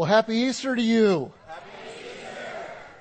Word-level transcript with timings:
Well, 0.00 0.08
happy 0.08 0.34
Easter 0.34 0.74
to 0.74 0.80
you. 0.80 1.30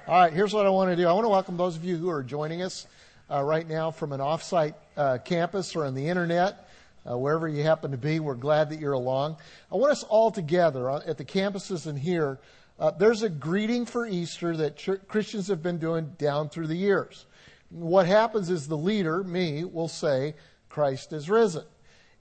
All 0.05 0.19
right, 0.19 0.33
here's 0.33 0.53
what 0.53 0.65
I 0.65 0.69
want 0.69 0.91
to 0.91 0.97
do. 0.97 1.07
I 1.07 1.13
want 1.13 1.23
to 1.23 1.29
welcome 1.29 1.55
those 1.55 1.77
of 1.77 1.85
you 1.85 1.95
who 1.95 2.09
are 2.09 2.21
joining 2.21 2.61
us 2.61 2.87
uh, 3.31 3.41
right 3.41 3.65
now 3.65 3.89
from 3.89 4.11
an 4.11 4.19
offsite 4.19 4.73
uh, 4.97 5.17
campus 5.23 5.77
or 5.77 5.85
on 5.85 5.95
the 5.95 6.09
internet, 6.09 6.67
uh, 7.09 7.17
wherever 7.17 7.47
you 7.47 7.63
happen 7.63 7.91
to 7.91 7.97
be. 7.97 8.19
We're 8.19 8.35
glad 8.35 8.71
that 8.71 8.81
you're 8.81 8.91
along. 8.91 9.37
I 9.71 9.77
want 9.77 9.93
us 9.93 10.03
all 10.03 10.29
together 10.29 10.89
uh, 10.89 11.01
at 11.07 11.17
the 11.17 11.23
campuses 11.23 11.87
and 11.87 11.97
here. 11.97 12.37
Uh, 12.77 12.91
there's 12.91 13.23
a 13.23 13.29
greeting 13.29 13.85
for 13.85 14.05
Easter 14.05 14.57
that 14.57 14.75
ch- 14.75 14.99
Christians 15.07 15.47
have 15.47 15.63
been 15.63 15.77
doing 15.77 16.15
down 16.17 16.49
through 16.49 16.67
the 16.67 16.75
years. 16.75 17.27
What 17.69 18.07
happens 18.07 18.49
is 18.49 18.67
the 18.67 18.75
leader, 18.75 19.23
me, 19.23 19.63
will 19.63 19.87
say, 19.87 20.35
Christ 20.67 21.13
is 21.13 21.29
risen. 21.29 21.63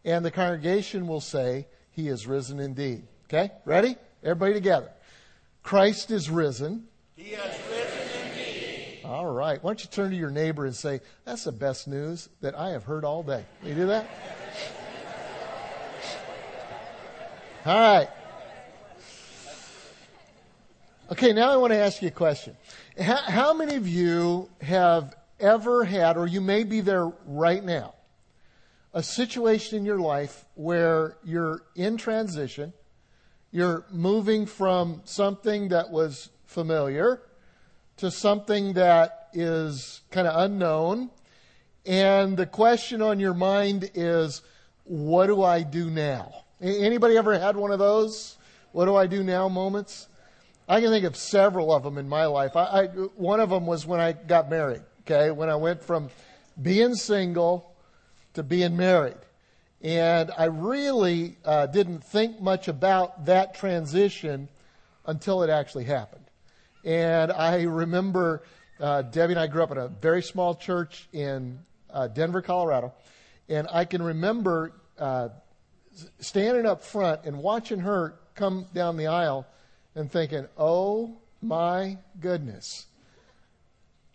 And 0.05 0.25
the 0.25 0.31
congregation 0.31 1.09
will 1.09 1.21
say, 1.21 1.67
He 1.91 2.07
is 2.07 2.29
risen 2.29 2.61
indeed. 2.61 3.09
Okay? 3.25 3.51
Ready? 3.65 3.97
Everybody 4.29 4.53
together. 4.53 4.91
Christ 5.63 6.11
is 6.11 6.29
risen. 6.29 6.87
He 7.17 7.31
has 7.31 7.59
risen 7.71 8.29
indeed. 8.29 9.01
All 9.03 9.25
right. 9.25 9.63
Why 9.65 9.71
don't 9.71 9.83
you 9.83 9.89
turn 9.89 10.11
to 10.11 10.17
your 10.17 10.31
neighbor 10.31 10.67
and 10.67 10.77
say, 10.77 11.01
That's 11.25 11.45
the 11.45 11.53
best 11.53 11.89
news 11.89 12.29
that 12.43 12.55
I 12.55 12.71
have 12.71 12.85
heard 12.85 13.07
all 13.07 13.23
day. 13.23 13.47
Can 13.61 13.71
you 13.71 13.75
do 13.75 13.87
that? 13.87 14.07
All 17.65 17.81
right. 17.81 18.09
Okay, 21.11 21.33
now 21.33 21.51
I 21.51 21.57
want 21.57 21.73
to 21.73 21.79
ask 21.79 22.03
you 22.03 22.09
a 22.09 22.11
question. 22.11 22.55
How, 23.01 23.17
how 23.17 23.55
many 23.55 23.77
of 23.77 23.89
you 23.89 24.51
have 24.61 25.15
ever 25.41 25.85
had, 25.85 26.19
or 26.19 26.27
you 26.27 26.43
may 26.43 26.65
be 26.65 26.83
there 26.83 27.11
right 27.25 27.65
now, 27.65 27.95
a 28.93 29.03
situation 29.03 29.79
in 29.79 29.87
your 29.87 29.99
life 29.99 30.45
where 30.55 31.17
you're 31.25 31.63
in 31.75 31.97
transition, 31.97 32.75
you're 33.51 33.85
moving 33.91 34.47
from 34.47 35.03
something 35.05 35.69
that 35.69 35.91
was 35.91 36.31
familiar 36.47 37.21
to 37.97 38.11
something 38.11 38.75
that 38.75 39.29
is 39.33 40.01
kind 40.11 40.27
of 40.27 40.41
unknown, 40.45 41.11
and 41.85 42.37
the 42.37 42.47
question 42.47 43.03
on 43.03 43.19
your 43.19 43.35
mind 43.35 43.91
is, 43.95 44.43
what 44.85 45.27
do 45.27 45.43
I 45.43 45.63
do 45.63 45.91
now? 45.91 46.45
Anybody 46.61 47.17
ever 47.17 47.39
had 47.39 47.57
one 47.57 47.71
of 47.71 47.79
those? 47.79 48.37
What 48.73 48.87
do 48.87 48.97
I 48.97 49.07
do 49.07 49.23
now 49.23 49.49
moments? 49.49 50.09
I 50.69 50.81
can 50.81 50.91
think 50.91 51.05
of 51.05 51.17
several 51.17 51.73
of 51.73 51.83
them 51.83 51.97
in 51.99 52.09
my 52.09 52.27
life. 52.27 52.57
I, 52.57 52.63
I, 52.65 52.87
one 52.87 53.41
of 53.41 53.51
them 53.51 53.67
was 53.67 53.87
when 53.87 54.01
I 54.01 54.13
got 54.13 54.51
married. 54.51 54.83
Okay, 55.03 55.31
when 55.31 55.49
I 55.49 55.57
went 55.57 55.83
from 55.83 56.11
being 56.61 56.95
single 56.95 57.75
to 58.35 58.43
being 58.43 58.77
married, 58.77 59.17
and 59.83 60.31
I 60.37 60.47
really 60.47 61.37
uh, 61.45 61.67
didn't 61.67 62.03
think 62.03 62.41
much 62.41 62.69
about 62.69 63.27
that 63.27 63.55
transition 63.55 64.49
until 65.07 65.43
it 65.43 65.51
actually 65.51 65.85
happened. 65.85 66.25
And 66.85 67.33
I 67.33 67.63
remember 67.63 68.43
uh, 68.81 69.03
Debbie 69.03 69.35
and 69.35 69.41
I 69.41 69.47
grew 69.47 69.63
up 69.63 69.71
in 69.71 69.79
a 69.79 69.89
very 69.89 70.23
small 70.23 70.55
church 70.55 71.09
in 71.13 71.61
uh, 71.91 72.09
Denver, 72.09 72.43
Colorado, 72.43 72.93
and 73.49 73.67
I 73.73 73.85
can 73.85 74.03
remember 74.03 74.73
uh, 74.99 75.29
standing 76.21 76.67
up 76.67 76.83
front 76.83 77.25
and 77.25 77.39
watching 77.39 77.81
her 77.81 78.15
come 78.35 78.67
down 78.75 78.97
the 78.97 79.07
aisle 79.07 79.47
and 79.95 80.11
thinking, 80.11 80.47
oh 80.57 81.17
my 81.41 81.99
goodness, 82.21 82.87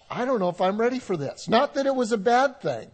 I 0.10 0.26
don't 0.26 0.40
know 0.40 0.50
if 0.50 0.62
I'm 0.62 0.80
ready 0.80 1.00
for 1.00 1.18
this. 1.18 1.48
Not 1.48 1.74
that 1.74 1.86
it 1.86 1.96
was 1.96 2.12
a 2.12 2.18
bad 2.18 2.62
thing. 2.62 2.90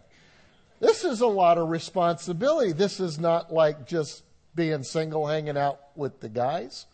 This 0.80 1.04
is 1.04 1.20
a 1.20 1.26
lot 1.26 1.58
of 1.58 1.68
responsibility. 1.68 2.72
This 2.72 3.00
is 3.00 3.18
not 3.18 3.52
like 3.52 3.86
just 3.86 4.24
being 4.54 4.82
single, 4.82 5.26
hanging 5.26 5.58
out 5.58 5.78
with 5.94 6.20
the 6.20 6.28
guys. 6.28 6.86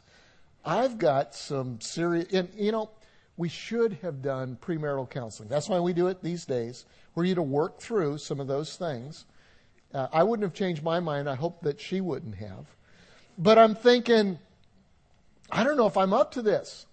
I've 0.64 0.98
got 0.98 1.34
some 1.34 1.80
serious, 1.80 2.32
and 2.32 2.48
you 2.56 2.72
know, 2.72 2.90
we 3.36 3.48
should 3.48 3.98
have 4.02 4.22
done 4.22 4.58
premarital 4.60 5.08
counseling. 5.08 5.48
That's 5.48 5.68
why 5.68 5.78
we 5.78 5.92
do 5.92 6.08
it 6.08 6.22
these 6.22 6.44
days, 6.44 6.84
for 7.14 7.24
you 7.24 7.36
to 7.36 7.42
work 7.42 7.78
through 7.78 8.18
some 8.18 8.40
of 8.40 8.48
those 8.48 8.76
things. 8.76 9.24
Uh, 9.94 10.08
I 10.12 10.24
wouldn't 10.24 10.42
have 10.42 10.54
changed 10.54 10.82
my 10.82 10.98
mind. 10.98 11.28
I 11.28 11.36
hope 11.36 11.62
that 11.62 11.80
she 11.80 12.00
wouldn't 12.00 12.34
have. 12.36 12.66
But 13.38 13.58
I'm 13.58 13.76
thinking, 13.76 14.38
I 15.50 15.62
don't 15.62 15.76
know 15.76 15.86
if 15.86 15.96
I'm 15.96 16.12
up 16.12 16.32
to 16.32 16.42
this. 16.42 16.86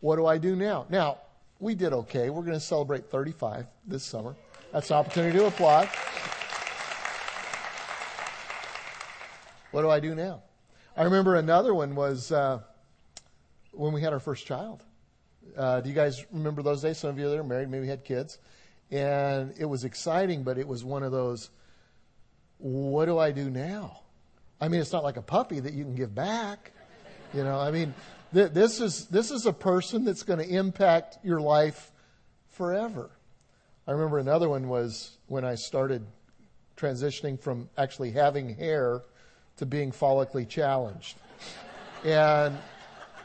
What 0.00 0.16
do 0.16 0.26
I 0.26 0.36
do 0.36 0.54
now? 0.54 0.84
Now, 0.90 1.18
we 1.58 1.74
did 1.74 1.92
okay. 1.92 2.28
We're 2.28 2.42
going 2.42 2.52
to 2.52 2.60
celebrate 2.60 3.10
35 3.10 3.66
this 3.86 4.04
summer. 4.04 4.36
That's 4.72 4.90
an 4.90 4.96
opportunity 4.96 5.38
to 5.38 5.46
applaud. 5.46 5.88
What 9.70 9.82
do 9.82 9.88
I 9.88 9.98
do 9.98 10.14
now? 10.14 10.42
I 10.94 11.04
remember 11.04 11.36
another 11.36 11.72
one 11.72 11.94
was 11.94 12.30
uh, 12.30 12.60
when 13.72 13.92
we 13.94 14.02
had 14.02 14.12
our 14.12 14.20
first 14.20 14.44
child. 14.46 14.84
Uh, 15.56 15.80
do 15.80 15.88
you 15.88 15.94
guys 15.94 16.26
remember 16.32 16.62
those 16.62 16.82
days? 16.82 16.98
Some 16.98 17.10
of 17.10 17.18
you 17.18 17.30
that 17.30 17.38
are 17.38 17.44
married 17.44 17.70
maybe 17.70 17.86
had 17.86 18.04
kids. 18.04 18.38
And 18.90 19.54
it 19.58 19.64
was 19.64 19.84
exciting, 19.84 20.42
but 20.42 20.58
it 20.58 20.68
was 20.68 20.84
one 20.84 21.02
of 21.02 21.12
those, 21.12 21.50
what 22.58 23.06
do 23.06 23.18
I 23.18 23.32
do 23.32 23.48
now? 23.48 24.00
I 24.60 24.68
mean, 24.68 24.80
it's 24.80 24.92
not 24.92 25.02
like 25.02 25.16
a 25.16 25.22
puppy 25.22 25.60
that 25.60 25.72
you 25.72 25.84
can 25.84 25.94
give 25.94 26.14
back. 26.14 26.72
You 27.32 27.44
know, 27.44 27.58
I 27.58 27.70
mean, 27.70 27.94
th- 28.34 28.52
this 28.52 28.80
is 28.80 29.06
this 29.06 29.30
is 29.30 29.46
a 29.46 29.52
person 29.52 30.04
that's 30.04 30.22
going 30.22 30.40
to 30.40 30.48
impact 30.48 31.18
your 31.22 31.40
life 31.40 31.92
forever. 32.50 33.10
I 33.88 33.92
remember 33.92 34.18
another 34.18 34.50
one 34.50 34.68
was 34.68 35.16
when 35.28 35.46
I 35.46 35.54
started 35.54 36.04
transitioning 36.76 37.40
from 37.40 37.70
actually 37.78 38.10
having 38.10 38.54
hair 38.54 39.00
to 39.56 39.64
being 39.64 39.92
follically 39.92 40.46
challenged, 40.46 41.16
and 42.04 42.58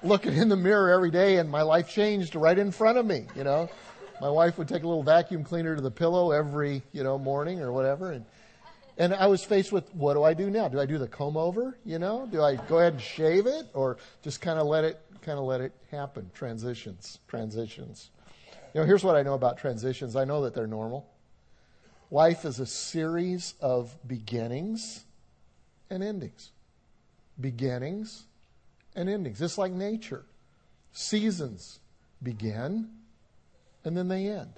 looking 0.03 0.37
in 0.37 0.47
the 0.47 0.55
mirror 0.55 0.89
every 0.89 1.11
day, 1.11 1.35
and 1.35 1.49
my 1.49 1.63
life 1.63 1.89
changed 1.89 2.33
right 2.35 2.57
in 2.57 2.71
front 2.71 2.97
of 2.97 3.05
me. 3.05 3.25
You 3.35 3.43
know, 3.43 3.69
my 4.21 4.29
wife 4.29 4.57
would 4.57 4.69
take 4.69 4.83
a 4.83 4.87
little 4.87 5.03
vacuum 5.03 5.43
cleaner 5.43 5.75
to 5.75 5.81
the 5.81 5.91
pillow 5.91 6.31
every 6.31 6.81
you 6.93 7.03
know 7.03 7.19
morning 7.19 7.59
or 7.59 7.73
whatever, 7.73 8.13
and 8.13 8.23
and 8.97 9.13
I 9.13 9.27
was 9.27 9.43
faced 9.43 9.73
with 9.73 9.93
what 9.93 10.13
do 10.13 10.23
I 10.23 10.33
do 10.33 10.49
now? 10.49 10.69
Do 10.69 10.79
I 10.79 10.85
do 10.85 10.97
the 10.97 11.09
comb 11.09 11.35
over? 11.35 11.77
You 11.83 11.99
know, 11.99 12.25
do 12.31 12.41
I 12.41 12.55
go 12.55 12.79
ahead 12.79 12.93
and 12.93 13.01
shave 13.01 13.47
it, 13.47 13.65
or 13.73 13.97
just 14.21 14.39
kind 14.39 14.57
of 14.57 14.67
let 14.67 14.85
it 14.85 14.97
kind 15.23 15.37
of 15.37 15.43
let 15.43 15.59
it 15.59 15.73
happen? 15.91 16.31
Transitions, 16.33 17.19
transitions. 17.27 18.11
You 18.73 18.81
know, 18.81 18.87
here's 18.87 19.03
what 19.03 19.15
I 19.15 19.21
know 19.21 19.35
about 19.35 19.57
transitions. 19.57 20.15
I 20.15 20.25
know 20.25 20.43
that 20.43 20.55
they're 20.55 20.67
normal. 20.67 21.07
Life 22.09 22.45
is 22.45 22.59
a 22.59 22.65
series 22.65 23.53
of 23.59 23.95
beginnings 24.07 25.05
and 25.89 26.03
endings. 26.03 26.51
Beginnings 27.39 28.23
and 28.95 29.09
endings. 29.09 29.39
Just 29.39 29.57
like 29.57 29.71
nature. 29.71 30.25
Seasons 30.91 31.79
begin 32.21 32.89
and 33.83 33.95
then 33.97 34.07
they 34.07 34.27
end. 34.27 34.53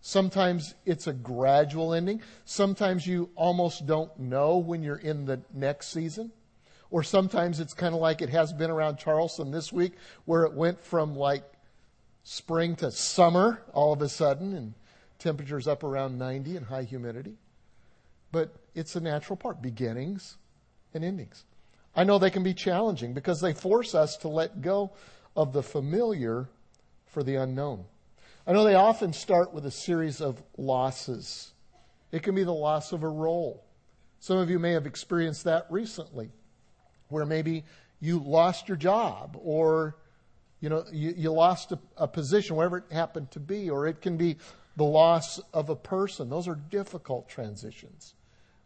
Sometimes 0.00 0.74
it's 0.84 1.06
a 1.06 1.12
gradual 1.12 1.94
ending. 1.94 2.22
Sometimes 2.44 3.06
you 3.06 3.30
almost 3.36 3.86
don't 3.86 4.16
know 4.18 4.58
when 4.58 4.82
you're 4.82 4.96
in 4.96 5.26
the 5.26 5.40
next 5.52 5.88
season. 5.88 6.32
Or 6.90 7.02
sometimes 7.02 7.60
it's 7.60 7.72
kind 7.72 7.94
of 7.94 8.00
like 8.00 8.20
it 8.20 8.28
has 8.28 8.52
been 8.52 8.70
around 8.70 8.98
Charleston 8.98 9.50
this 9.50 9.72
week, 9.72 9.92
where 10.24 10.42
it 10.42 10.52
went 10.52 10.82
from 10.82 11.14
like 11.14 11.44
spring 12.24 12.76
to 12.76 12.90
summer 12.90 13.62
all 13.72 13.92
of 13.92 14.02
a 14.02 14.08
sudden, 14.08 14.54
and 14.54 14.74
temperatures 15.18 15.68
up 15.68 15.82
around 15.84 16.18
90 16.18 16.56
and 16.56 16.66
high 16.66 16.82
humidity. 16.82 17.36
But 18.30 18.54
it's 18.74 18.96
a 18.96 19.00
natural 19.00 19.36
part 19.36 19.62
beginnings 19.62 20.36
and 20.94 21.04
endings. 21.04 21.44
I 21.94 22.04
know 22.04 22.18
they 22.18 22.30
can 22.30 22.42
be 22.42 22.54
challenging 22.54 23.12
because 23.12 23.40
they 23.40 23.52
force 23.52 23.94
us 23.94 24.16
to 24.18 24.28
let 24.28 24.62
go 24.62 24.92
of 25.36 25.52
the 25.52 25.62
familiar 25.62 26.48
for 27.06 27.22
the 27.22 27.36
unknown. 27.36 27.84
I 28.46 28.52
know 28.52 28.64
they 28.64 28.74
often 28.74 29.12
start 29.12 29.52
with 29.52 29.66
a 29.66 29.70
series 29.70 30.20
of 30.20 30.42
losses. 30.56 31.52
It 32.10 32.22
can 32.22 32.34
be 32.34 32.44
the 32.44 32.52
loss 32.52 32.92
of 32.92 33.02
a 33.02 33.08
role. 33.08 33.64
Some 34.18 34.38
of 34.38 34.50
you 34.50 34.58
may 34.58 34.72
have 34.72 34.86
experienced 34.86 35.44
that 35.44 35.66
recently, 35.70 36.30
where 37.08 37.26
maybe 37.26 37.64
you 38.00 38.18
lost 38.18 38.68
your 38.68 38.76
job 38.76 39.36
or 39.40 39.96
you 40.62 40.68
know 40.70 40.84
you, 40.90 41.12
you 41.16 41.30
lost 41.30 41.72
a, 41.72 41.78
a 41.98 42.08
position, 42.08 42.56
whatever 42.56 42.78
it 42.78 42.84
happened 42.90 43.30
to 43.32 43.40
be, 43.40 43.68
or 43.68 43.86
it 43.86 44.00
can 44.00 44.16
be 44.16 44.36
the 44.76 44.84
loss 44.84 45.38
of 45.52 45.68
a 45.68 45.76
person. 45.76 46.30
Those 46.30 46.48
are 46.48 46.54
difficult 46.54 47.28
transitions. 47.28 48.14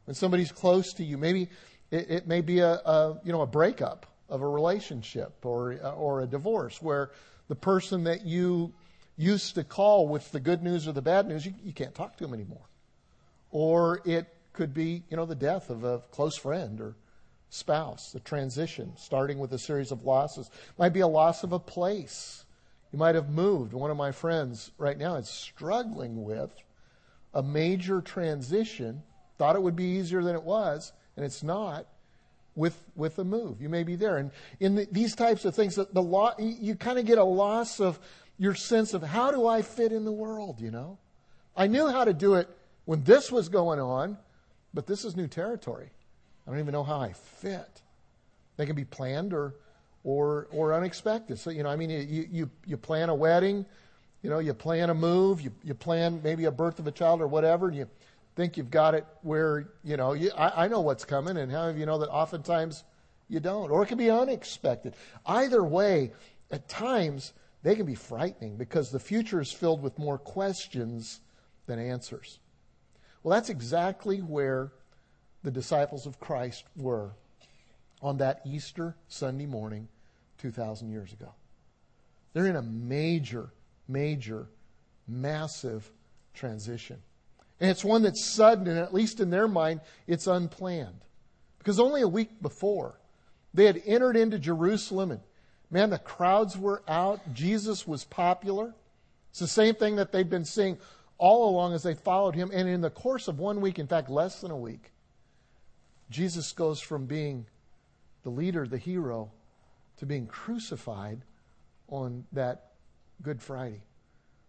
When 0.05 0.15
somebody's 0.15 0.53
close 0.53 0.93
to 0.95 1.05
you, 1.05 1.19
maybe 1.19 1.49
it, 1.91 2.11
it 2.11 2.29
may 2.29 2.43
be 2.43 2.61
a, 2.61 2.75
a, 2.75 3.19
you 3.25 3.33
know 3.33 3.41
a 3.41 3.47
breakup 3.47 4.07
of 4.29 4.43
a 4.43 4.49
relationship 4.49 5.45
or 5.45 5.81
or 5.97 6.21
a 6.21 6.27
divorce 6.27 6.81
where 6.81 7.11
the 7.49 7.57
person 7.57 8.05
that 8.05 8.27
you 8.27 8.73
used 9.17 9.55
to 9.55 9.65
call 9.65 10.07
with 10.07 10.31
the 10.33 10.41
good 10.41 10.63
news 10.63 10.87
or 10.87 10.93
the 10.93 11.03
bad 11.03 11.27
news, 11.27 11.47
you, 11.47 11.55
you 11.65 11.73
can't 11.73 11.95
talk 11.95 12.19
to 12.19 12.25
them 12.25 12.35
anymore. 12.35 12.69
Or 13.51 14.03
it 14.05 14.27
could 14.53 14.75
be, 14.75 15.03
you 15.09 15.17
know, 15.17 15.25
the 15.25 15.35
death 15.35 15.71
of 15.71 15.85
a 15.85 16.01
close 16.11 16.37
friend 16.37 16.79
or 16.81 16.95
spouse, 17.51 18.13
the 18.13 18.21
transition, 18.21 18.93
starting 18.97 19.39
with 19.39 19.53
a 19.53 19.59
series 19.59 19.93
of 19.93 20.05
losses. 20.05 20.51
Might 20.79 20.93
be 20.93 21.01
a 21.01 21.07
loss 21.07 21.43
of 21.43 21.53
a 21.53 21.59
place. 21.59 22.45
You 22.93 22.99
might 22.99 23.15
have 23.15 23.31
moved. 23.31 23.73
One 23.73 23.91
of 23.91 23.97
my 23.97 24.13
friends 24.13 24.71
right 24.79 24.99
now 24.99 25.17
is 25.17 25.29
struggling 25.29 26.25
with 26.25 26.51
a 27.35 27.43
major 27.43 28.01
transition. 28.01 29.03
Thought 29.39 29.57
it 29.57 29.63
would 29.63 29.77
be 29.77 29.99
easier 29.99 30.23
than 30.23 30.35
it 30.35 30.43
was, 30.43 30.93
and 31.17 31.25
it's 31.25 31.43
not. 31.43 31.87
with, 32.57 32.83
with 32.97 33.19
a 33.19 33.25
move. 33.25 33.61
You 33.61 33.69
may 33.69 33.83
be 33.85 33.97
there. 33.97 34.17
And 34.17 34.31
in 34.61 34.77
the, 34.77 34.89
these 34.91 35.15
types 35.15 35.45
of 35.45 35.55
things, 35.55 35.75
the, 35.75 35.87
the 35.93 36.03
law, 36.03 36.33
you 36.39 36.75
kind 36.75 36.99
of 36.99 37.05
get 37.05 37.19
a 37.19 37.25
loss 37.25 37.81
of 37.81 38.01
your 38.39 38.55
sense 38.55 38.95
of 38.95 39.03
how 39.03 39.31
do 39.31 39.47
I 39.47 39.61
fit 39.61 39.93
in 39.93 40.07
the 40.07 40.13
world, 40.13 40.61
you 40.61 40.71
know? 40.71 40.97
I 41.55 41.67
knew 41.67 41.87
how 41.87 42.05
to 42.05 42.15
do 42.15 42.35
it 42.35 42.49
when 42.87 43.05
this 43.05 43.31
was 43.31 43.51
going 43.51 43.79
on, 43.79 44.17
but 44.73 44.87
this 44.87 45.05
is 45.05 45.17
new 45.17 45.29
territory. 45.29 45.91
I 46.47 46.51
don't 46.51 46.61
even 46.61 46.73
know 46.73 46.85
how 46.85 47.01
I 47.01 47.13
fit. 47.13 47.83
They 48.57 48.67
can 48.67 48.77
be 48.77 48.85
planned 48.85 49.33
or, 49.33 49.55
or, 50.05 50.47
or 50.53 50.73
unexpected. 50.73 51.39
So, 51.39 51.51
you 51.51 51.63
know, 51.63 51.69
I 51.69 51.77
mean, 51.77 51.91
you, 51.91 52.29
you, 52.31 52.51
you 52.65 52.77
plan 52.77 53.09
a 53.09 53.15
wedding, 53.15 53.67
you 54.23 54.31
know, 54.31 54.39
you 54.39 54.55
plan 54.55 54.91
a 54.91 54.95
move, 54.95 55.41
you, 55.41 55.53
you 55.63 55.75
plan 55.75 56.21
maybe 56.23 56.45
a 56.45 56.51
birth 56.51 56.79
of 56.79 56.87
a 56.87 56.93
child 56.93 57.21
or 57.21 57.27
whatever, 57.27 57.69
and 57.69 57.77
you 57.77 57.89
think 58.37 58.57
you've 58.57 58.71
got 58.71 58.95
it 58.95 59.05
where, 59.23 59.69
you 59.83 59.97
know, 59.97 60.13
you, 60.13 60.31
I, 60.37 60.65
I 60.65 60.69
know 60.69 60.81
what's 60.81 61.05
coming, 61.05 61.37
and 61.37 61.51
how 61.51 61.69
of 61.69 61.79
you 61.79 61.87
know 61.87 61.99
that 61.99 62.09
oftentimes 62.09 62.85
you 63.29 63.41
don't? 63.41 63.71
Or 63.71 63.83
it 63.83 63.87
can 63.87 63.99
be 63.99 64.11
unexpected. 64.11 64.95
Either 65.25 65.65
way, 65.65 66.13
at 66.51 66.69
times, 66.69 67.33
they 67.63 67.75
can 67.75 67.87
be 67.87 67.95
frightening 67.95 68.57
because 68.57 68.91
the 68.91 69.01
future 69.01 69.41
is 69.41 69.53
filled 69.53 69.83
with 69.83 69.99
more 69.99 70.19
questions 70.19 71.21
than 71.67 71.79
answers. 71.79 72.39
Well, 73.23 73.35
that's 73.37 73.51
exactly 73.51 74.19
where 74.19 74.71
the 75.47 75.53
disciples 75.53 76.07
of 76.07 76.19
Christ 76.19 76.65
were 76.75 77.13
on 78.03 78.17
that 78.17 78.41
Easter 78.45 78.97
Sunday 79.07 79.47
morning 79.47 79.87
2,000 80.39 80.91
years 80.91 81.13
ago. 81.13 81.29
They're 82.33 82.49
in 82.49 82.57
a 82.57 82.63
major, 82.63 83.51
major, 83.87 84.49
massive 85.07 85.89
transition. 86.35 87.01
And 87.61 87.71
it's 87.71 87.85
one 87.85 88.03
that's 88.03 88.25
sudden, 88.25 88.67
and 88.67 88.77
at 88.77 88.93
least 88.93 89.21
in 89.21 89.31
their 89.31 89.47
mind, 89.47 89.83
it's 90.09 90.27
unplanned. 90.27 91.03
Because 91.59 91.79
only 91.79 92.03
a 92.03 92.09
week 92.09 92.43
before, 92.43 92.99
they 93.55 93.67
had 93.67 93.81
entered 93.87 94.17
into 94.17 94.41
Jerusalem, 94.41 95.13
and 95.13 95.21
man, 95.71 95.91
the 95.91 95.99
crowds 95.99 96.59
were 96.59 96.83
out. 96.89 97.21
Jesus 97.35 97.87
was 97.87 98.03
popular. 98.03 98.75
It's 99.31 99.39
the 99.39 99.47
same 99.47 99.77
thing 99.77 99.95
that 99.95 100.11
they'd 100.11 100.29
been 100.29 100.45
seeing 100.45 100.77
all 101.19 101.49
along 101.49 101.73
as 101.73 101.85
they 101.85 101.95
followed 101.95 102.35
him. 102.35 102.51
And 102.53 102.69
in 102.69 102.81
the 102.81 102.91
course 102.91 103.29
of 103.29 103.39
one 103.39 103.61
week, 103.61 103.79
in 103.79 103.87
fact, 103.87 104.11
less 104.11 104.41
than 104.41 104.51
a 104.51 104.57
week, 104.57 104.91
Jesus 106.11 106.53
goes 106.53 106.81
from 106.81 107.07
being 107.07 107.47
the 108.23 108.31
leader, 108.31 108.67
the 108.67 108.79
hero, 108.79 109.31
to 109.99 110.07
being 110.07 110.27
crucified 110.27 111.23
on 111.89 112.25
that 112.33 112.73
Good 113.23 113.41
Friday. 113.41 113.83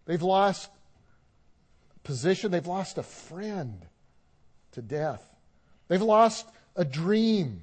They've 0.06 0.22
lost 0.22 0.70
position, 2.04 2.52
they've 2.52 2.68
lost 2.68 2.98
a 2.98 3.04
friend 3.04 3.86
to 4.74 4.82
death, 4.82 5.24
they've 5.88 6.02
lost 6.02 6.48
a 6.76 6.86
dream, 6.86 7.62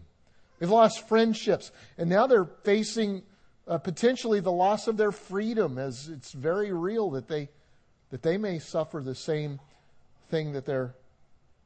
they've 0.59 0.71
lost 0.71 1.09
friendships, 1.09 1.73
and 1.99 2.11
now 2.11 2.27
they're 2.27 2.45
facing 2.45 3.23
uh, 3.67 3.79
potentially 3.79 4.41
the 4.41 4.53
loss 4.53 4.89
of 4.89 4.97
their 4.97 5.13
freedom 5.13 5.79
as 5.79 6.09
it's 6.09 6.33
very 6.33 6.73
real 6.73 7.11
that 7.11 7.29
they 7.29 7.49
that 8.15 8.23
they 8.23 8.39
may 8.39 8.61
suffer 8.61 9.01
the 9.01 9.15
same 9.15 9.59
thing 10.31 10.53
that 10.53 10.67
their, 10.67 10.95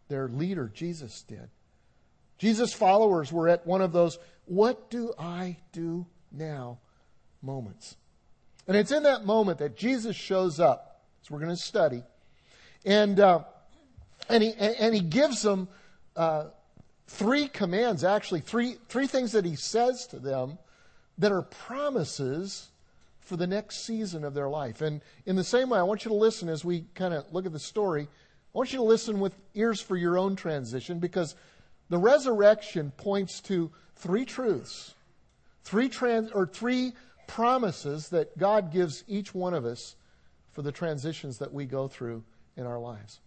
their 0.09 0.29
leader, 0.29 0.71
Jesus, 0.73 1.21
did. 1.21 1.51
Jesus' 2.39 2.73
followers 2.73 3.33
were 3.33 3.49
at 3.49 3.67
one 3.67 3.83
of 3.83 3.93
those, 3.93 4.19
what 4.47 4.91
do 4.91 5.13
I 5.19 5.59
do 5.73 6.07
now 6.33 6.79
moments. 7.43 7.97
And 8.67 8.77
it's 8.77 8.93
in 8.93 9.03
that 9.05 9.25
moment 9.25 9.59
that 9.59 9.77
Jesus 9.77 10.17
shows 10.17 10.61
up, 10.61 11.03
as 11.23 11.31
we're 11.31 11.39
going 11.39 11.51
to 11.51 11.57
study, 11.57 12.03
and, 12.85 13.19
uh, 13.19 13.41
and, 14.29 14.43
he, 14.43 14.53
and 14.53 14.95
he 14.95 15.01
gives 15.01 15.43
them 15.43 15.69
uh, 16.17 16.47
three 17.07 17.49
commands, 17.49 18.05
actually, 18.05 18.41
three, 18.41 18.77
three 18.89 19.07
things 19.07 19.33
that 19.33 19.45
he 19.45 19.57
says 19.57 20.07
to 20.09 20.19
them 20.19 20.59
that 21.17 21.33
are 21.33 21.43
promises 21.43 22.69
for 23.21 23.37
the 23.37 23.47
next 23.47 23.85
season 23.85 24.25
of 24.25 24.35
their 24.35 24.49
life. 24.49 24.81
And 24.81 25.03
in 25.27 25.37
the 25.37 25.45
same 25.45 25.71
way, 25.71 25.79
I 25.79 25.83
want 25.83 26.05
you 26.05 26.11
to 26.11 26.17
listen 26.17 26.49
as 26.49 26.65
we 26.65 26.85
kind 26.95 27.13
of 27.13 27.25
look 27.33 27.47
at 27.47 27.53
the 27.53 27.59
story. 27.59 28.03
I 28.03 28.59
want 28.59 28.73
you 28.73 28.79
to 28.79 28.85
listen 28.85 29.21
with 29.21 29.35
ears 29.55 29.81
for 29.81 29.97
your 29.97 30.17
own 30.19 30.37
transition 30.37 30.99
because 30.99 31.35
the 31.89 31.99
resurrection 31.99 32.93
points 32.97 33.41
to 33.43 33.71
three 33.97 34.25
truths, 34.25 34.95
three 35.65 35.89
trans, 35.89 36.31
or 36.31 36.47
three 36.47 36.93
promises 37.27 38.09
that 38.11 38.37
God 38.39 38.73
gives 38.73 39.05
each 39.07 39.35
one 39.35 39.55
of 39.55 39.65
us 39.65 39.97
for 40.53 40.63
the 40.63 40.73
transitions 40.73 41.39
that 41.39 41.53
we 41.53 41.67
go 41.67 41.89
through 41.89 42.25
in 42.57 42.67
our 42.67 42.79
lives. 42.79 43.21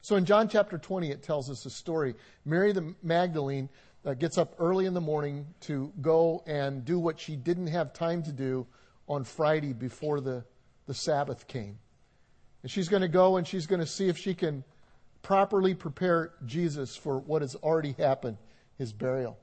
So 0.00 0.16
in 0.16 0.24
John 0.24 0.48
chapter 0.48 0.78
20, 0.78 1.10
it 1.10 1.22
tells 1.22 1.50
us 1.50 1.66
a 1.66 1.70
story. 1.70 2.14
Mary 2.44 2.72
the 2.72 2.94
Magdalene 3.02 3.68
uh, 4.04 4.14
gets 4.14 4.38
up 4.38 4.54
early 4.58 4.86
in 4.86 4.94
the 4.94 5.00
morning 5.00 5.46
to 5.62 5.92
go 6.00 6.42
and 6.46 6.84
do 6.84 6.98
what 6.98 7.18
she 7.18 7.36
didn't 7.36 7.66
have 7.66 7.92
time 7.92 8.22
to 8.22 8.32
do 8.32 8.66
on 9.08 9.24
Friday 9.24 9.72
before 9.72 10.20
the, 10.20 10.44
the 10.86 10.94
Sabbath 10.94 11.46
came. 11.46 11.78
And 12.62 12.70
she's 12.70 12.88
going 12.88 13.02
to 13.02 13.08
go 13.08 13.36
and 13.36 13.46
she's 13.46 13.66
going 13.66 13.80
to 13.80 13.86
see 13.86 14.08
if 14.08 14.18
she 14.18 14.34
can 14.34 14.64
properly 15.22 15.74
prepare 15.74 16.32
Jesus 16.46 16.96
for 16.96 17.18
what 17.18 17.42
has 17.42 17.54
already 17.56 17.94
happened, 17.98 18.38
his 18.76 18.92
burial. 18.92 19.36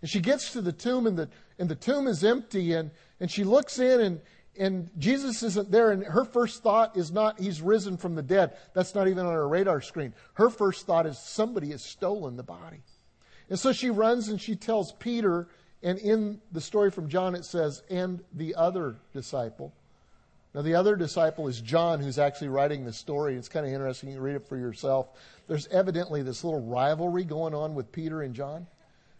And 0.00 0.10
she 0.10 0.20
gets 0.20 0.52
to 0.52 0.60
the 0.60 0.72
tomb 0.72 1.06
and 1.06 1.18
the, 1.18 1.28
and 1.58 1.68
the 1.68 1.74
tomb 1.74 2.06
is 2.06 2.24
empty 2.24 2.72
and, 2.72 2.90
and 3.18 3.30
she 3.30 3.44
looks 3.44 3.78
in 3.78 4.00
and, 4.00 4.20
and 4.58 4.90
Jesus 4.98 5.42
isn't 5.42 5.70
there 5.70 5.90
and 5.90 6.04
her 6.04 6.24
first 6.24 6.62
thought 6.62 6.96
is 6.96 7.10
not 7.10 7.38
he's 7.38 7.60
risen 7.60 7.96
from 7.96 8.14
the 8.14 8.22
dead. 8.22 8.56
That's 8.74 8.94
not 8.94 9.08
even 9.08 9.26
on 9.26 9.32
her 9.32 9.48
radar 9.48 9.80
screen. 9.80 10.14
Her 10.34 10.48
first 10.48 10.86
thought 10.86 11.06
is 11.06 11.18
somebody 11.18 11.70
has 11.70 11.84
stolen 11.84 12.36
the 12.36 12.42
body. 12.42 12.82
And 13.48 13.58
so 13.58 13.72
she 13.72 13.90
runs 13.90 14.28
and 14.28 14.40
she 14.40 14.56
tells 14.56 14.92
Peter 14.92 15.48
and 15.82 15.98
in 15.98 16.40
the 16.52 16.60
story 16.60 16.90
from 16.90 17.08
John, 17.08 17.34
it 17.34 17.44
says, 17.44 17.82
and 17.90 18.22
the 18.34 18.54
other 18.54 18.96
disciple. 19.12 19.74
Now, 20.54 20.62
the 20.62 20.74
other 20.74 20.96
disciple 20.96 21.46
is 21.46 21.60
John, 21.60 22.00
who's 22.00 22.18
actually 22.18 22.48
writing 22.48 22.84
the 22.84 22.92
story. 22.92 23.36
It's 23.36 23.48
kind 23.48 23.64
of 23.64 23.72
interesting. 23.72 24.08
You 24.08 24.16
can 24.16 24.24
read 24.24 24.34
it 24.34 24.48
for 24.48 24.56
yourself. 24.56 25.08
There's 25.46 25.68
evidently 25.68 26.22
this 26.22 26.42
little 26.42 26.60
rivalry 26.60 27.24
going 27.24 27.54
on 27.54 27.74
with 27.74 27.92
Peter 27.92 28.22
and 28.22 28.34
John. 28.34 28.66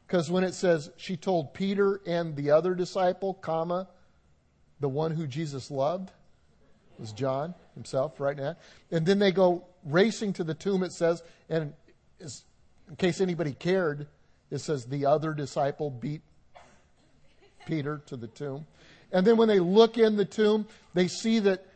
Because 0.07 0.29
when 0.29 0.43
it 0.43 0.55
says 0.55 0.91
she 0.97 1.17
told 1.17 1.55
Peter 1.55 2.01
and 2.05 2.35
the 2.35 2.51
other 2.51 2.75
disciple, 2.75 3.35
comma, 3.35 3.87
the 4.81 4.89
one 4.89 5.13
who 5.13 5.29
Jesus 5.29 5.71
loved, 5.71 6.11
was 6.99 7.13
John 7.13 7.55
himself, 7.75 8.19
right 8.19 8.37
now. 8.37 8.57
And 8.91 9.07
then 9.07 9.21
they 9.21 9.31
go 9.31 9.65
racing 9.85 10.33
to 10.35 10.45
the 10.45 10.55
tomb, 10.55 10.83
it 10.83 10.93
says, 10.93 11.23
and 11.49 11.73
in 12.21 12.97
case 12.99 13.21
anybody 13.21 13.53
cared, 13.53 14.09
it 14.51 14.59
says 14.59 14.85
the 14.85 15.07
other 15.07 15.33
disciple 15.33 15.91
beat 15.91 16.23
Peter 17.67 18.03
to 18.07 18.17
the 18.17 18.27
tomb. 18.27 18.67
And 19.13 19.27
then 19.27 19.37
when 19.37 19.49
they 19.49 19.61
look 19.61 19.99
in 19.99 20.17
the 20.17 20.25
tomb, 20.25 20.67
they 20.95 21.09
see 21.09 21.41
that 21.41 21.67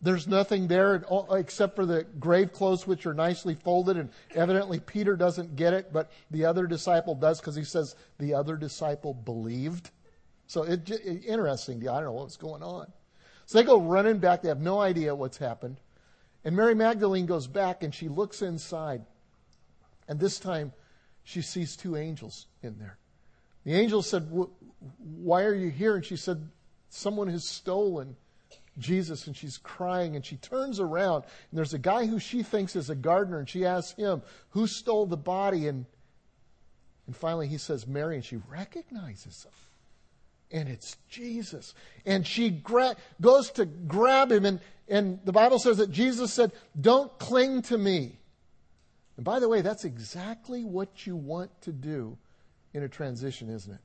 there's 0.00 0.28
nothing 0.28 0.68
there 0.68 1.04
except 1.32 1.74
for 1.74 1.84
the 1.84 2.04
grave 2.20 2.52
clothes, 2.52 2.86
which 2.86 3.04
are 3.04 3.14
nicely 3.14 3.54
folded. 3.54 3.96
And 3.96 4.10
evidently, 4.34 4.78
Peter 4.78 5.16
doesn't 5.16 5.56
get 5.56 5.74
it, 5.74 5.92
but 5.92 6.10
the 6.30 6.44
other 6.44 6.66
disciple 6.66 7.14
does 7.14 7.40
because 7.40 7.56
he 7.56 7.64
says 7.64 7.96
the 8.18 8.34
other 8.34 8.56
disciple 8.56 9.12
believed. 9.12 9.90
So 10.46 10.62
it, 10.62 10.88
it, 10.88 11.24
interesting. 11.26 11.86
I 11.88 11.96
don't 11.96 12.04
know 12.04 12.12
what's 12.12 12.36
going 12.36 12.62
on. 12.62 12.92
So 13.46 13.58
they 13.58 13.64
go 13.64 13.80
running 13.80 14.18
back. 14.18 14.42
They 14.42 14.48
have 14.48 14.60
no 14.60 14.80
idea 14.80 15.14
what's 15.14 15.38
happened. 15.38 15.80
And 16.44 16.54
Mary 16.54 16.74
Magdalene 16.74 17.26
goes 17.26 17.46
back 17.46 17.82
and 17.82 17.92
she 17.94 18.08
looks 18.08 18.40
inside. 18.40 19.02
And 20.06 20.20
this 20.20 20.38
time, 20.38 20.72
she 21.24 21.42
sees 21.42 21.76
two 21.76 21.96
angels 21.96 22.46
in 22.62 22.78
there. 22.78 22.98
The 23.64 23.74
angel 23.74 24.00
said, 24.02 24.30
Why 24.98 25.42
are 25.42 25.54
you 25.54 25.70
here? 25.70 25.96
And 25.96 26.04
she 26.04 26.16
said, 26.16 26.48
Someone 26.88 27.28
has 27.28 27.44
stolen 27.44 28.16
Jesus. 28.78 29.26
And 29.26 29.36
she's 29.36 29.58
crying. 29.58 30.16
And 30.16 30.24
she 30.24 30.36
turns 30.36 30.80
around. 30.80 31.24
And 31.50 31.58
there's 31.58 31.74
a 31.74 31.78
guy 31.78 32.06
who 32.06 32.18
she 32.18 32.42
thinks 32.42 32.76
is 32.76 32.90
a 32.90 32.94
gardener. 32.94 33.38
And 33.38 33.48
she 33.48 33.64
asks 33.64 33.98
him, 33.98 34.22
Who 34.50 34.66
stole 34.66 35.06
the 35.06 35.16
body? 35.16 35.68
And, 35.68 35.86
and 37.06 37.16
finally 37.16 37.48
he 37.48 37.58
says, 37.58 37.86
Mary. 37.86 38.16
And 38.16 38.24
she 38.24 38.36
recognizes 38.48 39.44
him. 39.44 39.52
And 40.50 40.68
it's 40.68 40.96
Jesus. 41.10 41.74
And 42.06 42.26
she 42.26 42.50
gra- 42.50 42.96
goes 43.20 43.50
to 43.52 43.66
grab 43.66 44.32
him. 44.32 44.44
And, 44.44 44.60
and 44.88 45.18
the 45.24 45.32
Bible 45.32 45.58
says 45.58 45.78
that 45.78 45.90
Jesus 45.90 46.32
said, 46.32 46.52
Don't 46.80 47.16
cling 47.18 47.62
to 47.62 47.76
me. 47.76 48.18
And 49.16 49.24
by 49.24 49.40
the 49.40 49.48
way, 49.48 49.62
that's 49.62 49.84
exactly 49.84 50.64
what 50.64 51.06
you 51.06 51.16
want 51.16 51.50
to 51.62 51.72
do 51.72 52.16
in 52.72 52.84
a 52.84 52.88
transition, 52.88 53.50
isn't 53.50 53.74
it? 53.74 53.80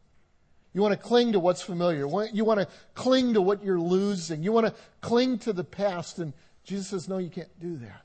You 0.73 0.81
want 0.81 0.93
to 0.93 0.97
cling 0.97 1.33
to 1.33 1.39
what's 1.39 1.61
familiar. 1.61 2.07
You 2.33 2.45
want 2.45 2.59
to 2.59 2.67
cling 2.95 3.35
to 3.35 3.41
what 3.41 3.63
you're 3.63 3.79
losing. 3.79 4.41
You 4.41 4.51
want 4.51 4.67
to 4.67 4.73
cling 5.01 5.37
to 5.39 5.53
the 5.53 5.63
past. 5.63 6.17
And 6.17 6.33
Jesus 6.63 6.87
says, 6.87 7.07
No, 7.07 7.19
you 7.19 7.29
can't 7.29 7.59
do 7.59 7.77
that. 7.77 8.01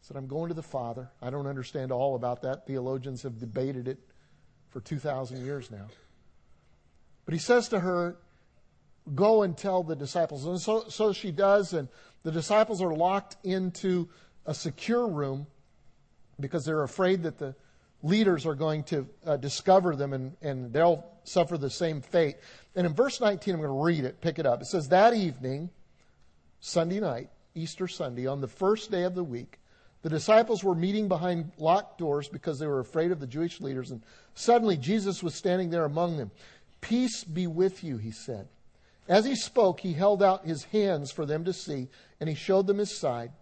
He 0.00 0.06
said, 0.06 0.16
I'm 0.16 0.26
going 0.26 0.48
to 0.48 0.54
the 0.54 0.62
Father. 0.62 1.10
I 1.20 1.28
don't 1.28 1.46
understand 1.46 1.92
all 1.92 2.14
about 2.14 2.42
that. 2.42 2.66
Theologians 2.66 3.22
have 3.22 3.38
debated 3.38 3.88
it 3.88 3.98
for 4.70 4.80
2,000 4.80 5.44
years 5.44 5.70
now. 5.70 5.86
But 7.26 7.34
he 7.34 7.40
says 7.40 7.68
to 7.68 7.80
her, 7.80 8.16
Go 9.14 9.42
and 9.42 9.56
tell 9.56 9.82
the 9.82 9.96
disciples. 9.96 10.46
And 10.46 10.60
so, 10.60 10.84
so 10.88 11.12
she 11.12 11.30
does. 11.30 11.74
And 11.74 11.88
the 12.22 12.32
disciples 12.32 12.80
are 12.80 12.94
locked 12.94 13.36
into 13.44 14.08
a 14.46 14.54
secure 14.54 15.06
room 15.06 15.46
because 16.38 16.64
they're 16.64 16.82
afraid 16.82 17.24
that 17.24 17.38
the 17.38 17.54
leaders 18.02 18.46
are 18.46 18.54
going 18.54 18.82
to 18.84 19.06
uh, 19.26 19.36
discover 19.36 19.96
them 19.96 20.12
and, 20.12 20.36
and 20.42 20.72
they'll 20.72 21.04
suffer 21.24 21.58
the 21.58 21.70
same 21.70 22.00
fate. 22.00 22.36
And 22.74 22.86
in 22.86 22.94
verse 22.94 23.20
19, 23.20 23.54
I'm 23.54 23.60
going 23.60 23.68
to 23.70 23.84
read 23.84 24.04
it, 24.04 24.20
pick 24.20 24.38
it 24.38 24.46
up. 24.46 24.60
It 24.60 24.66
says, 24.66 24.88
That 24.88 25.14
evening, 25.14 25.70
Sunday 26.60 27.00
night, 27.00 27.30
Easter 27.54 27.88
Sunday, 27.88 28.26
on 28.26 28.40
the 28.40 28.48
first 28.48 28.90
day 28.90 29.02
of 29.02 29.14
the 29.14 29.24
week, 29.24 29.58
the 30.02 30.08
disciples 30.08 30.64
were 30.64 30.74
meeting 30.74 31.08
behind 31.08 31.52
locked 31.58 31.98
doors 31.98 32.28
because 32.28 32.58
they 32.58 32.66
were 32.66 32.80
afraid 32.80 33.10
of 33.10 33.20
the 33.20 33.26
Jewish 33.26 33.60
leaders. 33.60 33.90
And 33.90 34.02
suddenly 34.34 34.76
Jesus 34.76 35.22
was 35.22 35.34
standing 35.34 35.70
there 35.70 35.84
among 35.84 36.16
them. 36.16 36.30
Peace 36.80 37.22
be 37.24 37.46
with 37.46 37.84
you, 37.84 37.98
he 37.98 38.10
said. 38.10 38.48
As 39.08 39.24
he 39.24 39.34
spoke, 39.34 39.80
he 39.80 39.92
held 39.92 40.22
out 40.22 40.46
his 40.46 40.64
hands 40.64 41.10
for 41.10 41.26
them 41.26 41.44
to 41.44 41.52
see, 41.52 41.88
and 42.20 42.28
he 42.28 42.34
showed 42.34 42.66
them 42.66 42.78
his 42.78 42.96
side. 42.96 43.32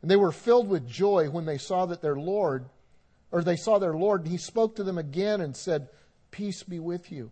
And 0.00 0.10
they 0.10 0.16
were 0.16 0.32
filled 0.32 0.68
with 0.68 0.88
joy 0.88 1.28
when 1.28 1.44
they 1.44 1.58
saw 1.58 1.86
that 1.86 2.00
their 2.00 2.16
Lord, 2.16 2.66
or 3.30 3.42
they 3.42 3.56
saw 3.56 3.78
their 3.78 3.94
Lord, 3.94 4.22
and 4.22 4.30
he 4.30 4.36
spoke 4.36 4.76
to 4.76 4.84
them 4.84 4.98
again 4.98 5.40
and 5.40 5.56
said, 5.56 5.88
Peace 6.30 6.62
be 6.62 6.78
with 6.78 7.10
you. 7.12 7.30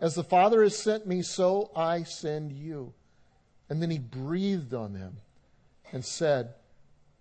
As 0.00 0.14
the 0.14 0.24
Father 0.24 0.62
has 0.62 0.76
sent 0.76 1.06
me, 1.06 1.22
so 1.22 1.70
I 1.74 2.02
send 2.02 2.52
you. 2.52 2.92
And 3.68 3.80
then 3.80 3.90
he 3.90 3.98
breathed 3.98 4.74
on 4.74 4.92
them 4.92 5.16
and 5.92 6.04
said, 6.04 6.54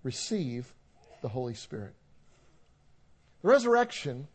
Receive 0.04 0.74
the 1.22 1.30
Holy 1.30 1.54
Spirit. 1.54 1.94
The 3.42 3.48
resurrection 3.48 4.28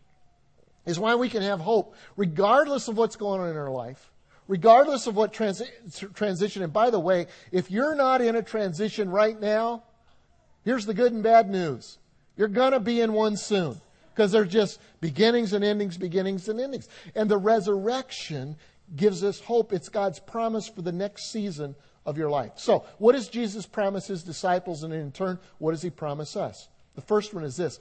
is 0.86 0.98
why 0.98 1.14
we 1.16 1.28
can 1.28 1.42
have 1.42 1.60
hope, 1.60 1.94
regardless 2.16 2.88
of 2.88 2.96
what's 2.96 3.16
going 3.16 3.40
on 3.40 3.50
in 3.50 3.56
our 3.56 3.70
life 3.70 4.10
regardless 4.48 5.06
of 5.06 5.14
what 5.14 5.32
transi- 5.32 6.14
transition. 6.14 6.62
And 6.62 6.72
by 6.72 6.90
the 6.90 6.98
way, 6.98 7.26
if 7.52 7.70
you're 7.70 7.94
not 7.94 8.20
in 8.20 8.34
a 8.34 8.42
transition 8.42 9.10
right 9.10 9.38
now, 9.38 9.84
here's 10.64 10.86
the 10.86 10.94
good 10.94 11.12
and 11.12 11.22
bad 11.22 11.48
news. 11.48 11.97
You're 12.38 12.48
going 12.48 12.72
to 12.72 12.80
be 12.80 13.02
in 13.02 13.12
one 13.12 13.36
soon 13.36 13.78
because 14.14 14.32
they're 14.32 14.46
just 14.46 14.80
beginnings 15.00 15.52
and 15.52 15.62
endings, 15.62 15.98
beginnings 15.98 16.48
and 16.48 16.58
endings. 16.58 16.88
And 17.14 17.28
the 17.28 17.36
resurrection 17.36 18.56
gives 18.96 19.22
us 19.22 19.40
hope. 19.40 19.72
It's 19.72 19.88
God's 19.90 20.20
promise 20.20 20.68
for 20.68 20.80
the 20.80 20.92
next 20.92 21.30
season 21.30 21.74
of 22.06 22.16
your 22.16 22.30
life. 22.30 22.52
So, 22.54 22.86
what 22.98 23.12
does 23.12 23.28
Jesus 23.28 23.66
promise 23.66 24.06
his 24.06 24.22
disciples? 24.22 24.84
And 24.84 24.94
in 24.94 25.12
turn, 25.12 25.38
what 25.58 25.72
does 25.72 25.82
he 25.82 25.90
promise 25.90 26.36
us? 26.36 26.68
The 26.94 27.02
first 27.02 27.34
one 27.34 27.44
is 27.44 27.56
this 27.56 27.80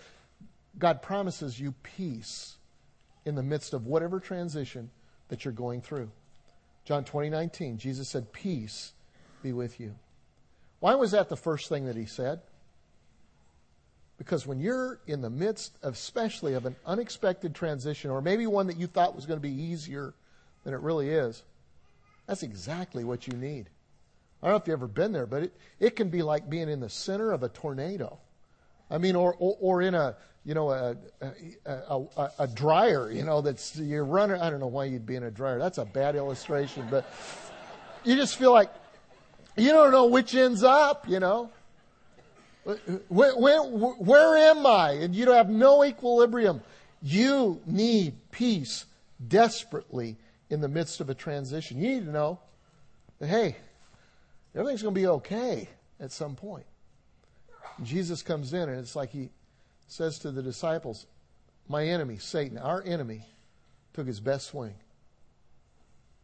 God 0.78 1.02
promises 1.02 1.60
you 1.60 1.74
peace 1.84 2.58
in 3.26 3.36
the 3.36 3.44
midst 3.44 3.74
of 3.74 3.86
whatever 3.86 4.20
transition 4.20 4.90
that 5.30 5.46
you're 5.46 5.54
going 5.54 5.82
through. 5.82 6.10
John 6.84 7.04
20, 7.04 7.30
19, 7.30 7.78
Jesus 7.78 8.10
said, 8.10 8.34
Peace 8.34 8.94
be 9.44 9.54
with 9.54 9.80
you. 9.80 9.96
Why 10.80 10.96
was 10.96 11.12
that 11.12 11.30
the 11.30 11.38
first 11.38 11.70
thing 11.70 11.86
that 11.86 11.96
he 11.96 12.06
said? 12.06 12.42
Because 14.18 14.48
when 14.48 14.60
you're 14.60 15.00
in 15.06 15.22
the 15.22 15.30
midst, 15.30 15.78
of, 15.84 15.94
especially 15.94 16.56
of 16.56 16.66
an 16.66 16.76
unexpected 16.86 17.54
transition, 17.54 18.10
or 18.10 18.22
maybe 18.22 18.48
one 18.48 18.68
that 18.68 18.78
you 18.78 18.88
thought 18.88 19.16
was 19.16 19.26
going 19.26 19.40
to 19.40 19.48
be 19.48 19.54
easier 19.54 20.14
than 20.64 20.74
it 20.74 20.80
really 20.80 21.10
is, 21.10 21.44
that's 22.26 22.44
exactly 22.44 23.04
what 23.04 23.28
you 23.28 23.34
need. 23.34 23.70
I 24.42 24.48
don't 24.48 24.54
know 24.54 24.58
if 24.58 24.68
you've 24.68 24.74
ever 24.74 24.88
been 24.88 25.12
there, 25.12 25.26
but 25.26 25.44
it, 25.44 25.54
it 25.80 25.96
can 25.96 26.10
be 26.10 26.24
like 26.24 26.50
being 26.50 26.70
in 26.70 26.80
the 26.80 26.90
center 26.90 27.32
of 27.32 27.44
a 27.44 27.50
tornado. 27.50 28.20
I 28.90 28.98
mean, 28.98 29.16
or, 29.16 29.36
or, 29.40 29.58
or 29.60 29.82
in 29.82 29.94
a, 29.96 30.16
you 30.46 30.54
know, 30.54 30.72
a, 30.72 30.96
a, 31.22 32.02
a, 32.18 32.32
a, 32.40 32.48
dryer, 32.48 33.12
you 33.12 33.24
know, 33.24 33.42
that's, 33.42 33.76
you're 33.76 34.06
running, 34.06 34.40
I 34.40 34.50
don't 34.50 34.60
know 34.60 34.68
why 34.68 34.86
you'd 34.86 35.06
be 35.06 35.16
in 35.16 35.24
a 35.24 35.32
dryer. 35.32 35.60
That's 35.60 35.78
a 35.78 35.86
bad 35.86 36.16
illustration, 36.16 36.88
but 36.90 37.12
you 38.04 38.16
just 38.16 38.38
feel 38.38 38.52
like 38.52 38.72
you 39.58 39.72
don't 39.72 39.92
know 39.92 40.06
which 40.06 40.34
end's 40.36 40.64
up, 40.64 41.08
you 41.10 41.20
know. 41.20 41.50
Where, 43.08 43.32
where, 43.38 43.64
where 43.64 44.38
am 44.38 44.66
I? 44.66 44.92
And 44.92 45.16
you 45.16 45.32
have 45.32 45.50
no 45.50 45.86
equilibrium. 45.86 46.62
You 47.02 47.62
need 47.66 48.16
peace 48.32 48.86
desperately 49.26 50.18
in 50.50 50.60
the 50.60 50.68
midst 50.68 51.00
of 51.00 51.10
a 51.10 51.14
transition. 51.14 51.80
You 51.80 51.96
need 51.96 52.06
to 52.06 52.12
know 52.12 52.40
that, 53.20 53.28
hey, 53.28 53.56
everything's 54.54 54.82
going 54.82 54.94
to 54.94 55.00
be 55.00 55.08
okay 55.08 55.70
at 56.02 56.12
some 56.12 56.36
point. 56.36 56.66
Jesus 57.84 58.22
comes 58.22 58.54
in, 58.54 58.68
and 58.68 58.80
it's 58.80 58.96
like 58.96 59.12
he 59.12 59.30
says 59.88 60.20
to 60.20 60.32
the 60.32 60.44
disciples, 60.44 61.06
My 61.70 61.86
enemy, 61.88 62.18
Satan, 62.18 62.58
our 62.58 62.84
enemy, 62.84 63.24
took 63.94 64.08
his 64.08 64.20
best 64.20 64.48
swing. 64.48 64.74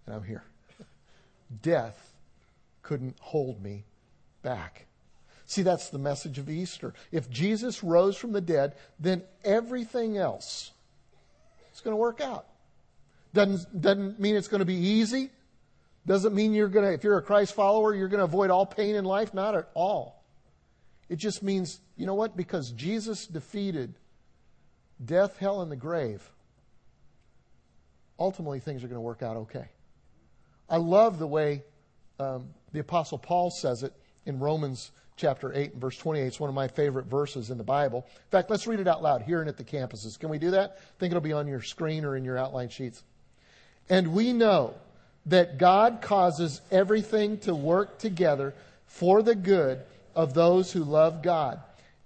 And 0.06 0.16
I'm 0.16 0.24
here. 0.24 0.44
Death 1.62 2.14
couldn't 2.82 3.18
hold 3.20 3.64
me 3.64 3.86
back. 4.42 4.88
See, 5.46 5.62
that's 5.62 5.90
the 5.90 6.00
message 6.00 6.40
of 6.40 6.50
Easter. 6.50 6.94
If 7.12 7.30
Jesus 7.30 7.84
rose 7.84 8.16
from 8.16 8.32
the 8.32 8.42
dead, 8.42 8.76
then 9.00 9.24
everything 9.44 10.18
else 10.18 10.72
is 11.74 11.82
going 11.82 11.94
to 11.94 11.98
work 11.98 12.22
out. 12.22 12.46
Doesn't, 13.34 13.82
doesn't 13.82 14.20
mean 14.20 14.36
it's 14.36 14.48
going 14.48 14.60
to 14.60 14.66
be 14.66 14.76
easy. 14.76 15.30
Doesn't 16.06 16.34
mean 16.34 16.54
you're 16.54 16.68
going 16.68 16.86
to, 16.86 16.94
if 16.94 17.04
you're 17.04 17.18
a 17.18 17.22
Christ 17.22 17.56
follower, 17.56 17.94
you're 17.94 18.08
going 18.08 18.20
to 18.20 18.26
avoid 18.26 18.50
all 18.50 18.66
pain 18.66 18.96
in 18.96 19.06
life. 19.06 19.34
Not 19.34 19.56
at 19.56 19.70
all. 19.74 20.24
It 21.10 21.18
just 21.18 21.44
means, 21.44 21.80
you 21.98 22.06
know 22.06 22.16
what? 22.16 22.38
Because 22.38 22.72
Jesus 22.72 23.26
defeated 23.26 23.94
death, 25.04 25.38
hell, 25.38 25.62
and 25.62 25.72
the 25.72 25.76
grave, 25.76 26.22
ultimately 28.18 28.60
things 28.60 28.84
are 28.84 28.88
going 28.88 28.98
to 28.98 29.02
work 29.02 29.22
out 29.22 29.38
okay. 29.38 29.68
I 30.70 30.78
love 30.78 31.20
the 31.20 31.28
way 31.28 31.64
um, 32.20 32.50
the 32.72 32.80
Apostle 32.80 33.18
Paul 33.18 33.52
says 33.52 33.84
it 33.84 33.94
in 34.26 34.40
Romans 34.40 34.92
chapter 35.16 35.54
8 35.54 35.74
and 35.74 35.82
verse 35.82 35.98
28. 35.98 36.26
It's 36.26 36.40
one 36.40 36.50
of 36.50 36.56
my 36.56 36.68
favorite 36.68 37.06
verses 37.06 37.50
in 37.50 37.58
the 37.58 37.64
Bible. 37.64 38.06
In 38.08 38.30
fact, 38.32 38.50
let's 38.50 38.68
read 38.68 38.80
it 38.80 38.88
out 38.88 39.04
loud 39.04 39.22
here 39.22 39.40
and 39.40 39.50
at 39.50 39.58
the 39.58 39.64
campuses. 39.64 40.20
Can 40.20 40.30
we 40.30 40.38
do 40.38 40.52
that? 40.52 40.78
I 40.78 41.00
think 41.00 41.12
it'll 41.12 41.22
be 41.22 41.34
on 41.34 41.48
your 41.48 41.62
screen 41.62 42.06
or 42.06 42.16
in 42.16 42.24
your 42.26 42.38
outline 42.38 42.70
sheets. 42.70 43.04
And 43.90 44.14
we 44.14 44.34
know 44.34 44.74
that 45.26 45.58
God 45.58 46.02
causes 46.02 46.62
everything 46.72 47.38
to 47.40 47.56
work 47.56 48.00
together 48.00 48.54
for 48.88 49.22
the 49.22 49.36
good 49.36 49.82
of 50.16 50.34
those 50.34 50.72
who 50.72 50.84
love 50.84 51.22
God 51.22 51.60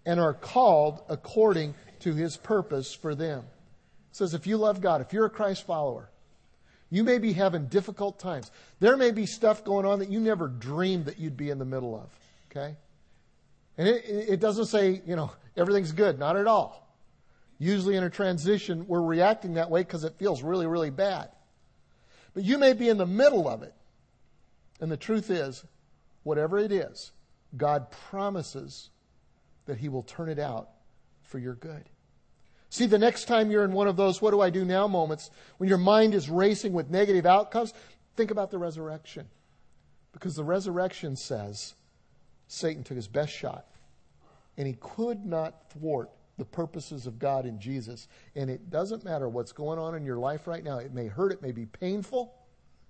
and 0.06 0.20
are 0.20 0.34
called 0.34 1.02
according 1.10 1.74
to 2.00 2.14
his 2.14 2.38
purpose 2.38 2.94
for 2.94 3.16
them. 3.16 3.40
It 4.12 4.16
says, 4.16 4.34
if 4.34 4.48
you 4.48 4.58
love 4.58 4.82
God, 4.82 5.02
if 5.02 5.14
you're 5.14 5.26
a 5.26 5.30
Christ 5.30 5.66
follower, 5.66 6.10
you 6.90 7.04
may 7.04 7.18
be 7.18 7.34
having 7.34 7.66
difficult 7.68 8.20
times. 8.20 8.50
There 8.80 8.96
may 8.96 9.12
be 9.12 9.26
stuff 9.26 9.64
going 9.64 9.86
on 9.86 10.00
that 10.00 10.10
you 10.10 10.20
never 10.20 10.48
dreamed 10.48 11.06
that 11.06 11.20
you'd 11.20 11.36
be 11.36 11.50
in 11.50 11.60
the 11.60 11.66
middle 11.66 11.96
of. 11.96 12.08
Okay? 12.50 12.76
And 13.78 13.88
it, 13.88 14.04
it 14.06 14.40
doesn't 14.40 14.66
say, 14.66 15.02
you 15.06 15.16
know, 15.16 15.32
everything's 15.56 15.92
good. 15.92 16.18
Not 16.18 16.36
at 16.36 16.48
all. 16.48 16.88
Usually 17.60 17.96
in 17.96 18.04
a 18.04 18.10
transition, 18.10 18.88
we're 18.88 19.02
reacting 19.02 19.56
that 19.56 19.70
way 19.70 19.82
because 19.82 20.04
it 20.04 20.16
feels 20.18 20.44
really, 20.44 20.68
really 20.68 20.90
bad. 20.90 21.30
But 22.34 22.44
you 22.44 22.58
may 22.58 22.74
be 22.74 22.90
in 22.90 22.98
the 22.98 23.06
middle 23.06 23.48
of 23.48 23.64
it. 23.64 23.74
And 24.80 24.92
the 24.92 24.98
truth 24.98 25.30
is, 25.32 25.64
whatever 26.24 26.60
it 26.60 26.72
is, 26.72 27.12
God 27.56 27.90
promises 27.90 28.90
that 29.66 29.78
He 29.78 29.90
will 29.90 30.04
turn 30.04 30.30
it 30.30 30.38
out 30.38 30.70
for 31.24 31.40
your 31.40 31.56
good. 31.56 31.84
See, 32.70 32.86
the 32.86 33.00
next 33.00 33.26
time 33.26 33.50
you're 33.50 33.64
in 33.64 33.72
one 33.72 33.88
of 33.88 33.96
those 33.96 34.22
what 34.22 34.32
do 34.32 34.42
I 34.42 34.50
do 34.50 34.66
now 34.66 34.88
moments, 34.88 35.32
when 35.58 35.70
your 35.70 35.78
mind 35.78 36.14
is 36.14 36.30
racing 36.30 36.74
with 36.74 36.90
negative 36.90 37.26
outcomes, 37.26 37.74
think 38.16 38.30
about 38.30 38.52
the 38.52 38.58
resurrection. 38.58 39.28
Because 40.12 40.36
the 40.36 40.44
resurrection 40.44 41.16
says 41.16 41.76
Satan 42.48 42.84
took 42.84 42.96
his 42.96 43.08
best 43.08 43.34
shot, 43.34 43.66
and 44.58 44.68
he 44.68 44.74
could 44.80 45.26
not 45.26 45.72
thwart 45.72 46.10
the 46.38 46.46
purposes 46.46 47.08
of 47.08 47.20
God 47.20 47.46
in 47.46 47.60
Jesus. 47.60 48.08
And 48.36 48.50
it 48.50 48.70
doesn't 48.70 49.04
matter 49.04 49.28
what's 49.28 49.52
going 49.52 49.80
on 49.80 49.96
in 49.96 50.06
your 50.06 50.18
life 50.18 50.48
right 50.48 50.64
now. 50.64 50.78
It 50.78 50.94
may 50.94 51.08
hurt, 51.08 51.32
it 51.32 51.42
may 51.42 51.52
be 51.52 51.66
painful, 51.66 52.34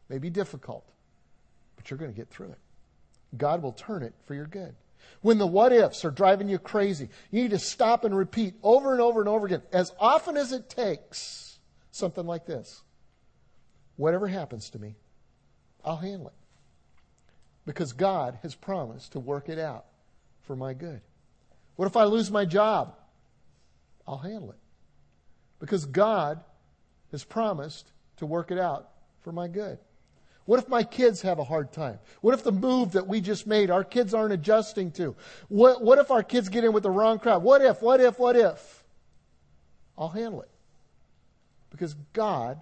it 0.10 0.14
may 0.14 0.20
be 0.20 0.30
difficult, 0.30 0.86
but 1.76 1.90
you're 1.90 1.98
going 1.98 2.12
to 2.12 2.18
get 2.18 2.30
through 2.30 2.52
it. 2.52 2.60
God 3.38 3.62
will 3.62 3.74
turn 3.74 4.04
it 4.04 4.14
for 4.26 4.34
your 4.34 4.46
good. 4.46 4.76
When 5.22 5.38
the 5.38 5.48
what 5.48 5.72
ifs 5.72 6.06
are 6.06 6.12
driving 6.12 6.50
you 6.50 6.60
crazy, 6.60 7.10
you 7.32 7.42
need 7.42 7.52
to 7.52 7.60
stop 7.60 8.04
and 8.04 8.16
repeat 8.16 8.56
over 8.62 8.92
and 8.92 9.02
over 9.02 9.20
and 9.20 9.30
over 9.30 9.46
again, 9.46 9.62
as 9.72 9.92
often 10.00 10.38
as 10.38 10.52
it 10.52 10.70
takes, 10.70 11.60
something 11.92 12.26
like 12.26 12.46
this 12.46 12.84
Whatever 13.96 14.28
happens 14.28 14.70
to 14.72 14.80
me, 14.80 14.96
I'll 15.84 15.98
handle 15.98 16.28
it. 16.28 16.34
Because 17.67 17.91
God 17.91 18.39
has 18.43 18.55
promised 18.55 19.12
to 19.12 19.19
work 19.19 19.50
it 19.50 19.59
out 19.59 19.86
for 20.43 20.55
my 20.55 20.74
good. 20.74 21.01
What 21.75 21.86
if 21.86 21.97
I 21.97 22.05
lose 22.05 22.31
my 22.31 22.45
job? 22.45 22.95
I'll 24.07 24.17
handle 24.17 24.51
it. 24.51 24.57
Because 25.59 25.86
God 25.86 26.39
has 27.12 27.25
promised 27.25 27.91
to 28.17 28.25
work 28.25 28.51
it 28.51 28.57
out 28.57 28.89
for 29.19 29.33
my 29.33 29.50
good. 29.50 29.77
What 30.45 30.59
if 30.59 30.69
my 30.69 30.81
kids 30.81 31.21
have 31.24 31.39
a 31.39 31.43
hard 31.43 31.74
time? 31.74 32.00
What 32.21 32.33
if 32.33 32.41
the 32.41 32.53
move 32.53 32.93
that 32.93 33.05
we 33.05 33.19
just 33.19 33.45
made, 33.45 33.69
our 33.69 33.83
kids 33.83 34.13
aren't 34.13 34.31
adjusting 34.31 34.91
to? 34.91 35.17
What, 35.50 35.83
what 35.83 36.00
if 36.00 36.09
our 36.09 36.24
kids 36.24 36.47
get 36.47 36.63
in 36.63 36.71
with 36.71 36.83
the 36.83 36.89
wrong 36.89 37.19
crowd? 37.19 37.43
What 37.43 37.62
if, 37.62 37.81
what 37.81 38.00
if, 38.00 38.17
what 38.17 38.38
if? 38.38 38.86
I'll 39.97 40.07
handle 40.07 40.41
it. 40.41 40.50
Because 41.69 41.95
God 42.13 42.62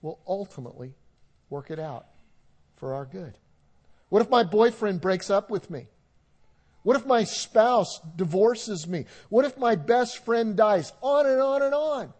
will 0.00 0.18
ultimately 0.26 0.94
work 1.50 1.70
it 1.70 1.78
out 1.78 2.06
for 2.76 2.94
our 2.94 3.04
good. 3.04 3.36
What 4.08 4.22
if 4.22 4.30
my 4.30 4.42
boyfriend 4.44 5.00
breaks 5.00 5.30
up 5.30 5.50
with 5.50 5.70
me? 5.70 5.88
What 6.82 6.96
if 6.96 7.06
my 7.06 7.24
spouse 7.24 7.98
divorces 8.14 8.86
me? 8.86 9.06
What 9.30 9.44
if 9.46 9.56
my 9.56 9.74
best 9.74 10.24
friend 10.24 10.54
dies? 10.54 10.92
On 11.00 11.26
and 11.26 11.40
on 11.40 11.62
and 11.62 11.74
on. 11.74 12.12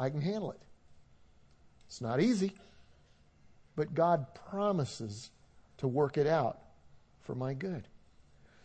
I 0.00 0.08
can 0.08 0.22
handle 0.22 0.50
it. 0.50 0.60
It's 1.86 2.00
not 2.00 2.20
easy, 2.20 2.54
but 3.76 3.94
God 3.94 4.26
promises 4.50 5.30
to 5.78 5.86
work 5.86 6.16
it 6.16 6.26
out 6.26 6.58
for 7.20 7.34
my 7.34 7.52
good. 7.52 7.86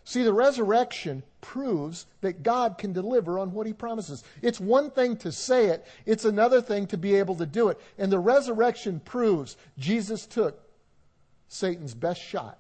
See, 0.06 0.24
the 0.24 0.32
resurrection 0.32 1.24
proves 1.42 2.06
that 2.22 2.42
God 2.42 2.78
can 2.78 2.94
deliver 2.94 3.38
on 3.38 3.52
what 3.52 3.68
he 3.68 3.74
promises. 3.74 4.24
It's 4.42 4.60
one 4.60 4.90
thing 4.90 5.18
to 5.18 5.34
say 5.34 5.66
it, 5.66 5.86
it's 6.06 6.24
another 6.24 6.62
thing 6.62 6.88
to 6.88 6.98
be 6.98 7.16
able 7.16 7.36
to 7.36 7.46
do 7.46 7.68
it. 7.68 7.78
And 7.98 8.10
the 8.10 8.18
resurrection 8.18 9.02
proves 9.02 9.58
Jesus 9.78 10.26
took 10.26 10.67
Satan's 11.48 11.94
best 11.94 12.22
shot 12.22 12.60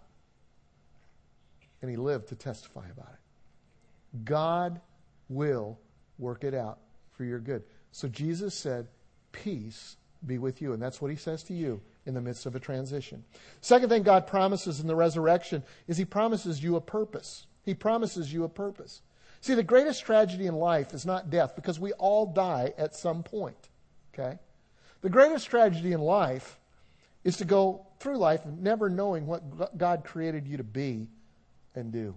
and 1.81 1.91
he 1.91 1.97
lived 1.97 2.29
to 2.29 2.35
testify 2.35 2.85
about 2.89 3.13
it. 3.13 4.25
God 4.25 4.81
will 5.29 5.77
work 6.17 6.43
it 6.43 6.53
out 6.53 6.79
for 7.11 7.23
your 7.23 7.39
good. 7.39 7.63
So 7.91 8.07
Jesus 8.07 8.53
said, 8.53 8.87
Peace 9.31 9.97
be 10.25 10.37
with 10.37 10.61
you. 10.61 10.73
And 10.73 10.81
that's 10.81 11.01
what 11.01 11.11
he 11.11 11.17
says 11.17 11.43
to 11.43 11.53
you 11.53 11.81
in 12.05 12.13
the 12.13 12.21
midst 12.21 12.45
of 12.45 12.55
a 12.55 12.59
transition. 12.59 13.23
Second 13.61 13.89
thing 13.89 14.03
God 14.03 14.27
promises 14.27 14.79
in 14.79 14.87
the 14.87 14.95
resurrection 14.95 15.63
is 15.87 15.97
He 15.97 16.05
promises 16.05 16.63
you 16.63 16.75
a 16.75 16.81
purpose. 16.81 17.45
He 17.63 17.73
promises 17.73 18.31
you 18.31 18.45
a 18.45 18.49
purpose. 18.49 19.01
See, 19.41 19.53
the 19.53 19.63
greatest 19.63 20.05
tragedy 20.05 20.47
in 20.47 20.55
life 20.55 20.93
is 20.93 21.05
not 21.05 21.29
death 21.29 21.55
because 21.55 21.79
we 21.79 21.91
all 21.93 22.25
die 22.25 22.73
at 22.77 22.95
some 22.95 23.23
point. 23.23 23.69
Okay? 24.13 24.39
The 25.01 25.09
greatest 25.09 25.47
tragedy 25.47 25.91
in 25.91 26.01
life 26.01 26.57
is 27.23 27.37
to 27.37 27.45
go 27.45 27.86
through 27.99 28.17
life 28.17 28.45
never 28.45 28.89
knowing 28.89 29.25
what 29.25 29.77
God 29.77 30.03
created 30.03 30.47
you 30.47 30.57
to 30.57 30.63
be 30.63 31.07
and 31.75 31.91
do. 31.91 32.15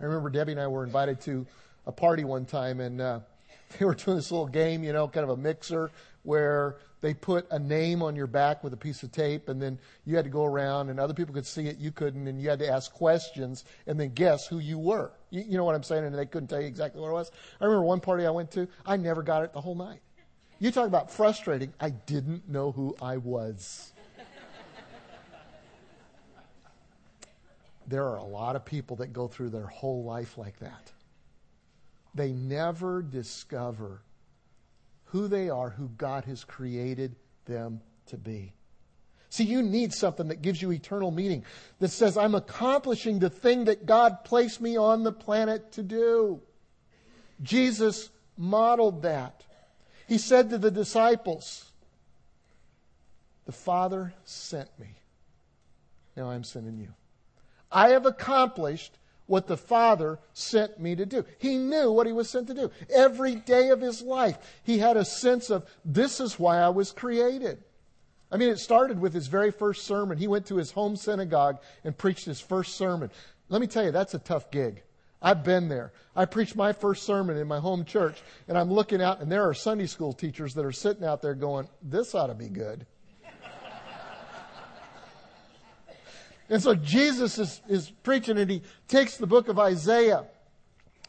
I 0.00 0.04
remember 0.04 0.30
Debbie 0.30 0.52
and 0.52 0.60
I 0.60 0.66
were 0.66 0.84
invited 0.84 1.20
to 1.22 1.46
a 1.86 1.92
party 1.92 2.24
one 2.24 2.44
time 2.44 2.80
and 2.80 3.00
uh, 3.00 3.20
they 3.78 3.84
were 3.84 3.94
doing 3.94 4.16
this 4.16 4.30
little 4.30 4.46
game, 4.46 4.84
you 4.84 4.92
know, 4.92 5.08
kind 5.08 5.24
of 5.24 5.30
a 5.30 5.36
mixer 5.36 5.90
where 6.22 6.76
they 7.00 7.14
put 7.14 7.46
a 7.50 7.58
name 7.58 8.02
on 8.02 8.16
your 8.16 8.26
back 8.26 8.64
with 8.64 8.72
a 8.72 8.76
piece 8.76 9.02
of 9.02 9.12
tape, 9.12 9.48
and 9.48 9.62
then 9.62 9.78
you 10.04 10.16
had 10.16 10.24
to 10.24 10.30
go 10.30 10.44
around, 10.44 10.88
and 10.88 10.98
other 10.98 11.14
people 11.14 11.32
could 11.32 11.46
see 11.46 11.68
it, 11.68 11.78
you 11.78 11.92
couldn't, 11.92 12.26
and 12.26 12.40
you 12.40 12.48
had 12.48 12.58
to 12.58 12.68
ask 12.68 12.92
questions 12.92 13.64
and 13.86 14.00
then 14.00 14.12
guess 14.12 14.46
who 14.46 14.58
you 14.58 14.78
were. 14.78 15.12
You, 15.30 15.44
you 15.46 15.56
know 15.56 15.64
what 15.64 15.74
I'm 15.74 15.84
saying? 15.84 16.04
And 16.04 16.18
they 16.18 16.26
couldn't 16.26 16.48
tell 16.48 16.60
you 16.60 16.66
exactly 16.66 17.00
what 17.00 17.10
it 17.10 17.12
was. 17.12 17.30
I 17.60 17.64
remember 17.64 17.84
one 17.84 18.00
party 18.00 18.26
I 18.26 18.30
went 18.30 18.50
to, 18.52 18.66
I 18.84 18.96
never 18.96 19.22
got 19.22 19.44
it 19.44 19.52
the 19.52 19.60
whole 19.60 19.74
night. 19.76 20.00
You 20.58 20.70
talk 20.70 20.86
about 20.86 21.10
frustrating. 21.10 21.72
I 21.78 21.90
didn't 21.90 22.48
know 22.48 22.72
who 22.72 22.96
I 23.00 23.18
was. 23.18 23.92
There 27.86 28.04
are 28.04 28.16
a 28.16 28.24
lot 28.24 28.56
of 28.56 28.64
people 28.64 28.96
that 28.96 29.12
go 29.12 29.28
through 29.28 29.50
their 29.50 29.66
whole 29.66 30.04
life 30.04 30.36
like 30.36 30.58
that. 30.58 30.92
They 32.14 32.32
never 32.32 33.02
discover 33.02 34.02
who 35.06 35.28
they 35.28 35.50
are, 35.50 35.70
who 35.70 35.88
God 35.96 36.24
has 36.24 36.44
created 36.44 37.14
them 37.44 37.80
to 38.06 38.16
be. 38.16 38.52
See, 39.28 39.44
you 39.44 39.62
need 39.62 39.92
something 39.92 40.28
that 40.28 40.42
gives 40.42 40.62
you 40.62 40.72
eternal 40.72 41.10
meaning, 41.10 41.44
that 41.78 41.90
says, 41.90 42.16
I'm 42.16 42.34
accomplishing 42.34 43.18
the 43.18 43.30
thing 43.30 43.64
that 43.64 43.84
God 43.84 44.24
placed 44.24 44.60
me 44.60 44.76
on 44.76 45.02
the 45.02 45.12
planet 45.12 45.72
to 45.72 45.82
do. 45.82 46.40
Jesus 47.42 48.10
modeled 48.36 49.02
that. 49.02 49.44
He 50.08 50.18
said 50.18 50.50
to 50.50 50.58
the 50.58 50.70
disciples, 50.70 51.70
The 53.44 53.52
Father 53.52 54.14
sent 54.24 54.70
me. 54.78 54.94
Now 56.16 56.30
I'm 56.30 56.44
sending 56.44 56.78
you. 56.78 56.94
I 57.70 57.90
have 57.90 58.06
accomplished 58.06 58.98
what 59.26 59.46
the 59.46 59.56
Father 59.56 60.18
sent 60.32 60.78
me 60.78 60.94
to 60.94 61.04
do. 61.04 61.24
He 61.38 61.56
knew 61.56 61.90
what 61.90 62.06
he 62.06 62.12
was 62.12 62.30
sent 62.30 62.46
to 62.48 62.54
do. 62.54 62.70
Every 62.94 63.34
day 63.34 63.70
of 63.70 63.80
his 63.80 64.02
life, 64.02 64.38
he 64.62 64.78
had 64.78 64.96
a 64.96 65.04
sense 65.04 65.50
of, 65.50 65.66
this 65.84 66.20
is 66.20 66.38
why 66.38 66.58
I 66.58 66.68
was 66.68 66.92
created. 66.92 67.62
I 68.30 68.36
mean, 68.36 68.50
it 68.50 68.58
started 68.58 69.00
with 69.00 69.14
his 69.14 69.26
very 69.26 69.50
first 69.50 69.84
sermon. 69.84 70.18
He 70.18 70.28
went 70.28 70.46
to 70.46 70.56
his 70.56 70.72
home 70.72 70.96
synagogue 70.96 71.58
and 71.84 71.96
preached 71.96 72.24
his 72.24 72.40
first 72.40 72.76
sermon. 72.76 73.10
Let 73.48 73.60
me 73.60 73.66
tell 73.66 73.84
you, 73.84 73.92
that's 73.92 74.14
a 74.14 74.18
tough 74.18 74.50
gig. 74.50 74.82
I've 75.22 75.42
been 75.42 75.68
there. 75.68 75.92
I 76.14 76.24
preached 76.24 76.56
my 76.56 76.72
first 76.72 77.04
sermon 77.04 77.36
in 77.36 77.48
my 77.48 77.58
home 77.58 77.84
church, 77.84 78.20
and 78.48 78.58
I'm 78.58 78.70
looking 78.70 79.00
out, 79.00 79.20
and 79.20 79.30
there 79.30 79.48
are 79.48 79.54
Sunday 79.54 79.86
school 79.86 80.12
teachers 80.12 80.54
that 80.54 80.64
are 80.64 80.72
sitting 80.72 81.04
out 81.04 81.22
there 81.22 81.34
going, 81.34 81.68
This 81.82 82.14
ought 82.14 82.26
to 82.26 82.34
be 82.34 82.48
good. 82.48 82.86
And 86.48 86.62
so 86.62 86.74
Jesus 86.74 87.38
is, 87.38 87.60
is 87.68 87.90
preaching 88.02 88.38
and 88.38 88.50
he 88.50 88.62
takes 88.88 89.16
the 89.16 89.26
book 89.26 89.48
of 89.48 89.58
Isaiah 89.58 90.24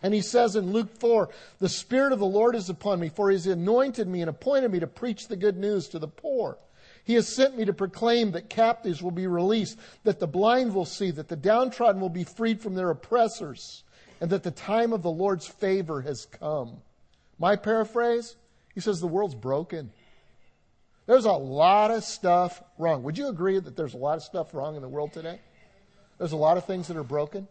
and 0.04 0.14
he 0.14 0.22
says 0.22 0.56
in 0.56 0.72
Luke 0.72 1.00
4, 1.00 1.30
the 1.60 1.70
Spirit 1.70 2.14
of 2.14 2.20
the 2.20 2.26
Lord 2.26 2.56
is 2.56 2.70
upon 2.70 3.00
me, 3.00 3.10
for 3.10 3.30
he 3.30 3.36
has 3.36 3.48
anointed 3.48 4.08
me 4.08 4.22
and 4.22 4.30
appointed 4.30 4.72
me 4.72 4.80
to 4.80 4.88
preach 4.88 5.28
the 5.28 5.36
good 5.36 5.58
news 5.58 5.88
to 5.90 6.00
the 6.00 6.08
poor. 6.08 6.58
He 7.04 7.16
has 7.16 7.28
sent 7.28 7.58
me 7.58 7.66
to 7.66 7.74
proclaim 7.74 8.32
that 8.32 8.50
captives 8.50 9.02
will 9.02 9.12
be 9.12 9.28
released, 9.28 9.80
that 10.04 10.20
the 10.20 10.28
blind 10.28 10.76
will 10.76 10.86
see, 10.86 11.10
that 11.12 11.30
the 11.30 11.36
downtrodden 11.36 12.02
will 12.02 12.10
be 12.10 12.26
freed 12.26 12.62
from 12.62 12.76
their 12.76 12.90
oppressors, 12.92 13.84
and 14.22 14.30
that 14.30 14.44
the 14.44 14.52
time 14.52 14.94
of 14.94 15.04
the 15.04 15.12
Lord's 15.12 15.48
favor 15.48 16.02
has 16.02 16.26
come. 16.26 16.82
My 17.40 17.56
paraphrase, 17.56 18.36
he 18.76 18.82
says 18.82 19.00
the 19.00 19.08
world's 19.08 19.36
broken. 19.36 19.92
There's 21.08 21.26
a 21.26 21.32
lot 21.32 21.90
of 21.90 22.04
stuff 22.04 22.62
wrong. 22.78 23.02
Would 23.04 23.18
you 23.18 23.30
agree 23.30 23.58
that 23.60 23.76
there's 23.76 23.94
a 23.94 23.98
lot 23.98 24.18
of 24.18 24.24
stuff 24.24 24.54
wrong 24.54 24.76
in 24.76 24.82
the 24.82 24.90
world 24.90 25.14
today? 25.14 25.40
There's 26.18 26.34
a 26.34 26.38
lot 26.38 26.58
of 26.58 26.66
things 26.66 26.88
that 26.90 26.98
are 26.98 27.04
broken. 27.04 27.48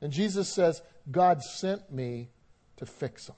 And 0.00 0.12
Jesus 0.12 0.48
says, 0.48 0.82
God 1.10 1.42
sent 1.42 1.92
me 1.92 2.28
to 2.76 2.86
fix 2.86 3.26
them. 3.26 3.36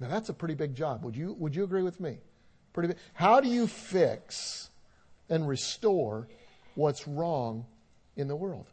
Now 0.00 0.08
that's 0.08 0.28
a 0.28 0.34
pretty 0.34 0.54
big 0.54 0.74
job. 0.74 1.04
Would 1.04 1.16
you, 1.16 1.34
would 1.34 1.54
you 1.54 1.62
agree 1.62 1.82
with 1.82 2.00
me? 2.00 2.18
Pretty 2.72 2.88
big. 2.88 2.96
How 3.12 3.40
do 3.40 3.48
you 3.48 3.66
fix 3.66 4.68
and 5.28 5.46
restore 5.46 6.28
what's 6.74 7.06
wrong 7.06 7.66
in 8.16 8.26
the 8.26 8.36
world? 8.36 8.66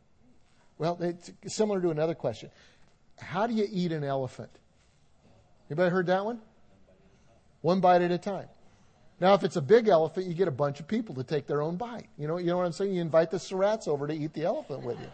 Well, 0.79 0.97
it's 1.01 1.31
similar 1.47 1.81
to 1.81 1.89
another 1.91 2.15
question. 2.15 2.49
How 3.19 3.45
do 3.45 3.53
you 3.53 3.67
eat 3.69 3.91
an 3.91 4.03
elephant? 4.03 4.51
Anybody 5.69 5.91
heard 5.91 6.07
that 6.07 6.25
one? 6.25 6.39
One 7.61 7.79
bite 7.79 8.01
at 8.01 8.11
a 8.11 8.17
time. 8.17 8.47
Now, 9.19 9.33
if 9.33 9.43
it's 9.43 9.55
a 9.55 9.61
big 9.61 9.87
elephant, 9.87 10.27
you 10.27 10.33
get 10.35 10.47
a 10.47 10.51
bunch 10.51 10.79
of 10.79 10.87
people 10.87 11.15
to 11.15 11.23
take 11.23 11.47
their 11.47 11.61
own 11.61 11.75
bite. 11.75 12.07
You 12.17 12.27
know, 12.27 12.37
you 12.37 12.47
know 12.47 12.57
what 12.57 12.65
I'm 12.65 12.71
saying? 12.71 12.93
You 12.93 13.01
invite 13.01 13.31
the 13.31 13.37
Surratts 13.37 13.87
over 13.87 14.05
to 14.07 14.13
eat 14.13 14.33
the 14.33 14.45
elephant 14.45 14.83
with 14.83 14.99
you. 14.99 15.07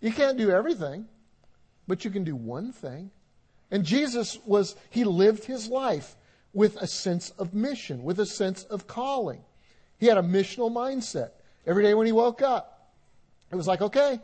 You 0.00 0.12
can't 0.12 0.36
do 0.36 0.50
everything, 0.50 1.06
but 1.86 2.04
you 2.04 2.10
can 2.10 2.24
do 2.24 2.34
one 2.34 2.72
thing. 2.72 3.12
And 3.70 3.84
Jesus 3.84 4.38
was, 4.44 4.74
he 4.90 5.04
lived 5.04 5.44
his 5.44 5.68
life 5.68 6.16
with 6.52 6.76
a 6.76 6.88
sense 6.88 7.30
of 7.38 7.54
mission, 7.54 8.02
with 8.02 8.18
a 8.18 8.26
sense 8.26 8.64
of 8.64 8.88
calling. 8.88 9.42
He 9.98 10.06
had 10.06 10.18
a 10.18 10.22
missional 10.22 10.72
mindset. 10.72 11.30
Every 11.66 11.84
day 11.84 11.94
when 11.94 12.06
he 12.06 12.12
woke 12.12 12.42
up, 12.42 12.90
it 13.52 13.54
was 13.54 13.68
like, 13.68 13.80
okay, 13.80 14.20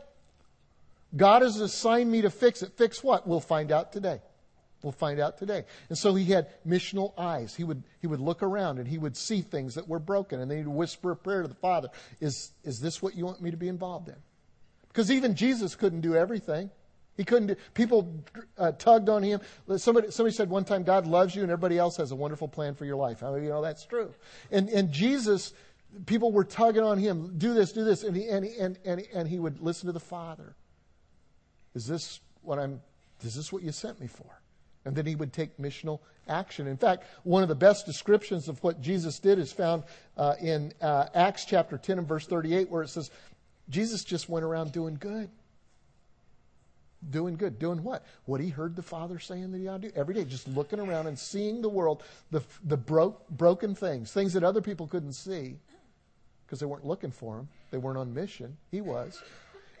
God 1.15 1.41
has 1.41 1.61
assigned 1.61 2.11
me 2.11 2.21
to 2.21 2.29
fix 2.29 2.61
it. 2.61 2.73
Fix 2.75 3.01
what? 3.01 3.25
We'll 3.25 3.39
find 3.39 3.71
out 3.71 3.93
today. 3.93 4.21
We'll 4.81 4.93
find 4.93 5.19
out 5.19 5.37
today. 5.37 5.65
And 5.89 5.97
so 5.97 6.15
he 6.15 6.25
had 6.25 6.47
missional 6.65 7.13
eyes. 7.17 7.53
He 7.53 7.65
would, 7.65 7.83
he 8.01 8.07
would 8.07 8.21
look 8.21 8.41
around 8.41 8.79
and 8.79 8.87
he 8.87 8.97
would 8.97 9.17
see 9.17 9.41
things 9.41 9.75
that 9.75 9.87
were 9.87 9.99
broken 9.99 10.39
and 10.39 10.49
then 10.49 10.59
he'd 10.59 10.67
whisper 10.67 11.11
a 11.11 11.15
prayer 11.15 11.41
to 11.41 11.47
the 11.47 11.55
Father. 11.55 11.89
Is, 12.21 12.53
is 12.63 12.79
this 12.79 13.01
what 13.01 13.15
you 13.15 13.25
want 13.25 13.41
me 13.41 13.51
to 13.51 13.57
be 13.57 13.67
involved 13.67 14.07
in? 14.07 14.15
Because 14.87 15.11
even 15.11 15.35
Jesus 15.35 15.75
couldn't 15.75 16.01
do 16.01 16.15
everything. 16.15 16.69
He 17.17 17.25
couldn't 17.25 17.47
do, 17.47 17.55
people 17.73 18.23
uh, 18.57 18.71
tugged 18.71 19.09
on 19.09 19.21
him. 19.21 19.41
Somebody, 19.75 20.11
somebody 20.11 20.33
said 20.33 20.49
one 20.49 20.63
time, 20.63 20.83
God 20.83 21.05
loves 21.05 21.35
you 21.35 21.41
and 21.41 21.51
everybody 21.51 21.77
else 21.77 21.97
has 21.97 22.11
a 22.11 22.15
wonderful 22.15 22.47
plan 22.47 22.75
for 22.75 22.85
your 22.85 22.95
life. 22.95 23.19
How 23.19 23.35
do 23.35 23.43
you 23.43 23.49
know 23.49 23.61
that's 23.61 23.85
true? 23.85 24.13
And, 24.49 24.69
and 24.69 24.93
Jesus, 24.93 25.53
people 26.05 26.31
were 26.31 26.45
tugging 26.45 26.83
on 26.83 26.97
him, 26.97 27.33
do 27.37 27.53
this, 27.53 27.73
do 27.73 27.83
this. 27.83 28.03
And 28.03 28.15
he, 28.15 28.29
and, 28.29 28.45
and, 28.45 28.79
and, 28.85 29.05
and 29.13 29.27
he 29.27 29.37
would 29.39 29.59
listen 29.59 29.87
to 29.87 29.91
the 29.91 29.99
Father. 29.99 30.55
Is 31.75 31.85
this 31.85 32.21
what 32.41 32.57
I'm, 32.57 32.79
is 33.21 33.35
this 33.35 33.51
what 33.51 33.63
you 33.63 33.73
sent 33.73 33.99
me 33.99 34.07
for? 34.07 34.39
And 34.85 34.95
then 34.95 35.05
he 35.05 35.15
would 35.15 35.33
take 35.33 35.57
missional 35.57 35.99
action. 36.27 36.67
In 36.67 36.77
fact, 36.77 37.03
one 37.23 37.43
of 37.43 37.49
the 37.49 37.55
best 37.55 37.85
descriptions 37.85 38.47
of 38.47 38.61
what 38.63 38.81
Jesus 38.81 39.19
did 39.19 39.39
is 39.39 39.51
found 39.51 39.83
uh, 40.17 40.35
in 40.41 40.73
uh, 40.81 41.07
Acts 41.13 41.45
chapter 41.45 41.77
10 41.77 41.99
and 41.99 42.07
verse 42.07 42.25
38, 42.25 42.69
where 42.69 42.83
it 42.83 42.89
says, 42.89 43.11
Jesus 43.69 44.03
just 44.03 44.29
went 44.29 44.45
around 44.45 44.71
doing 44.71 44.97
good. 44.99 45.29
Doing 47.09 47.35
good. 47.35 47.59
Doing 47.59 47.83
what? 47.83 48.05
What 48.25 48.41
he 48.41 48.49
heard 48.49 48.75
the 48.75 48.81
Father 48.81 49.19
saying 49.19 49.51
that 49.51 49.57
he 49.57 49.67
ought 49.67 49.81
to 49.81 49.89
do 49.89 49.95
every 49.95 50.13
day, 50.13 50.25
just 50.25 50.47
looking 50.49 50.79
around 50.79 51.07
and 51.07 51.17
seeing 51.17 51.61
the 51.61 51.69
world, 51.69 52.03
the, 52.31 52.41
the 52.63 52.77
broke, 52.77 53.29
broken 53.29 53.73
things, 53.73 54.11
things 54.11 54.33
that 54.33 54.43
other 54.43 54.61
people 54.61 54.87
couldn't 54.87 55.13
see 55.13 55.55
because 56.45 56.59
they 56.59 56.65
weren't 56.65 56.85
looking 56.85 57.11
for 57.11 57.37
him. 57.37 57.47
They 57.71 57.77
weren't 57.77 57.97
on 57.97 58.13
mission. 58.13 58.57
He 58.71 58.81
was. 58.81 59.21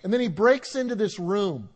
And 0.03 0.13
then 0.13 0.21
he 0.21 0.29
breaks 0.29 0.75
into 0.75 0.95
this 0.95 1.19
room 1.19 1.67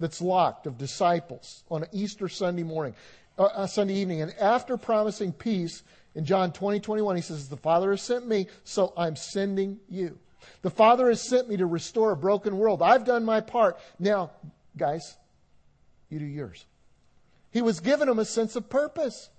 that's 0.00 0.20
locked 0.20 0.66
of 0.66 0.78
disciples 0.78 1.64
on 1.70 1.86
Easter 1.92 2.28
Sunday 2.28 2.62
morning, 2.62 2.94
uh, 3.38 3.44
uh, 3.44 3.66
Sunday 3.66 3.94
evening. 3.94 4.22
And 4.22 4.34
after 4.38 4.76
promising 4.76 5.32
peace 5.32 5.82
in 6.14 6.24
John 6.24 6.52
20, 6.52 6.80
21, 6.80 7.16
he 7.16 7.22
says, 7.22 7.48
The 7.48 7.56
Father 7.56 7.90
has 7.90 8.02
sent 8.02 8.26
me, 8.26 8.46
so 8.64 8.92
I'm 8.96 9.16
sending 9.16 9.78
you. 9.88 10.18
The 10.62 10.70
Father 10.70 11.08
has 11.08 11.20
sent 11.20 11.48
me 11.48 11.56
to 11.56 11.66
restore 11.66 12.12
a 12.12 12.16
broken 12.16 12.56
world. 12.58 12.82
I've 12.82 13.04
done 13.04 13.24
my 13.24 13.40
part. 13.40 13.78
Now, 13.98 14.30
guys, 14.76 15.16
you 16.10 16.18
do 16.18 16.24
yours. 16.24 16.64
He 17.50 17.62
was 17.62 17.80
giving 17.80 18.06
them 18.06 18.18
a 18.18 18.24
sense 18.24 18.56
of 18.56 18.68
purpose. 18.68 19.30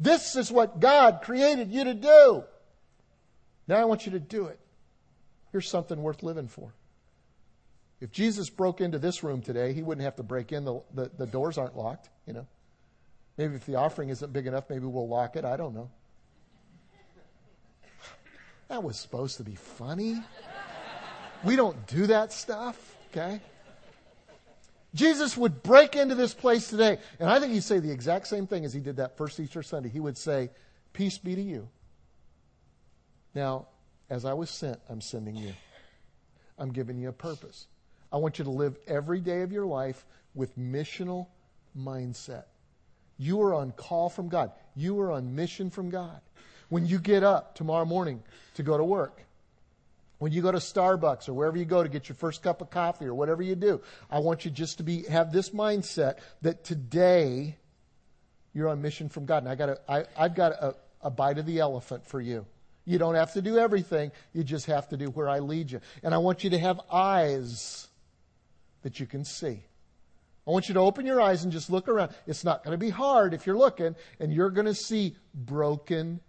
This 0.00 0.36
is 0.36 0.50
what 0.50 0.80
God 0.80 1.20
created 1.22 1.72
you 1.72 1.84
to 1.84 1.94
do. 1.94 2.44
Now 3.66 3.76
I 3.76 3.84
want 3.84 4.06
you 4.06 4.12
to 4.12 4.20
do 4.20 4.46
it. 4.46 4.58
Here's 5.52 5.68
something 5.68 6.02
worth 6.02 6.22
living 6.22 6.48
for. 6.48 6.72
If 8.00 8.12
Jesus 8.12 8.48
broke 8.48 8.80
into 8.80 8.98
this 8.98 9.24
room 9.24 9.42
today, 9.42 9.72
he 9.72 9.82
wouldn't 9.82 10.04
have 10.04 10.16
to 10.16 10.22
break 10.22 10.52
in. 10.52 10.64
The, 10.64 10.80
the, 10.94 11.10
the 11.18 11.26
doors 11.26 11.58
aren't 11.58 11.76
locked, 11.76 12.08
you 12.26 12.32
know. 12.32 12.46
Maybe 13.36 13.54
if 13.54 13.66
the 13.66 13.76
offering 13.76 14.08
isn't 14.08 14.32
big 14.32 14.46
enough, 14.46 14.64
maybe 14.68 14.86
we'll 14.86 15.08
lock 15.08 15.36
it. 15.36 15.44
I 15.44 15.56
don't 15.56 15.74
know. 15.74 15.90
That 18.68 18.82
was 18.82 18.98
supposed 18.98 19.38
to 19.38 19.44
be 19.44 19.54
funny. 19.54 20.22
We 21.44 21.56
don't 21.56 21.86
do 21.86 22.06
that 22.08 22.32
stuff, 22.32 22.96
okay? 23.10 23.40
Jesus 24.94 25.36
would 25.36 25.62
break 25.62 25.96
into 25.96 26.14
this 26.14 26.34
place 26.34 26.68
today, 26.68 26.98
and 27.20 27.30
I 27.30 27.40
think 27.40 27.52
he'd 27.52 27.62
say 27.62 27.78
the 27.78 27.90
exact 27.90 28.26
same 28.26 28.46
thing 28.46 28.64
as 28.64 28.72
he 28.72 28.80
did 28.80 28.96
that 28.96 29.16
first 29.16 29.38
Easter 29.38 29.62
Sunday. 29.62 29.88
He 29.88 30.00
would 30.00 30.18
say, 30.18 30.50
Peace 30.92 31.18
be 31.18 31.34
to 31.34 31.42
you. 31.42 31.68
Now, 33.34 33.68
as 34.10 34.24
I 34.24 34.32
was 34.32 34.50
sent, 34.50 34.80
I'm 34.88 35.00
sending 35.00 35.36
you. 35.36 35.52
I'm 36.58 36.72
giving 36.72 36.98
you 36.98 37.08
a 37.08 37.12
purpose. 37.12 37.66
I 38.12 38.16
want 38.16 38.38
you 38.38 38.44
to 38.44 38.50
live 38.50 38.76
every 38.86 39.20
day 39.20 39.42
of 39.42 39.52
your 39.52 39.66
life 39.66 40.04
with 40.34 40.58
missional 40.58 41.26
mindset. 41.76 42.44
You 43.18 43.42
are 43.42 43.54
on 43.54 43.72
call 43.72 44.08
from 44.08 44.28
God. 44.28 44.52
You 44.76 45.00
are 45.00 45.10
on 45.10 45.34
mission 45.34 45.70
from 45.70 45.90
God. 45.90 46.20
When 46.68 46.86
you 46.86 46.98
get 46.98 47.24
up 47.24 47.54
tomorrow 47.54 47.84
morning 47.84 48.22
to 48.54 48.62
go 48.62 48.76
to 48.76 48.84
work, 48.84 49.22
when 50.18 50.32
you 50.32 50.42
go 50.42 50.52
to 50.52 50.58
Starbucks 50.58 51.28
or 51.28 51.34
wherever 51.34 51.56
you 51.56 51.64
go 51.64 51.82
to 51.82 51.88
get 51.88 52.08
your 52.08 52.16
first 52.16 52.42
cup 52.42 52.60
of 52.60 52.70
coffee 52.70 53.06
or 53.06 53.14
whatever 53.14 53.42
you 53.42 53.54
do, 53.54 53.80
I 54.10 54.18
want 54.20 54.44
you 54.44 54.50
just 54.50 54.78
to 54.78 54.82
be 54.82 55.04
have 55.04 55.32
this 55.32 55.50
mindset 55.50 56.18
that 56.42 56.64
today 56.64 57.56
you're 58.52 58.68
on 58.68 58.82
mission 58.82 59.08
from 59.08 59.26
God. 59.26 59.44
And 59.44 59.48
I 59.48 59.54
got 59.54 59.68
a, 59.68 59.78
I, 59.88 60.04
I've 60.16 60.34
got 60.34 60.52
a, 60.52 60.74
a 61.02 61.10
bite 61.10 61.38
of 61.38 61.46
the 61.46 61.60
elephant 61.60 62.06
for 62.06 62.20
you. 62.20 62.46
You 62.84 62.98
don't 62.98 63.14
have 63.14 63.32
to 63.34 63.42
do 63.42 63.58
everything. 63.58 64.12
You 64.32 64.44
just 64.44 64.66
have 64.66 64.88
to 64.88 64.96
do 64.96 65.06
where 65.10 65.28
I 65.28 65.40
lead 65.40 65.70
you. 65.70 65.80
And 66.02 66.14
I 66.14 66.18
want 66.18 66.42
you 66.42 66.50
to 66.50 66.58
have 66.58 66.80
eyes 66.90 67.87
that 68.82 69.00
you 69.00 69.06
can 69.06 69.24
see. 69.24 69.64
I 70.46 70.50
want 70.50 70.68
you 70.68 70.74
to 70.74 70.80
open 70.80 71.04
your 71.04 71.20
eyes 71.20 71.44
and 71.44 71.52
just 71.52 71.68
look 71.68 71.88
around. 71.88 72.14
It's 72.26 72.42
not 72.42 72.64
going 72.64 72.72
to 72.72 72.78
be 72.78 72.90
hard 72.90 73.34
if 73.34 73.46
you're 73.46 73.58
looking, 73.58 73.94
and 74.18 74.32
you're 74.32 74.50
going 74.50 74.66
to 74.66 74.74
see 74.74 75.14
broken 75.34 76.20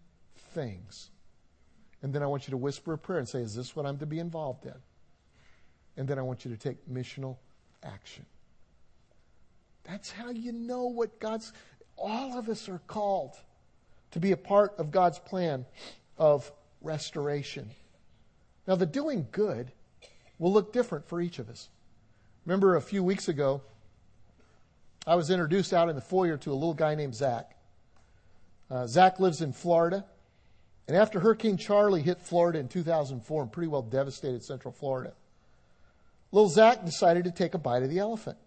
things. 0.53 1.09
And 2.01 2.13
then 2.13 2.21
I 2.21 2.27
want 2.27 2.47
you 2.47 2.51
to 2.51 2.57
whisper 2.57 2.93
a 2.93 2.97
prayer 2.97 3.19
and 3.19 3.27
say, 3.27 3.39
Is 3.39 3.55
this 3.55 3.75
what 3.75 3.85
I'm 3.85 3.97
to 3.99 4.05
be 4.05 4.19
involved 4.19 4.65
in? 4.65 4.73
And 5.95 6.07
then 6.07 6.19
I 6.19 6.21
want 6.21 6.43
you 6.43 6.51
to 6.51 6.57
take 6.57 6.89
missional 6.89 7.37
action. 7.83 8.25
That's 9.83 10.11
how 10.11 10.29
you 10.31 10.51
know 10.51 10.85
what 10.85 11.19
God's. 11.19 11.53
All 11.97 12.37
of 12.37 12.47
us 12.49 12.69
are 12.69 12.81
called 12.87 13.35
to 14.11 14.19
be 14.19 14.31
a 14.31 14.37
part 14.37 14.73
of 14.77 14.91
God's 14.91 15.19
plan 15.19 15.65
of 16.17 16.51
restoration. 16.81 17.69
Now, 18.67 18.75
the 18.75 18.85
doing 18.85 19.27
good 19.31 19.71
will 20.37 20.53
look 20.53 20.73
different 20.73 21.07
for 21.07 21.21
each 21.21 21.39
of 21.39 21.49
us. 21.49 21.69
Remember 22.49 22.77
a 22.77 22.81
few 22.81 23.03
weeks 23.03 23.27
ago, 23.27 23.61
I 25.05 25.13
was 25.13 25.29
introduced 25.29 25.71
out 25.71 25.87
in 25.87 25.93
the 25.93 26.01
foyer 26.01 26.35
to 26.37 26.51
a 26.51 26.55
little 26.55 26.73
guy 26.73 26.95
named 26.95 27.13
Zach. 27.13 27.55
Uh, 28.71 28.87
Zach 28.87 29.19
lives 29.19 29.43
in 29.43 29.53
Florida. 29.53 30.03
And 30.87 30.97
after 30.97 31.19
Hurricane 31.19 31.57
Charley 31.57 32.01
hit 32.01 32.19
Florida 32.19 32.57
in 32.57 32.67
2004 32.67 33.43
and 33.43 33.51
pretty 33.51 33.67
well 33.67 33.83
devastated 33.83 34.43
Central 34.43 34.71
Florida, 34.71 35.13
little 36.31 36.49
Zach 36.49 36.83
decided 36.85 37.25
to 37.25 37.31
take 37.31 37.53
a 37.53 37.59
bite 37.59 37.83
of 37.83 37.91
the 37.91 37.99
elephant 37.99 38.39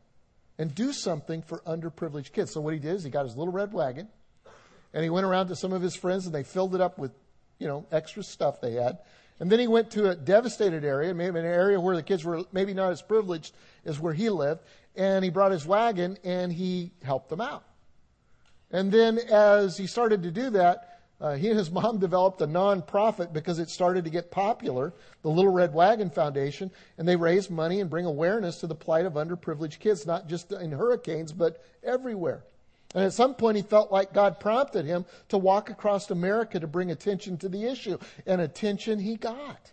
and 0.59 0.75
do 0.75 0.93
something 0.93 1.41
for 1.41 1.59
underprivileged 1.61 2.33
kids. 2.33 2.53
So 2.53 2.61
what 2.61 2.75
he 2.75 2.81
did 2.81 2.97
is 2.97 3.05
he 3.05 3.11
got 3.11 3.25
his 3.25 3.37
little 3.37 3.53
red 3.53 3.73
wagon 3.73 4.09
and 4.93 5.05
he 5.05 5.11
went 5.11 5.27
around 5.27 5.47
to 5.47 5.55
some 5.55 5.73
of 5.73 5.81
his 5.81 5.95
friends 5.95 6.27
and 6.27 6.35
they 6.35 6.43
filled 6.43 6.75
it 6.75 6.81
up 6.81 6.99
with, 6.99 7.13
you 7.61 7.69
know, 7.69 7.87
extra 7.93 8.25
stuff 8.25 8.61
they 8.61 8.73
had. 8.73 8.99
And 9.43 9.51
then 9.51 9.59
he 9.59 9.67
went 9.67 9.91
to 9.91 10.09
a 10.09 10.15
devastated 10.15 10.85
area, 10.85 11.13
maybe 11.13 11.41
an 11.41 11.45
area 11.45 11.81
where 11.81 11.97
the 11.97 12.03
kids 12.05 12.25
were 12.25 12.45
maybe 12.53 12.75
not 12.75 12.93
as 12.93 13.03
privileged 13.03 13.53
as 13.85 13.99
where 13.99 14.13
he 14.13 14.31
lived. 14.31 14.61
And 14.95 15.25
he 15.25 15.31
brought 15.31 15.51
his 15.51 15.67
wagon 15.67 16.17
and 16.23 16.53
he 16.53 16.93
helped 17.03 17.29
them 17.29 17.41
out. 17.41 17.65
And 18.71 18.93
then 18.93 19.19
as 19.19 19.77
he 19.77 19.89
started 19.89 20.23
to 20.23 20.31
do 20.31 20.51
that, 20.51 21.01
uh, 21.21 21.35
he 21.35 21.49
and 21.49 21.59
his 21.59 21.71
mom 21.73 21.99
developed 21.99 22.41
a 22.41 22.47
nonprofit 22.47 23.33
because 23.33 23.59
it 23.59 23.69
started 23.69 24.05
to 24.05 24.11
get 24.11 24.31
popular, 24.31 24.93
the 25.23 25.31
Little 25.31 25.53
Red 25.53 25.75
Wagon 25.75 26.09
Foundation, 26.09 26.71
and 26.97 27.09
they 27.09 27.17
raise 27.17 27.51
money 27.51 27.81
and 27.81 27.91
bring 27.91 28.07
awareness 28.07 28.61
to 28.61 28.69
the 28.69 28.77
plight 28.77 29.07
of 29.07 29.15
underprivileged 29.15 29.81
kids, 29.81 30.07
not 30.07 30.29
just 30.29 30.53
in 30.53 30.71
hurricanes, 30.71 31.33
but 31.33 31.65
everywhere. 31.83 32.45
And 32.95 33.05
at 33.05 33.13
some 33.13 33.35
point, 33.35 33.57
he 33.57 33.63
felt 33.63 33.91
like 33.91 34.13
God 34.13 34.39
prompted 34.39 34.85
him 34.85 35.07
to 35.29 35.39
walk 35.39 35.71
across 35.71 36.11
America 36.11 36.61
to 36.61 36.67
bring 36.67 36.91
attention 36.91 37.39
to 37.39 37.49
the 37.49 37.65
issue, 37.65 37.99
and 38.27 38.41
attention 38.41 38.99
he 38.99 39.17
got. 39.17 39.73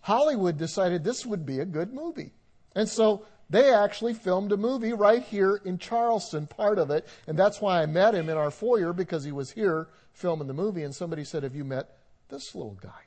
Hollywood 0.00 0.58
decided 0.58 1.04
this 1.04 1.24
would 1.24 1.46
be 1.46 1.60
a 1.60 1.64
good 1.64 1.92
movie. 1.92 2.32
And 2.74 2.88
so 2.88 3.24
they 3.50 3.72
actually 3.72 4.14
filmed 4.14 4.52
a 4.52 4.56
movie 4.56 4.92
right 4.92 5.22
here 5.22 5.60
in 5.64 5.78
Charleston, 5.78 6.46
part 6.46 6.78
of 6.78 6.90
it. 6.90 7.06
And 7.26 7.38
that's 7.38 7.60
why 7.60 7.82
I 7.82 7.86
met 7.86 8.14
him 8.14 8.28
in 8.28 8.36
our 8.36 8.50
foyer 8.50 8.92
because 8.92 9.24
he 9.24 9.32
was 9.32 9.50
here 9.50 9.88
filming 10.12 10.48
the 10.48 10.54
movie, 10.54 10.82
and 10.82 10.94
somebody 10.94 11.24
said, 11.24 11.42
Have 11.44 11.54
you 11.54 11.64
met 11.64 11.96
this 12.28 12.54
little 12.54 12.78
guy? 12.82 13.04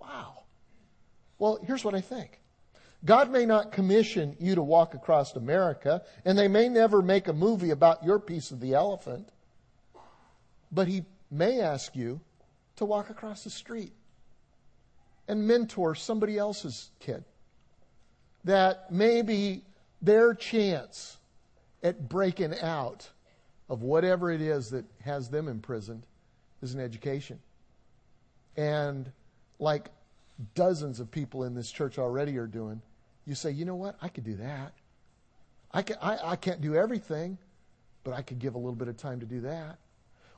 Wow. 0.00 0.44
Well, 1.38 1.58
here's 1.66 1.84
what 1.84 1.94
I 1.94 2.00
think 2.00 2.40
God 3.04 3.30
may 3.30 3.44
not 3.44 3.72
commission 3.72 4.36
you 4.40 4.54
to 4.54 4.62
walk 4.62 4.94
across 4.94 5.36
America, 5.36 6.02
and 6.24 6.38
they 6.38 6.48
may 6.48 6.68
never 6.68 7.02
make 7.02 7.28
a 7.28 7.32
movie 7.32 7.70
about 7.70 8.02
your 8.04 8.18
piece 8.18 8.50
of 8.50 8.60
the 8.60 8.74
elephant, 8.74 9.28
but 10.72 10.88
He 10.88 11.04
may 11.30 11.60
ask 11.60 11.94
you 11.94 12.20
to 12.76 12.84
walk 12.84 13.10
across 13.10 13.44
the 13.44 13.50
street 13.50 13.92
and 15.28 15.46
mentor 15.46 15.94
somebody 15.94 16.38
else's 16.38 16.90
kid 17.00 17.24
that 18.44 18.90
maybe 18.90 19.62
their 20.02 20.34
chance 20.34 21.16
at 21.82 22.08
breaking 22.08 22.58
out 22.60 23.08
of 23.68 23.82
whatever 23.82 24.30
it 24.30 24.40
is 24.40 24.70
that 24.70 24.84
has 25.02 25.28
them 25.28 25.48
imprisoned 25.48 26.06
is 26.62 26.74
an 26.74 26.80
education. 26.80 27.38
And 28.56 29.10
like 29.58 29.88
dozens 30.54 31.00
of 31.00 31.10
people 31.10 31.44
in 31.44 31.54
this 31.54 31.70
church 31.70 31.98
already 31.98 32.36
are 32.36 32.46
doing, 32.46 32.82
you 33.26 33.34
say, 33.34 33.50
you 33.50 33.64
know 33.64 33.76
what? 33.76 33.96
I 34.02 34.08
could 34.08 34.24
do 34.24 34.36
that. 34.36 34.72
I, 35.72 35.82
can, 35.82 35.96
I, 36.00 36.32
I 36.32 36.36
can't 36.36 36.60
do 36.60 36.74
everything, 36.74 37.38
but 38.04 38.14
I 38.14 38.22
could 38.22 38.38
give 38.38 38.54
a 38.54 38.58
little 38.58 38.74
bit 38.74 38.88
of 38.88 38.96
time 38.96 39.20
to 39.20 39.26
do 39.26 39.40
that. 39.42 39.78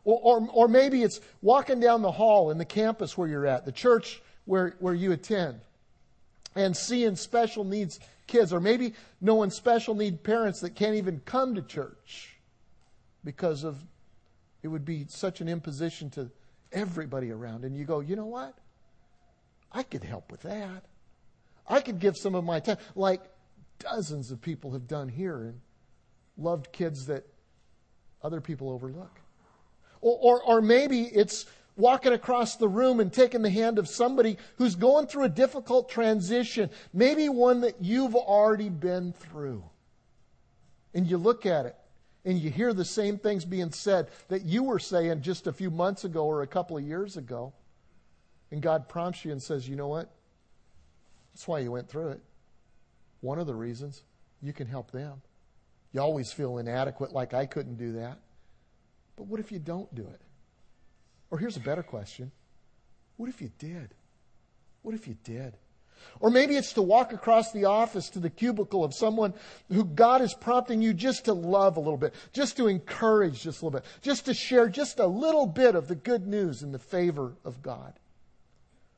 Or, 0.04 0.20
or, 0.22 0.48
or 0.52 0.68
maybe 0.68 1.02
it's 1.02 1.20
walking 1.42 1.80
down 1.80 2.02
the 2.02 2.12
hall 2.12 2.50
in 2.50 2.58
the 2.58 2.64
campus 2.64 3.18
where 3.18 3.28
you're 3.28 3.46
at, 3.46 3.64
the 3.64 3.72
church 3.72 4.22
where, 4.44 4.76
where 4.78 4.94
you 4.94 5.12
attend, 5.12 5.60
and 6.54 6.76
seeing 6.76 7.16
special 7.16 7.64
needs 7.64 8.00
kids, 8.26 8.52
or 8.52 8.60
maybe 8.60 8.94
knowing 9.20 9.50
special 9.50 9.94
need 9.94 10.22
parents 10.22 10.60
that 10.60 10.74
can't 10.74 10.94
even 10.94 11.20
come 11.24 11.54
to 11.54 11.62
church 11.62 12.36
because 13.24 13.64
of 13.64 13.76
it 14.62 14.68
would 14.68 14.84
be 14.84 15.06
such 15.08 15.40
an 15.40 15.48
imposition 15.48 16.10
to 16.10 16.30
everybody 16.72 17.30
around. 17.30 17.64
And 17.64 17.76
you 17.76 17.84
go, 17.84 18.00
you 18.00 18.16
know 18.16 18.26
what? 18.26 18.54
I 19.72 19.82
could 19.82 20.02
help 20.02 20.30
with 20.30 20.42
that. 20.42 20.84
I 21.68 21.80
could 21.80 21.98
give 21.98 22.16
some 22.16 22.34
of 22.34 22.44
my 22.44 22.60
time, 22.60 22.78
like 22.94 23.22
dozens 23.78 24.30
of 24.30 24.40
people 24.40 24.72
have 24.72 24.86
done 24.86 25.08
here 25.08 25.36
and 25.42 25.60
loved 26.38 26.72
kids 26.72 27.06
that 27.06 27.26
other 28.22 28.40
people 28.40 28.70
overlook. 28.70 29.20
Or, 30.00 30.18
or, 30.20 30.42
or 30.42 30.62
maybe 30.62 31.02
it's 31.02 31.46
walking 31.76 32.12
across 32.12 32.56
the 32.56 32.68
room 32.68 33.00
and 33.00 33.12
taking 33.12 33.42
the 33.42 33.50
hand 33.50 33.78
of 33.78 33.88
somebody 33.88 34.38
who's 34.56 34.74
going 34.74 35.06
through 35.06 35.24
a 35.24 35.28
difficult 35.28 35.88
transition, 35.88 36.70
maybe 36.92 37.28
one 37.28 37.60
that 37.60 37.76
you've 37.80 38.14
already 38.14 38.68
been 38.68 39.12
through. 39.12 39.62
And 40.94 41.06
you 41.06 41.18
look 41.18 41.44
at 41.44 41.66
it 41.66 41.76
and 42.24 42.38
you 42.38 42.50
hear 42.50 42.72
the 42.72 42.84
same 42.84 43.18
things 43.18 43.44
being 43.44 43.70
said 43.70 44.08
that 44.28 44.42
you 44.42 44.62
were 44.62 44.78
saying 44.78 45.22
just 45.22 45.46
a 45.46 45.52
few 45.52 45.70
months 45.70 46.04
ago 46.04 46.24
or 46.24 46.42
a 46.42 46.46
couple 46.46 46.76
of 46.76 46.84
years 46.84 47.16
ago. 47.16 47.52
And 48.50 48.62
God 48.62 48.88
prompts 48.88 49.24
you 49.24 49.32
and 49.32 49.42
says, 49.42 49.68
you 49.68 49.76
know 49.76 49.88
what? 49.88 50.10
That's 51.36 51.46
why 51.46 51.58
you 51.58 51.70
went 51.70 51.86
through 51.86 52.12
it. 52.12 52.22
One 53.20 53.38
of 53.38 53.46
the 53.46 53.54
reasons 53.54 54.04
you 54.40 54.54
can 54.54 54.66
help 54.66 54.90
them. 54.90 55.20
You 55.92 56.00
always 56.00 56.32
feel 56.32 56.56
inadequate, 56.56 57.12
like 57.12 57.34
I 57.34 57.44
couldn't 57.44 57.76
do 57.76 57.92
that. 57.92 58.16
But 59.16 59.26
what 59.26 59.38
if 59.38 59.52
you 59.52 59.58
don't 59.58 59.94
do 59.94 60.00
it? 60.00 60.22
Or 61.30 61.38
here's 61.38 61.58
a 61.58 61.60
better 61.60 61.82
question 61.82 62.32
What 63.18 63.28
if 63.28 63.42
you 63.42 63.50
did? 63.58 63.92
What 64.80 64.94
if 64.94 65.06
you 65.06 65.14
did? 65.24 65.58
Or 66.20 66.30
maybe 66.30 66.56
it's 66.56 66.72
to 66.72 66.80
walk 66.80 67.12
across 67.12 67.52
the 67.52 67.66
office 67.66 68.08
to 68.10 68.18
the 68.18 68.30
cubicle 68.30 68.82
of 68.82 68.94
someone 68.94 69.34
who 69.70 69.84
God 69.84 70.22
is 70.22 70.32
prompting 70.32 70.80
you 70.80 70.94
just 70.94 71.26
to 71.26 71.34
love 71.34 71.76
a 71.76 71.80
little 71.80 71.98
bit, 71.98 72.14
just 72.32 72.56
to 72.56 72.66
encourage 72.66 73.42
just 73.42 73.60
a 73.60 73.66
little 73.66 73.78
bit, 73.78 73.86
just 74.00 74.24
to 74.24 74.32
share 74.32 74.70
just 74.70 75.00
a 75.00 75.06
little 75.06 75.46
bit 75.46 75.74
of 75.74 75.86
the 75.86 75.96
good 75.96 76.26
news 76.26 76.62
in 76.62 76.72
the 76.72 76.78
favor 76.78 77.34
of 77.44 77.60
God. 77.60 77.92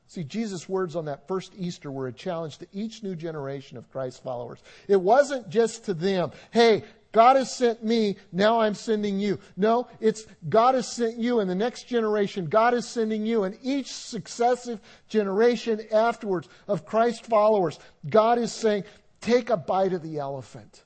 See, 0.09 0.23
Jesus' 0.23 0.67
words 0.67 0.95
on 0.95 1.05
that 1.05 1.27
first 1.27 1.53
Easter 1.55 1.91
were 1.91 2.07
a 2.07 2.11
challenge 2.11 2.57
to 2.57 2.67
each 2.73 3.03
new 3.03 3.15
generation 3.15 3.77
of 3.77 3.91
Christ 3.91 4.23
followers. 4.23 4.57
It 4.87 4.99
wasn't 4.99 5.49
just 5.49 5.85
to 5.85 5.93
them, 5.93 6.31
hey, 6.49 6.83
God 7.11 7.35
has 7.35 7.55
sent 7.55 7.83
me, 7.83 8.17
now 8.31 8.59
I'm 8.59 8.73
sending 8.73 9.19
you. 9.19 9.37
No, 9.55 9.87
it's 9.99 10.25
God 10.49 10.73
has 10.73 10.87
sent 10.91 11.17
you, 11.17 11.41
and 11.41 11.49
the 11.49 11.53
next 11.53 11.83
generation, 11.83 12.47
God 12.47 12.73
is 12.73 12.87
sending 12.87 13.23
you, 13.23 13.43
and 13.43 13.55
each 13.61 13.93
successive 13.93 14.79
generation 15.09 15.79
afterwards 15.91 16.49
of 16.67 16.87
Christ 16.87 17.27
followers, 17.27 17.77
God 18.09 18.39
is 18.39 18.51
saying, 18.51 18.85
take 19.21 19.51
a 19.51 19.57
bite 19.57 19.93
of 19.93 20.01
the 20.01 20.17
elephant. 20.17 20.85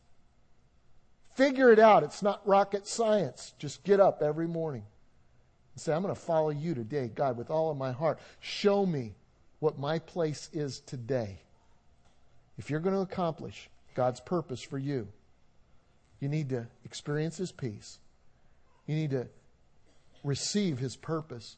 Figure 1.36 1.72
it 1.72 1.80
out. 1.80 2.04
It's 2.04 2.22
not 2.22 2.46
rocket 2.46 2.88
science. 2.88 3.54
Just 3.58 3.86
get 3.86 4.02
up 4.02 4.22
every 4.22 4.48
morning 4.48 4.84
and 5.74 5.82
say, 5.82 5.94
I'm 5.94 6.02
going 6.02 6.14
to 6.14 6.20
follow 6.20 6.50
you 6.50 6.74
today, 6.74 7.10
God, 7.14 7.38
with 7.38 7.50
all 7.50 7.72
of 7.72 7.78
my 7.78 7.92
heart. 7.92 8.20
Show 8.40 8.86
me 8.86 9.14
what 9.60 9.80
my 9.80 10.00
place 10.00 10.50
is 10.54 10.80
today. 10.82 11.40
If 12.58 12.70
you're 12.70 12.80
going 12.80 12.96
to 12.96 13.02
accomplish 13.02 13.70
God's 13.96 14.20
purpose 14.20 14.62
for 14.62 14.78
you, 14.78 15.08
you 16.20 16.30
need 16.30 16.50
to 16.50 16.68
experience 16.86 17.38
His 17.38 17.52
peace. 17.52 18.00
You 18.86 18.96
need 18.96 19.12
to 19.12 19.28
receive 20.24 20.78
His 20.78 20.96
purpose. 20.96 21.58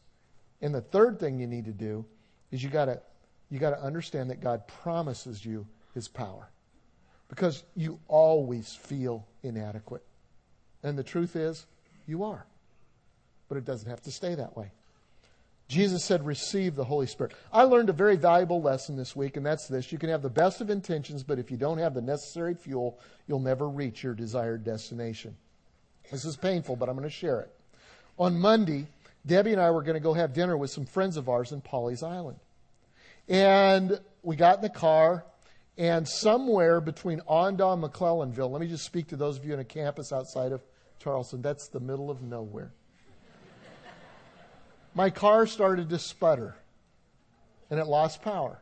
And 0.61 0.73
the 0.73 0.81
third 0.81 1.19
thing 1.19 1.39
you 1.39 1.47
need 1.47 1.65
to 1.65 1.73
do 1.73 2.05
is 2.51 2.63
you 2.63 2.69
got 2.69 2.85
to 2.85 3.01
you 3.51 3.59
got 3.59 3.71
to 3.71 3.81
understand 3.81 4.31
that 4.31 4.41
God 4.41 4.67
promises 4.67 5.45
you 5.45 5.67
His 5.93 6.07
power, 6.07 6.49
because 7.29 7.63
you 7.75 7.99
always 8.07 8.73
feel 8.73 9.27
inadequate, 9.43 10.03
and 10.81 10.97
the 10.97 11.03
truth 11.03 11.35
is, 11.35 11.67
you 12.07 12.23
are. 12.23 12.45
But 13.47 13.57
it 13.57 13.65
doesn't 13.65 13.89
have 13.89 14.01
to 14.03 14.11
stay 14.11 14.35
that 14.35 14.55
way. 14.57 14.71
Jesus 15.67 16.03
said, 16.03 16.25
receive 16.25 16.75
the 16.75 16.83
Holy 16.83 17.07
Spirit. 17.07 17.33
I 17.51 17.63
learned 17.63 17.89
a 17.89 17.93
very 17.93 18.17
valuable 18.17 18.61
lesson 18.61 18.95
this 18.95 19.15
week, 19.15 19.35
and 19.35 19.45
that's 19.45 19.67
this. 19.67 19.91
You 19.91 19.97
can 19.97 20.09
have 20.09 20.21
the 20.21 20.29
best 20.29 20.61
of 20.61 20.69
intentions, 20.69 21.23
but 21.23 21.39
if 21.39 21.49
you 21.49 21.57
don't 21.57 21.79
have 21.79 21.95
the 21.95 22.01
necessary 22.01 22.53
fuel, 22.53 22.99
you'll 23.27 23.39
never 23.39 23.67
reach 23.67 24.03
your 24.03 24.13
desired 24.13 24.63
destination. 24.63 25.35
This 26.11 26.23
is 26.23 26.37
painful, 26.37 26.75
but 26.75 26.87
I'm 26.87 26.95
going 26.95 27.09
to 27.09 27.13
share 27.13 27.41
it. 27.41 27.51
On 28.19 28.37
Monday, 28.39 28.85
Debbie 29.25 29.53
and 29.53 29.61
I 29.61 29.71
were 29.71 29.81
going 29.81 29.95
to 29.95 29.99
go 29.99 30.13
have 30.13 30.33
dinner 30.33 30.55
with 30.55 30.69
some 30.69 30.85
friends 30.85 31.17
of 31.17 31.29
ours 31.29 31.51
in 31.51 31.61
Pawleys 31.61 32.03
Island. 32.03 32.37
And 33.27 33.99
we 34.21 34.35
got 34.35 34.57
in 34.57 34.61
the 34.61 34.69
car, 34.69 35.25
and 35.79 36.07
somewhere 36.07 36.79
between 36.79 37.21
Awendaw 37.21 37.73
and 37.73 37.83
McClellanville, 37.83 38.51
let 38.51 38.61
me 38.61 38.67
just 38.67 38.85
speak 38.85 39.07
to 39.07 39.15
those 39.15 39.37
of 39.37 39.45
you 39.45 39.55
in 39.55 39.59
a 39.59 39.65
campus 39.65 40.13
outside 40.13 40.51
of 40.51 40.61
Charleston, 40.99 41.41
that's 41.41 41.69
the 41.69 41.79
middle 41.79 42.11
of 42.11 42.21
nowhere 42.21 42.71
my 44.95 45.09
car 45.09 45.45
started 45.45 45.89
to 45.89 45.99
sputter 45.99 46.55
and 47.69 47.79
it 47.79 47.85
lost 47.85 48.21
power. 48.21 48.59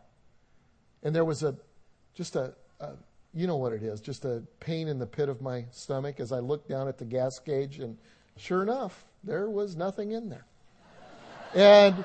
And 1.04 1.15
there 1.15 1.24
was 1.24 1.43
a, 1.43 1.56
just 2.15 2.36
a, 2.36 2.54
a, 2.80 2.89
you 3.34 3.48
know 3.48 3.58
what 3.58 3.72
it 3.72 3.84
is, 3.84 4.02
just 4.02 4.26
a 4.26 4.43
pain 4.60 4.88
in 4.88 5.00
the 5.00 5.06
pit 5.06 5.30
of 5.30 5.41
my 5.41 5.65
stomach 5.72 6.19
as 6.19 6.32
I 6.32 6.39
looked 6.39 6.67
down 6.67 6.88
at 6.88 6.98
the 6.98 7.06
gas 7.06 7.39
gauge 7.39 7.80
and 7.80 7.98
sure 8.36 8.63
enough, 8.63 9.06
there 9.24 9.50
was 9.50 9.76
nothing 9.76 10.12
in 10.12 10.28
there. 10.28 10.46
And, 11.54 12.04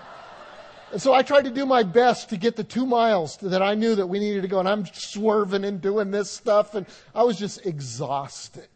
and 0.93 1.01
so 1.01 1.14
I 1.14 1.23
tried 1.23 1.45
to 1.45 1.51
do 1.51 1.64
my 1.64 1.83
best 1.83 2.29
to 2.31 2.37
get 2.37 2.55
the 2.55 2.64
two 2.64 2.85
miles 2.85 3.38
that 3.38 3.62
I 3.62 3.75
knew 3.75 3.95
that 3.95 4.07
we 4.07 4.19
needed 4.19 4.43
to 4.43 4.49
go. 4.49 4.59
And 4.59 4.69
I'm 4.69 4.85
swerving 4.87 5.64
and 5.64 5.81
doing 5.81 6.11
this 6.11 6.31
stuff. 6.31 6.75
And 6.75 6.87
I 7.14 7.23
was 7.25 7.38
just 7.38 7.64
exhausted 7.64 8.69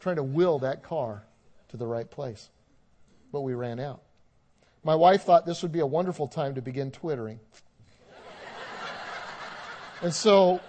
trying 0.00 0.16
to 0.16 0.22
will 0.22 0.60
that 0.60 0.82
car 0.82 1.24
to 1.70 1.76
the 1.76 1.86
right 1.86 2.10
place. 2.10 2.48
But 3.32 3.40
we 3.42 3.54
ran 3.54 3.80
out. 3.80 4.02
My 4.84 4.94
wife 4.94 5.22
thought 5.22 5.46
this 5.46 5.62
would 5.62 5.72
be 5.72 5.80
a 5.80 5.86
wonderful 5.86 6.26
time 6.26 6.54
to 6.56 6.62
begin 6.62 6.90
twittering. 6.90 7.38
and 10.02 10.12
so 10.12 10.60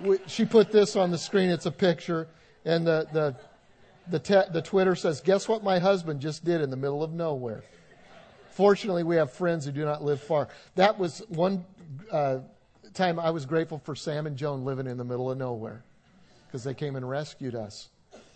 we, 0.00 0.18
she 0.26 0.44
put 0.44 0.72
this 0.72 0.96
on 0.96 1.10
the 1.10 1.18
screen. 1.18 1.50
It's 1.50 1.66
a 1.66 1.70
picture. 1.70 2.26
And 2.64 2.86
the, 2.86 3.06
the, 3.12 3.36
the, 4.08 4.18
te- 4.18 4.52
the 4.52 4.62
Twitter 4.62 4.96
says, 4.96 5.20
Guess 5.20 5.48
what 5.48 5.62
my 5.62 5.78
husband 5.78 6.20
just 6.20 6.44
did 6.44 6.60
in 6.60 6.70
the 6.70 6.76
middle 6.76 7.02
of 7.02 7.12
nowhere? 7.12 7.62
Fortunately, 8.50 9.02
we 9.02 9.16
have 9.16 9.32
friends 9.32 9.64
who 9.64 9.72
do 9.72 9.84
not 9.84 10.02
live 10.02 10.20
far. 10.20 10.48
That 10.76 10.98
was 10.98 11.22
one 11.28 11.64
uh, 12.10 12.38
time 12.92 13.18
I 13.18 13.30
was 13.30 13.46
grateful 13.46 13.78
for 13.78 13.94
Sam 13.94 14.26
and 14.26 14.36
Joan 14.36 14.64
living 14.64 14.86
in 14.86 14.96
the 14.96 15.04
middle 15.04 15.30
of 15.30 15.38
nowhere 15.38 15.84
because 16.46 16.64
they 16.64 16.74
came 16.74 16.96
and 16.96 17.08
rescued 17.08 17.54
us. 17.54 17.88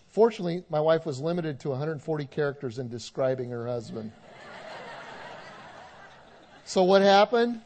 Fortunately, 0.09 0.64
my 0.70 0.81
wife 0.81 1.07
was 1.07 1.20
limited 1.20 1.61
to 1.61 1.68
140 1.70 2.26
characters 2.26 2.78
in 2.78 2.88
describing 2.88 3.50
her 3.50 3.66
husband. 3.66 4.11
So 6.68 6.83
what 6.83 7.00
happened? 7.00 7.62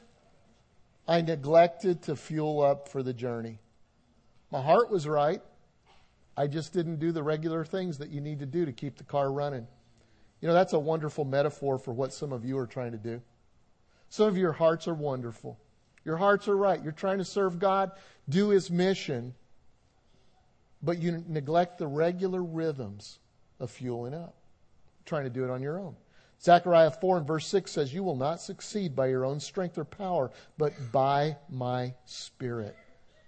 I 1.08 1.22
neglected 1.22 2.02
to 2.02 2.14
fuel 2.14 2.62
up 2.62 2.88
for 2.88 3.02
the 3.02 3.12
journey. 3.12 3.58
My 4.52 4.62
heart 4.62 4.92
was 4.92 5.08
right. 5.08 5.42
I 6.36 6.46
just 6.46 6.72
didn't 6.72 7.00
do 7.00 7.10
the 7.10 7.20
regular 7.20 7.64
things 7.64 7.98
that 7.98 8.10
you 8.10 8.20
need 8.20 8.38
to 8.38 8.46
do 8.46 8.64
to 8.64 8.70
keep 8.70 8.98
the 8.98 9.02
car 9.02 9.32
running. 9.32 9.66
You 10.40 10.46
know, 10.46 10.54
that's 10.54 10.72
a 10.72 10.78
wonderful 10.78 11.24
metaphor 11.24 11.78
for 11.78 11.92
what 11.92 12.12
some 12.12 12.32
of 12.32 12.44
you 12.44 12.56
are 12.58 12.66
trying 12.68 12.92
to 12.92 12.96
do. 12.96 13.20
Some 14.08 14.28
of 14.28 14.36
your 14.38 14.52
hearts 14.52 14.86
are 14.86 14.94
wonderful. 14.94 15.58
Your 16.04 16.16
hearts 16.16 16.46
are 16.46 16.56
right. 16.56 16.80
You're 16.80 16.92
trying 16.92 17.18
to 17.18 17.24
serve 17.24 17.58
God, 17.58 17.90
do 18.28 18.50
His 18.50 18.70
mission, 18.70 19.34
but 20.80 21.02
you 21.02 21.24
neglect 21.26 21.78
the 21.78 21.88
regular 21.88 22.40
rhythms 22.40 23.18
of 23.58 23.68
fueling 23.68 24.14
up, 24.14 24.36
trying 25.04 25.24
to 25.24 25.30
do 25.30 25.42
it 25.42 25.50
on 25.50 25.60
your 25.60 25.80
own. 25.80 25.96
Zechariah 26.42 26.90
4 26.90 27.18
and 27.18 27.26
verse 27.26 27.46
6 27.46 27.70
says, 27.70 27.94
You 27.94 28.02
will 28.02 28.16
not 28.16 28.40
succeed 28.40 28.96
by 28.96 29.07
your 29.07 29.24
own 29.24 29.38
strength 29.38 29.78
or 29.78 29.85
power, 29.85 30.31
but 30.59 30.72
by 30.90 31.37
my 31.48 31.94
Spirit, 32.05 32.76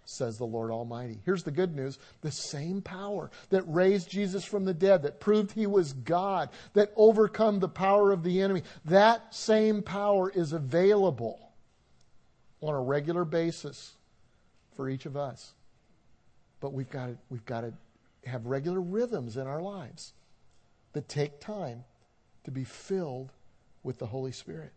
says 0.05 0.37
the 0.37 0.45
Lord 0.45 0.73
Almighty. 0.73 1.21
Here's 1.25 1.45
the 1.45 1.53
good 1.53 1.77
news 1.77 1.99
the 2.23 2.33
same 2.33 2.83
power 2.83 3.31
that 3.51 3.63
raised 3.63 4.11
Jesus 4.11 4.45
from 4.45 4.65
the 4.65 4.75
dead, 4.75 5.03
that 5.03 5.21
proved 5.21 5.53
he 5.53 5.69
was 5.69 5.93
God, 5.93 6.49
that 6.73 6.93
overcome 6.97 7.61
the 7.61 7.69
power 7.69 8.11
of 8.11 8.25
the 8.25 8.41
enemy, 8.41 8.63
that 8.85 9.33
same 9.33 9.83
power 9.83 10.29
is 10.31 10.53
available 10.53 11.53
on 12.61 12.75
a 12.75 12.83
regular 12.83 13.25
basis 13.25 13.93
for 14.75 14.89
each 14.89 15.07
of 15.07 15.17
us. 15.17 15.53
But 16.59 16.73
we've 16.73 16.91
got 16.91 17.07
to, 17.07 17.19
we've 17.31 17.47
got 17.47 17.61
to 17.61 17.75
have 18.29 18.47
regular 18.47 18.81
rhythms 18.81 19.37
in 19.37 19.47
our 19.47 19.63
lives 19.63 20.15
that 20.95 21.09
take 21.09 21.39
time 21.39 21.85
to 22.45 22.51
be 22.51 22.65
filled 22.65 23.33
with 23.83 23.99
the 23.99 24.07
Holy 24.07 24.33
Spirit. 24.33 24.73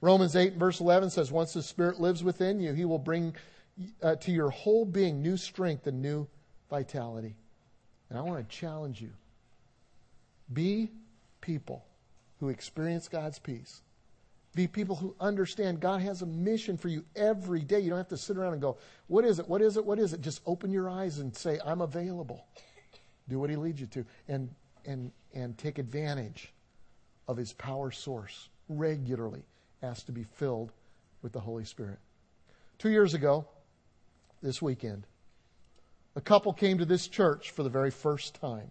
Romans 0.00 0.36
8, 0.36 0.54
verse 0.54 0.80
11 0.80 1.10
says, 1.10 1.32
Once 1.32 1.52
the 1.52 1.62
Spirit 1.62 2.00
lives 2.00 2.22
within 2.22 2.60
you, 2.60 2.72
he 2.72 2.84
will 2.84 2.98
bring 2.98 3.34
uh, 4.02 4.16
to 4.16 4.30
your 4.30 4.50
whole 4.50 4.84
being 4.84 5.22
new 5.22 5.36
strength 5.36 5.86
and 5.86 6.00
new 6.00 6.26
vitality. 6.70 7.34
And 8.08 8.18
I 8.18 8.22
want 8.22 8.48
to 8.48 8.56
challenge 8.56 9.00
you 9.00 9.10
be 10.52 10.90
people 11.40 11.84
who 12.40 12.48
experience 12.48 13.08
God's 13.08 13.38
peace. 13.38 13.82
Be 14.54 14.66
people 14.66 14.96
who 14.96 15.14
understand 15.20 15.80
God 15.80 16.00
has 16.00 16.22
a 16.22 16.26
mission 16.26 16.78
for 16.78 16.88
you 16.88 17.04
every 17.14 17.60
day. 17.60 17.80
You 17.80 17.90
don't 17.90 17.98
have 17.98 18.08
to 18.08 18.16
sit 18.16 18.36
around 18.36 18.54
and 18.54 18.62
go, 18.62 18.78
What 19.08 19.24
is 19.24 19.38
it? 19.38 19.48
What 19.48 19.60
is 19.60 19.76
it? 19.76 19.84
What 19.84 19.98
is 19.98 20.12
it? 20.12 20.20
Just 20.20 20.40
open 20.46 20.72
your 20.72 20.88
eyes 20.88 21.18
and 21.18 21.36
say, 21.36 21.58
I'm 21.64 21.80
available. 21.80 22.46
Do 23.28 23.38
what 23.38 23.50
He 23.50 23.56
leads 23.56 23.80
you 23.80 23.86
to. 23.88 24.06
And, 24.26 24.48
and, 24.86 25.12
and 25.34 25.56
take 25.58 25.78
advantage 25.78 26.52
of 27.28 27.36
his 27.36 27.52
power 27.52 27.90
source 27.90 28.48
regularly 28.68 29.42
asked 29.82 30.06
to 30.06 30.12
be 30.12 30.24
filled 30.24 30.72
with 31.22 31.32
the 31.32 31.40
Holy 31.40 31.64
Spirit. 31.64 31.98
Two 32.78 32.90
years 32.90 33.14
ago, 33.14 33.46
this 34.42 34.62
weekend, 34.62 35.06
a 36.16 36.20
couple 36.20 36.52
came 36.52 36.78
to 36.78 36.84
this 36.84 37.06
church 37.06 37.50
for 37.50 37.62
the 37.62 37.68
very 37.68 37.90
first 37.90 38.34
time. 38.34 38.70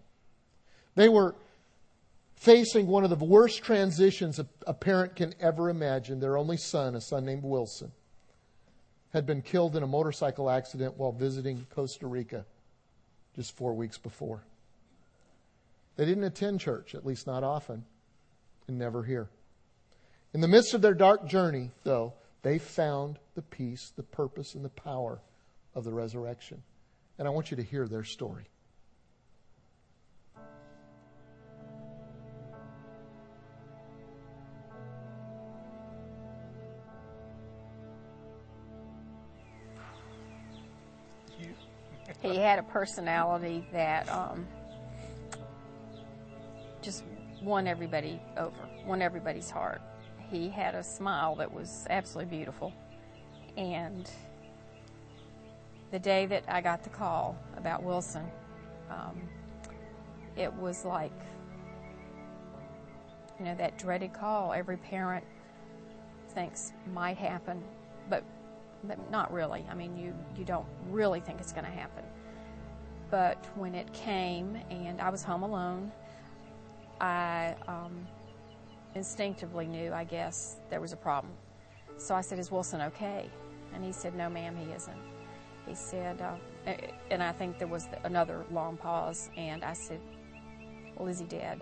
They 0.96 1.08
were 1.08 1.36
facing 2.34 2.86
one 2.86 3.04
of 3.04 3.10
the 3.10 3.24
worst 3.24 3.62
transitions 3.62 4.40
a, 4.66 4.74
parent 4.74 5.16
can 5.16 5.34
ever 5.40 5.70
imagine. 5.70 6.20
Their 6.20 6.36
only 6.36 6.56
son, 6.56 6.94
a 6.94 7.00
son 7.00 7.24
named 7.24 7.44
Wilson, 7.44 7.92
had 9.12 9.24
been 9.24 9.42
killed 9.42 9.76
in 9.76 9.82
a 9.82 9.86
motorcycle 9.86 10.50
accident 10.50 10.96
while 10.96 11.12
visiting 11.12 11.66
Costa 11.74 12.06
Rica 12.06 12.44
just 13.34 13.56
four 13.56 13.74
weeks 13.74 13.98
before. 13.98 14.42
They 15.96 16.04
didn't 16.04 16.24
attend 16.24 16.60
church, 16.60 16.94
at 16.94 17.06
least 17.06 17.26
not 17.26 17.42
often 17.44 17.84
and 18.68 18.78
never 18.78 19.02
hear. 19.02 19.28
In 20.34 20.40
the 20.40 20.48
midst 20.48 20.74
of 20.74 20.82
their 20.82 20.94
dark 20.94 21.26
journey, 21.26 21.70
though, 21.84 22.12
they 22.42 22.58
found 22.58 23.18
the 23.34 23.42
peace, 23.42 23.92
the 23.96 24.02
purpose, 24.02 24.54
and 24.54 24.64
the 24.64 24.68
power 24.68 25.20
of 25.74 25.84
the 25.84 25.92
resurrection. 25.92 26.62
And 27.18 27.26
I 27.26 27.30
want 27.30 27.50
you 27.50 27.56
to 27.56 27.62
hear 27.62 27.88
their 27.88 28.04
story. 28.04 28.48
He 42.20 42.36
had 42.36 42.58
a 42.58 42.64
personality 42.64 43.66
that 43.72 44.08
um, 44.08 44.46
won 47.48 47.66
everybody 47.66 48.20
over, 48.36 48.54
won 48.86 49.00
everybody's 49.00 49.50
heart. 49.50 49.80
he 50.30 50.50
had 50.50 50.74
a 50.74 50.82
smile 50.84 51.34
that 51.34 51.50
was 51.50 51.86
absolutely 51.88 52.36
beautiful. 52.36 52.70
And 53.56 54.08
the 55.90 55.98
day 55.98 56.26
that 56.26 56.44
I 56.46 56.60
got 56.60 56.82
the 56.84 56.90
call 56.90 57.34
about 57.56 57.82
Wilson, 57.82 58.26
um, 58.90 59.18
it 60.36 60.52
was 60.52 60.84
like, 60.84 61.18
you 63.38 63.46
know, 63.46 63.54
that 63.54 63.78
dreaded 63.78 64.12
call 64.12 64.52
every 64.52 64.76
parent 64.76 65.24
thinks 66.34 66.74
might 66.92 67.16
happen, 67.16 67.62
but, 68.10 68.22
but 68.84 69.10
not 69.10 69.32
really. 69.32 69.64
I 69.70 69.74
mean, 69.74 69.96
you, 69.96 70.14
you 70.36 70.44
don't 70.44 70.66
really 70.90 71.20
think 71.20 71.40
it's 71.40 71.52
going 71.52 71.64
to 71.64 71.70
happen. 71.70 72.04
But 73.10 73.42
when 73.54 73.74
it 73.74 73.90
came 73.94 74.58
and 74.70 75.00
I 75.00 75.08
was 75.08 75.22
home 75.22 75.42
alone, 75.42 75.90
I 77.00 77.54
um, 77.66 78.06
instinctively 78.94 79.66
knew, 79.66 79.92
I 79.92 80.04
guess, 80.04 80.56
there 80.70 80.80
was 80.80 80.92
a 80.92 80.96
problem. 80.96 81.32
So 81.96 82.14
I 82.14 82.20
said, 82.20 82.38
Is 82.38 82.50
Wilson 82.50 82.80
okay? 82.82 83.30
And 83.74 83.84
he 83.84 83.92
said, 83.92 84.14
No, 84.14 84.28
ma'am, 84.28 84.56
he 84.56 84.72
isn't. 84.72 84.96
He 85.66 85.74
said, 85.74 86.22
uh, 86.22 86.36
and 87.10 87.22
I 87.22 87.32
think 87.32 87.58
there 87.58 87.68
was 87.68 87.88
another 88.04 88.44
long 88.50 88.76
pause, 88.76 89.30
and 89.36 89.64
I 89.64 89.74
said, 89.74 90.00
Well, 90.96 91.08
is 91.08 91.20
he 91.20 91.26
dead? 91.26 91.60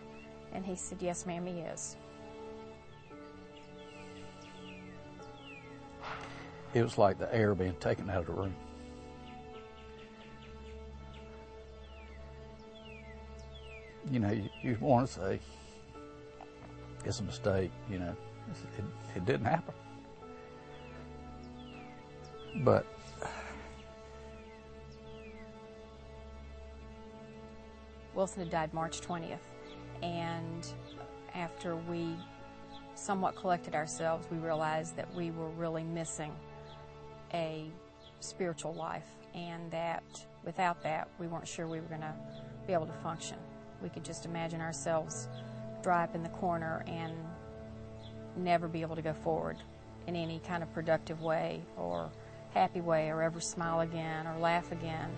And 0.53 0.65
he 0.65 0.77
said, 0.77 0.99
Yes, 1.01 1.27
ma'am, 1.27 1.47
he 1.47 1.61
is. 1.61 1.97
It 6.75 6.83
was 6.83 6.99
like 6.99 7.19
the 7.19 7.35
air 7.35 7.55
being 7.55 7.75
taken 7.77 8.11
out 8.11 8.21
of 8.21 8.27
the 8.27 8.33
room. 8.33 8.55
You 14.11 14.21
know, 14.21 14.31
you, 14.31 14.49
you 14.63 14.77
want 14.81 15.09
to 15.09 15.13
say, 15.13 15.41
it's 17.05 17.21
a 17.21 17.23
mistake, 17.23 17.71
you 17.91 17.99
know. 17.99 18.15
It, 18.79 18.85
it 19.17 19.25
didn't 19.25 19.47
happen. 19.47 19.75
But 22.65 22.87
Wilson 28.15 28.43
had 28.43 28.51
died 28.51 28.73
March 28.73 29.01
20th, 29.01 29.39
and 30.03 30.67
after 31.35 31.77
we 31.77 32.17
somewhat 32.95 33.37
collected 33.37 33.75
ourselves, 33.75 34.27
we 34.31 34.39
realized 34.39 34.97
that 34.97 35.13
we 35.15 35.31
were 35.31 35.51
really 35.51 35.85
missing 35.85 36.33
a 37.35 37.71
spiritual 38.21 38.73
life, 38.73 39.07
and 39.35 39.71
that 39.71 40.03
without 40.45 40.83
that, 40.83 41.09
we 41.19 41.27
weren't 41.27 41.47
sure 41.47 41.67
we 41.67 41.79
were 41.79 41.89
going 41.89 42.01
to 42.01 42.15
be 42.67 42.73
able 42.73 42.87
to 42.87 42.93
function. 42.95 43.37
We 43.83 43.89
could 43.89 44.05
just 44.05 44.25
imagine 44.25 44.61
ourselves 44.61 45.29
dry 45.83 46.05
up 46.05 46.15
in 46.15 46.23
the 46.23 46.29
corner 46.31 46.85
and 46.87 47.13
never 48.37 48.69
be 48.69 48.83
able 48.83 48.97
to 48.97 49.03
go 49.03 49.13
forward 49.13 49.57
in 50.07 50.17
any 50.17 50.41
kind 50.41 50.63
of 50.63 50.73
productive 50.73 51.23
way 51.23 51.63
or 51.77 52.11
happy 52.55 52.81
way 52.81 53.11
or 53.11 53.23
ever 53.23 53.41
smile 53.41 53.81
again 53.81 54.27
or 54.27 54.39
laugh 54.39 54.73
again. 54.73 55.11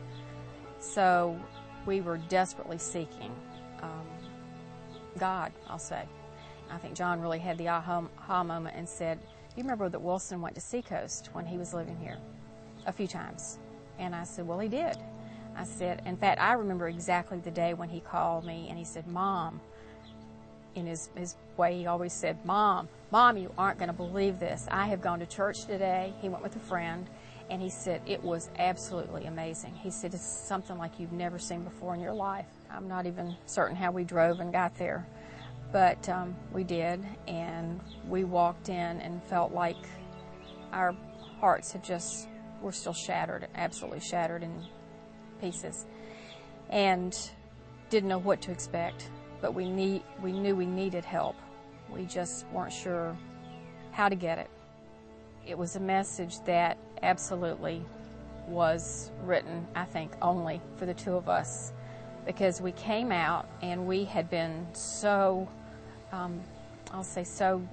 So 0.81 1.39
we 1.87 2.01
were 2.01 2.19
desperately 2.19 2.79
seeking 2.79 3.35
um, 3.83 4.07
God, 5.19 5.53
I'll 5.69 5.79
say. 5.79 6.05
I 6.71 6.79
think 6.79 6.95
John 6.95 7.21
really 7.21 7.39
had 7.39 7.59
the 7.59 7.69
aha, 7.69 8.43
moment 8.45 8.77
and 8.77 8.89
said, 8.89 9.19
You 9.57 9.63
remember 9.63 9.89
that 9.89 10.01
Wilson 10.01 10.41
went 10.41 10.55
to 10.55 10.61
Seacoast 10.61 11.31
when 11.33 11.47
he 11.47 11.57
was 11.57 11.73
living 11.73 11.97
here 11.97 12.19
a 12.87 12.93
few 12.93 13.07
times? 13.07 13.59
And 13.99 14.15
I 14.15 14.25
said, 14.25 14.47
Well, 14.47 14.59
he 14.59 14.69
did. 14.69 14.97
I 15.59 15.65
said, 15.65 16.03
In 16.07 16.17
fact, 16.17 16.41
I 16.41 16.53
remember 16.53 16.89
exactly 16.89 17.41
the 17.41 17.51
day 17.51 17.75
when 17.75 17.89
he 17.89 17.99
called 17.99 18.45
me 18.45 18.67
and 18.69 18.79
he 18.79 18.85
said, 18.85 19.09
Mom, 19.09 19.61
in 20.77 20.87
his, 20.87 21.11
his 21.17 21.35
way, 21.57 21.77
he 21.77 21.87
always 21.87 22.13
said, 22.13 22.39
Mom, 22.45 22.89
Mom, 23.11 23.37
you 23.37 23.53
aren't 23.59 23.79
going 23.79 23.89
to 23.89 23.97
believe 23.97 24.39
this. 24.39 24.69
I 24.71 24.87
have 24.87 25.01
gone 25.01 25.19
to 25.19 25.27
church 25.27 25.65
today. 25.67 26.15
He 26.21 26.29
went 26.29 26.45
with 26.45 26.55
a 26.55 26.61
friend, 26.61 27.11
and 27.51 27.61
he 27.61 27.71
said, 27.71 28.03
It 28.07 28.23
was 28.23 28.51
absolutely 28.57 29.25
amazing. 29.27 29.75
He 29.75 29.91
said, 29.91 30.15
It's 30.15 30.47
something 30.47 30.79
like 30.79 31.01
you've 31.01 31.13
never 31.13 31.41
seen 31.41 31.65
before 31.65 31.93
in 31.95 32.01
your 32.01 32.15
life. 32.15 32.47
I'm 32.71 32.87
not 32.87 33.07
even 33.07 33.37
certain 33.47 33.75
how 33.75 33.91
we 33.91 34.05
drove 34.05 34.39
and 34.39 34.53
got 34.53 34.77
there, 34.77 35.09
but 35.73 36.09
um, 36.09 36.37
we 36.53 36.63
did, 36.63 37.05
and 37.27 37.81
we 38.09 38.23
walked 38.23 38.69
in 38.69 39.01
and 39.01 39.21
felt 39.25 39.53
like 39.53 39.89
our 40.73 40.95
hearts 41.41 41.73
had 41.73 41.83
just 41.83 42.29
were 42.63 42.73
still 42.73 42.93
shattered, 42.93 43.49
absolutely 43.57 44.01
shattered 44.01 44.45
in 44.45 44.65
pieces, 45.41 45.87
and 46.71 47.31
didn't 47.91 48.09
know 48.09 48.19
what 48.19 48.41
to 48.43 48.51
expect 48.51 49.09
but 49.41 49.55
we 49.55 49.69
need 49.71 50.03
we 50.23 50.33
knew 50.33 50.55
we 50.55 50.67
needed 50.67 51.05
help. 51.05 51.37
We 51.91 52.05
just 52.05 52.47
weren't 52.49 52.73
sure 52.73 53.17
how 53.93 54.09
to 54.09 54.15
get 54.15 54.39
it. 54.39 54.51
It 55.47 55.57
was 55.57 55.77
a 55.77 55.81
message 55.81 56.41
that 56.45 56.77
absolutely 57.03 57.83
was 58.47 59.11
written, 59.23 59.67
I 59.75 59.85
think, 59.85 60.13
only 60.21 60.61
for 60.77 60.87
the 60.87 60.95
two 60.95 61.15
of 61.15 61.29
us 61.29 61.73
because 62.27 62.61
we 62.61 62.73
came 62.73 63.11
out 63.11 63.49
and 63.63 63.87
we 63.87 64.05
had 64.05 64.29
been 64.29 64.67
so, 64.75 65.49
um, 66.13 66.41
I'll 66.93 67.03
say, 67.03 67.25
so 67.25 67.67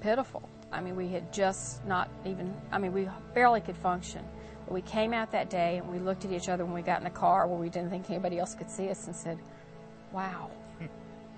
pitiful. 0.00 0.48
I 0.70 0.80
mean, 0.80 0.96
we 0.96 1.08
had 1.08 1.30
just 1.32 1.84
not 1.84 2.08
even, 2.24 2.54
I 2.70 2.78
mean, 2.78 2.94
we 2.94 3.08
barely 3.34 3.60
could 3.60 3.76
function. 3.76 4.24
We 4.68 4.80
came 4.82 5.12
out 5.12 5.30
that 5.32 5.50
day 5.50 5.78
and 5.78 5.88
we 5.90 5.98
looked 5.98 6.24
at 6.24 6.32
each 6.32 6.48
other 6.48 6.64
when 6.64 6.74
we 6.74 6.82
got 6.82 6.98
in 6.98 7.04
the 7.04 7.10
car 7.10 7.46
where 7.46 7.58
we 7.58 7.68
didn't 7.68 7.90
think 7.90 8.08
anybody 8.08 8.38
else 8.38 8.54
could 8.54 8.70
see 8.70 8.88
us 8.88 9.06
and 9.06 9.14
said, 9.14 9.38
wow. 10.12 10.50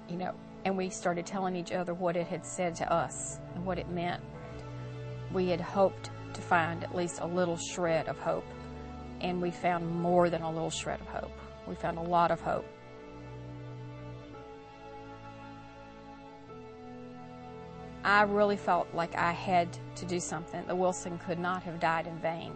You 0.08 0.16
know, 0.16 0.34
and 0.64 0.76
we 0.76 0.90
started 0.90 1.26
telling 1.26 1.56
each 1.56 1.72
other 1.72 1.94
what 1.94 2.16
it 2.16 2.26
had 2.26 2.44
said 2.44 2.74
to 2.76 2.92
us 2.92 3.40
and 3.54 3.64
what 3.64 3.78
it 3.78 3.88
meant. 3.88 4.22
We 5.32 5.48
had 5.48 5.60
hoped 5.60 6.10
to 6.34 6.40
find 6.40 6.84
at 6.84 6.94
least 6.94 7.20
a 7.20 7.26
little 7.26 7.56
shred 7.56 8.08
of 8.08 8.18
hope, 8.18 8.46
and 9.20 9.40
we 9.40 9.50
found 9.50 9.88
more 9.88 10.30
than 10.30 10.42
a 10.42 10.50
little 10.50 10.70
shred 10.70 11.00
of 11.00 11.06
hope. 11.08 11.32
We 11.66 11.74
found 11.74 11.98
a 11.98 12.02
lot 12.02 12.30
of 12.30 12.40
hope. 12.40 12.66
I 18.04 18.22
really 18.22 18.58
felt 18.58 18.86
like 18.92 19.16
I 19.16 19.32
had 19.32 19.68
to 19.96 20.04
do 20.04 20.20
something. 20.20 20.66
The 20.66 20.76
Wilson 20.76 21.18
could 21.18 21.38
not 21.38 21.62
have 21.62 21.80
died 21.80 22.06
in 22.06 22.18
vain. 22.18 22.52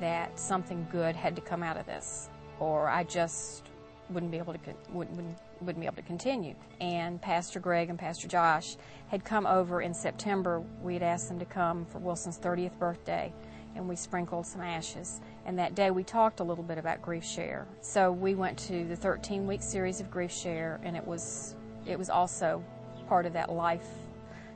That 0.00 0.38
something 0.38 0.86
good 0.90 1.14
had 1.14 1.36
to 1.36 1.42
come 1.42 1.62
out 1.62 1.76
of 1.76 1.86
this, 1.86 2.28
or 2.58 2.88
I 2.88 3.04
just 3.04 3.68
wouldn't 4.08 4.32
be 4.32 4.38
able 4.38 4.54
to 4.54 4.58
wouldn't, 4.92 5.16
wouldn't, 5.16 5.38
wouldn't 5.60 5.80
be 5.80 5.86
able 5.86 5.96
to 5.96 6.02
continue. 6.02 6.54
And 6.80 7.20
Pastor 7.20 7.60
Greg 7.60 7.90
and 7.90 7.98
Pastor 7.98 8.26
Josh 8.26 8.76
had 9.08 9.24
come 9.24 9.46
over 9.46 9.82
in 9.82 9.94
September. 9.94 10.62
We 10.82 10.94
had 10.94 11.02
asked 11.02 11.28
them 11.28 11.38
to 11.38 11.44
come 11.44 11.84
for 11.86 11.98
Wilson's 11.98 12.38
30th 12.38 12.78
birthday, 12.78 13.32
and 13.76 13.88
we 13.88 13.96
sprinkled 13.96 14.46
some 14.46 14.62
ashes. 14.62 15.20
And 15.44 15.58
that 15.58 15.74
day 15.74 15.90
we 15.90 16.02
talked 16.02 16.40
a 16.40 16.44
little 16.44 16.64
bit 16.64 16.78
about 16.78 17.02
Grief 17.02 17.24
Share. 17.24 17.66
So 17.82 18.10
we 18.10 18.34
went 18.34 18.58
to 18.60 18.84
the 18.86 18.96
13 18.96 19.46
week 19.46 19.62
series 19.62 20.00
of 20.00 20.10
Grief 20.10 20.32
Share, 20.32 20.80
and 20.82 20.96
it 20.96 21.06
was 21.06 21.54
it 21.86 21.98
was 21.98 22.10
also 22.10 22.62
part 23.08 23.26
of 23.26 23.32
that 23.34 23.52
life 23.52 23.86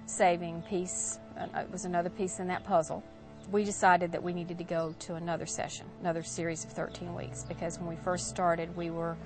saving 0.07 0.63
piece. 0.63 1.19
It 1.37 1.71
was 1.71 1.85
another 1.85 2.11
piece 2.11 2.39
in 2.39 2.47
that 2.49 2.65
puzzle 2.65 3.03
we 3.51 3.65
decided 3.65 4.13
that 4.13 4.23
we 4.23 4.33
needed 4.33 4.59
to 4.59 4.65
go 4.65 4.95
to 5.01 5.15
another 5.15 5.47
session, 5.47 5.87
another 6.01 6.23
series 6.23 6.65
of 6.65 6.73
13 6.73 7.15
weeks, 7.15 7.45
because 7.45 7.79
when 7.79 7.89
we 7.89 7.97
first 7.97 8.29
started, 8.29 8.75
we 8.77 8.91
were 8.91 9.17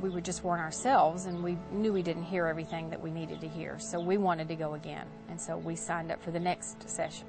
we 0.00 0.10
were 0.10 0.20
just 0.20 0.42
weren't 0.42 0.60
ourselves 0.60 1.26
and 1.26 1.42
we 1.44 1.56
knew 1.70 1.92
we 1.92 2.02
didn't 2.02 2.24
hear 2.24 2.46
everything 2.46 2.90
that 2.90 3.00
we 3.00 3.10
needed 3.10 3.40
to 3.40 3.46
hear. 3.46 3.78
So 3.78 4.00
we 4.00 4.16
wanted 4.16 4.48
to 4.48 4.56
go 4.56 4.74
again. 4.74 5.06
And 5.30 5.40
so 5.40 5.56
we 5.56 5.76
signed 5.76 6.10
up 6.10 6.20
for 6.20 6.32
the 6.32 6.40
next 6.40 6.88
session. 6.90 7.26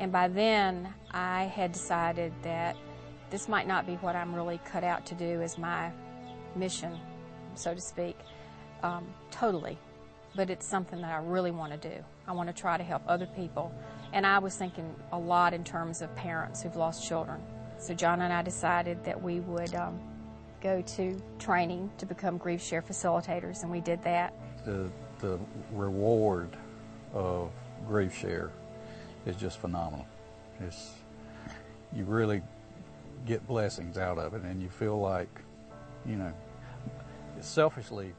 And 0.00 0.10
by 0.10 0.26
then, 0.26 0.92
I 1.12 1.44
had 1.44 1.70
decided 1.70 2.32
that 2.42 2.76
this 3.30 3.48
might 3.48 3.68
not 3.68 3.86
be 3.86 3.94
what 3.96 4.16
I'm 4.16 4.34
really 4.34 4.60
cut 4.64 4.82
out 4.82 5.06
to 5.06 5.14
do 5.14 5.40
as 5.40 5.56
my 5.56 5.92
mission, 6.56 6.98
so 7.54 7.74
to 7.74 7.80
speak, 7.80 8.16
um, 8.82 9.06
totally. 9.30 9.78
But 10.34 10.50
it's 10.50 10.66
something 10.66 11.00
that 11.00 11.12
I 11.12 11.22
really 11.22 11.50
want 11.50 11.80
to 11.80 11.88
do. 11.88 12.04
I 12.26 12.32
want 12.32 12.48
to 12.48 12.52
try 12.52 12.76
to 12.76 12.82
help 12.82 13.02
other 13.06 13.26
people. 13.26 13.72
And 14.12 14.26
I 14.26 14.38
was 14.38 14.56
thinking 14.56 14.94
a 15.12 15.18
lot 15.18 15.54
in 15.54 15.62
terms 15.62 16.02
of 16.02 16.14
parents 16.16 16.62
who've 16.62 16.76
lost 16.76 17.06
children. 17.06 17.40
So 17.78 17.94
John 17.94 18.20
and 18.20 18.32
I 18.32 18.42
decided 18.42 19.04
that 19.04 19.22
we 19.22 19.40
would 19.40 19.74
um, 19.74 19.98
go 20.60 20.82
to 20.82 21.22
training 21.38 21.90
to 21.98 22.06
become 22.06 22.36
grief 22.36 22.62
share 22.62 22.82
facilitators, 22.82 23.62
and 23.62 23.70
we 23.70 23.80
did 23.80 24.02
that. 24.02 24.34
The, 24.64 24.90
the 25.20 25.38
reward 25.72 26.56
of 27.14 27.50
grief 27.86 28.14
share 28.14 28.50
is 29.26 29.36
just 29.36 29.58
phenomenal. 29.58 30.06
It's, 30.60 30.90
you 31.94 32.04
really 32.04 32.42
get 33.26 33.46
blessings 33.46 33.96
out 33.96 34.18
of 34.18 34.34
it, 34.34 34.42
and 34.42 34.60
you 34.60 34.68
feel 34.68 35.00
like, 35.00 35.28
you 36.04 36.16
know, 36.16 36.32
selfishly, 37.40 38.12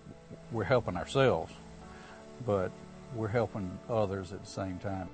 we're 0.51 0.63
helping 0.63 0.95
ourselves, 0.95 1.51
but 2.45 2.71
we're 3.15 3.27
helping 3.27 3.77
others 3.89 4.31
at 4.31 4.41
the 4.43 4.49
same 4.49 4.79
time. 4.79 5.09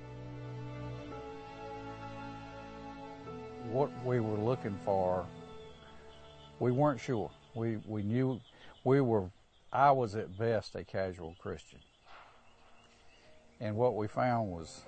What 3.72 3.92
we 4.06 4.20
were 4.20 4.38
looking 4.38 4.78
for 4.86 5.26
we 6.60 6.72
weren't 6.72 7.00
sure. 7.00 7.30
We 7.54 7.78
we 7.86 8.04
knew 8.04 8.40
we 8.84 9.02
were. 9.02 9.30
I 9.72 9.92
was 9.92 10.16
at 10.16 10.38
best 10.38 10.76
a 10.76 10.84
casual 10.84 11.36
Christian, 11.40 11.80
And 13.60 13.76
what 13.76 13.96
we 13.96 14.08
found 14.08 14.50
was 14.50 14.82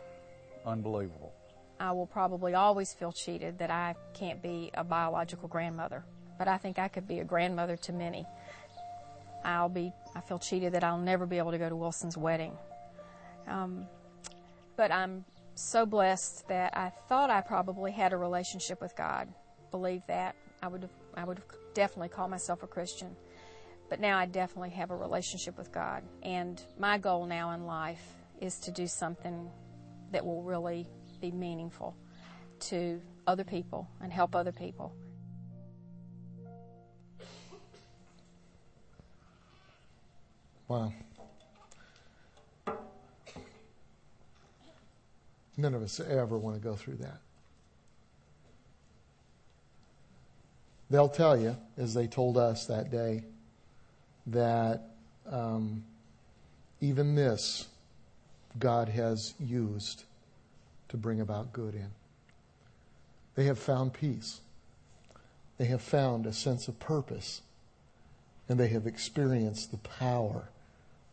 unbelievable. 0.65 1.33
I 1.79 1.91
will 1.91 2.07
probably 2.07 2.53
always 2.53 2.93
feel 2.93 3.11
cheated 3.11 3.59
that 3.59 3.71
I 3.71 3.95
can't 4.13 4.41
be 4.41 4.71
a 4.73 4.83
biological 4.83 5.47
grandmother, 5.47 6.03
but 6.37 6.47
I 6.47 6.57
think 6.57 6.79
I 6.79 6.87
could 6.87 7.07
be 7.07 7.19
a 7.19 7.23
grandmother 7.23 7.75
to 7.77 7.93
many. 7.93 8.25
I'll 9.43 9.69
be, 9.69 9.93
I 10.15 10.21
feel 10.21 10.39
cheated 10.39 10.73
that 10.73 10.83
I'll 10.83 10.97
never 10.97 11.25
be 11.25 11.37
able 11.37 11.51
to 11.51 11.57
go 11.57 11.69
to 11.69 11.75
Wilson's 11.75 12.17
wedding. 12.17 12.57
Um, 13.47 13.85
but 14.75 14.91
I'm 14.91 15.25
so 15.59 15.85
blessed 15.85 16.47
that 16.47 16.75
I 16.75 16.89
thought 17.07 17.29
I 17.29 17.41
probably 17.41 17.91
had 17.91 18.13
a 18.13 18.17
relationship 18.17 18.81
with 18.81 18.95
God. 18.95 19.27
Believe 19.71 20.01
that. 20.07 20.35
I 20.61 20.67
would 20.67 20.81
have, 20.83 20.91
I 21.15 21.23
would 21.23 21.41
definitely 21.73 22.09
call 22.09 22.27
myself 22.27 22.63
a 22.63 22.67
Christian. 22.67 23.15
But 23.89 23.99
now 23.99 24.17
I 24.17 24.25
definitely 24.25 24.69
have 24.71 24.91
a 24.91 24.95
relationship 24.95 25.57
with 25.57 25.71
God. 25.71 26.03
And 26.23 26.61
my 26.77 26.97
goal 26.97 27.25
now 27.25 27.51
in 27.51 27.65
life 27.65 28.03
is 28.39 28.59
to 28.59 28.71
do 28.71 28.87
something 28.87 29.49
that 30.11 30.25
will 30.25 30.43
really 30.43 30.87
be 31.21 31.31
meaningful 31.31 31.95
to 32.59 33.01
other 33.27 33.43
people 33.43 33.87
and 34.01 34.11
help 34.11 34.35
other 34.35 34.51
people. 34.51 34.93
Wow. 40.67 40.93
None 45.59 45.73
of 45.73 45.83
us 45.83 45.99
ever 45.99 46.37
want 46.37 46.55
to 46.55 46.61
go 46.61 46.75
through 46.75 46.95
that. 46.97 47.19
They'll 50.89 51.09
tell 51.09 51.37
you, 51.37 51.57
as 51.77 51.93
they 51.93 52.07
told 52.07 52.37
us 52.37 52.65
that 52.67 52.89
day, 52.89 53.25
that 54.27 54.91
um, 55.29 55.83
even 56.79 57.13
this 57.13 57.67
God 58.57 58.87
has 58.87 59.33
used 59.37 60.05
to 60.87 60.97
bring 60.97 61.19
about 61.19 61.51
good 61.51 61.75
in. 61.75 61.91
They 63.35 63.43
have 63.43 63.59
found 63.59 63.93
peace. 63.93 64.39
They 65.57 65.65
have 65.65 65.81
found 65.81 66.25
a 66.25 66.33
sense 66.33 66.69
of 66.69 66.79
purpose. 66.79 67.41
And 68.47 68.57
they 68.57 68.69
have 68.69 68.87
experienced 68.87 69.71
the 69.71 69.77
power 69.77 70.49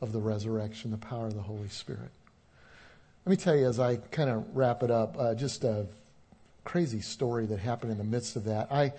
of 0.01 0.13
the 0.13 0.21
resurrection, 0.21 0.93
the 0.93 0.97
power 0.97 1.27
of 1.27 1.35
the 1.35 1.43
Holy 1.43 1.69
Spirit. 1.69 2.13
Let 3.27 3.31
me 3.31 3.37
tell 3.39 3.57
you, 3.57 3.67
as 3.67 3.81
I 3.81 3.97
kind 3.97 4.31
of 4.31 4.57
wrap 4.57 4.85
it 4.85 4.91
up, 4.93 5.17
uh, 5.19 5.35
just 5.35 5.65
a 5.65 5.89
crazy 6.63 7.01
story 7.01 7.45
that 7.47 7.59
happened 7.59 7.91
in 7.91 7.99
the 7.99 8.05
midst 8.05 8.37
of 8.37 8.45
that. 8.45 8.71
I, 8.71 8.93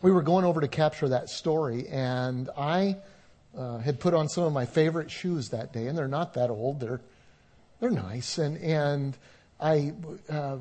we 0.00 0.10
were 0.10 0.22
going 0.22 0.46
over 0.46 0.62
to 0.62 0.68
capture 0.68 1.10
that 1.10 1.28
story, 1.28 1.88
and 1.88 2.48
I 2.56 2.96
uh, 3.54 3.76
had 3.80 4.00
put 4.00 4.14
on 4.14 4.30
some 4.30 4.44
of 4.44 4.54
my 4.54 4.64
favorite 4.64 5.10
shoes 5.10 5.50
that 5.50 5.74
day, 5.74 5.88
and 5.88 5.98
they're 5.98 6.08
not 6.08 6.32
that 6.34 6.48
old. 6.48 6.80
They're 6.80 7.02
they're 7.80 7.90
nice, 7.90 8.38
and 8.38 8.56
and 8.56 9.18
I. 9.60 9.92
Uh, 10.30 10.56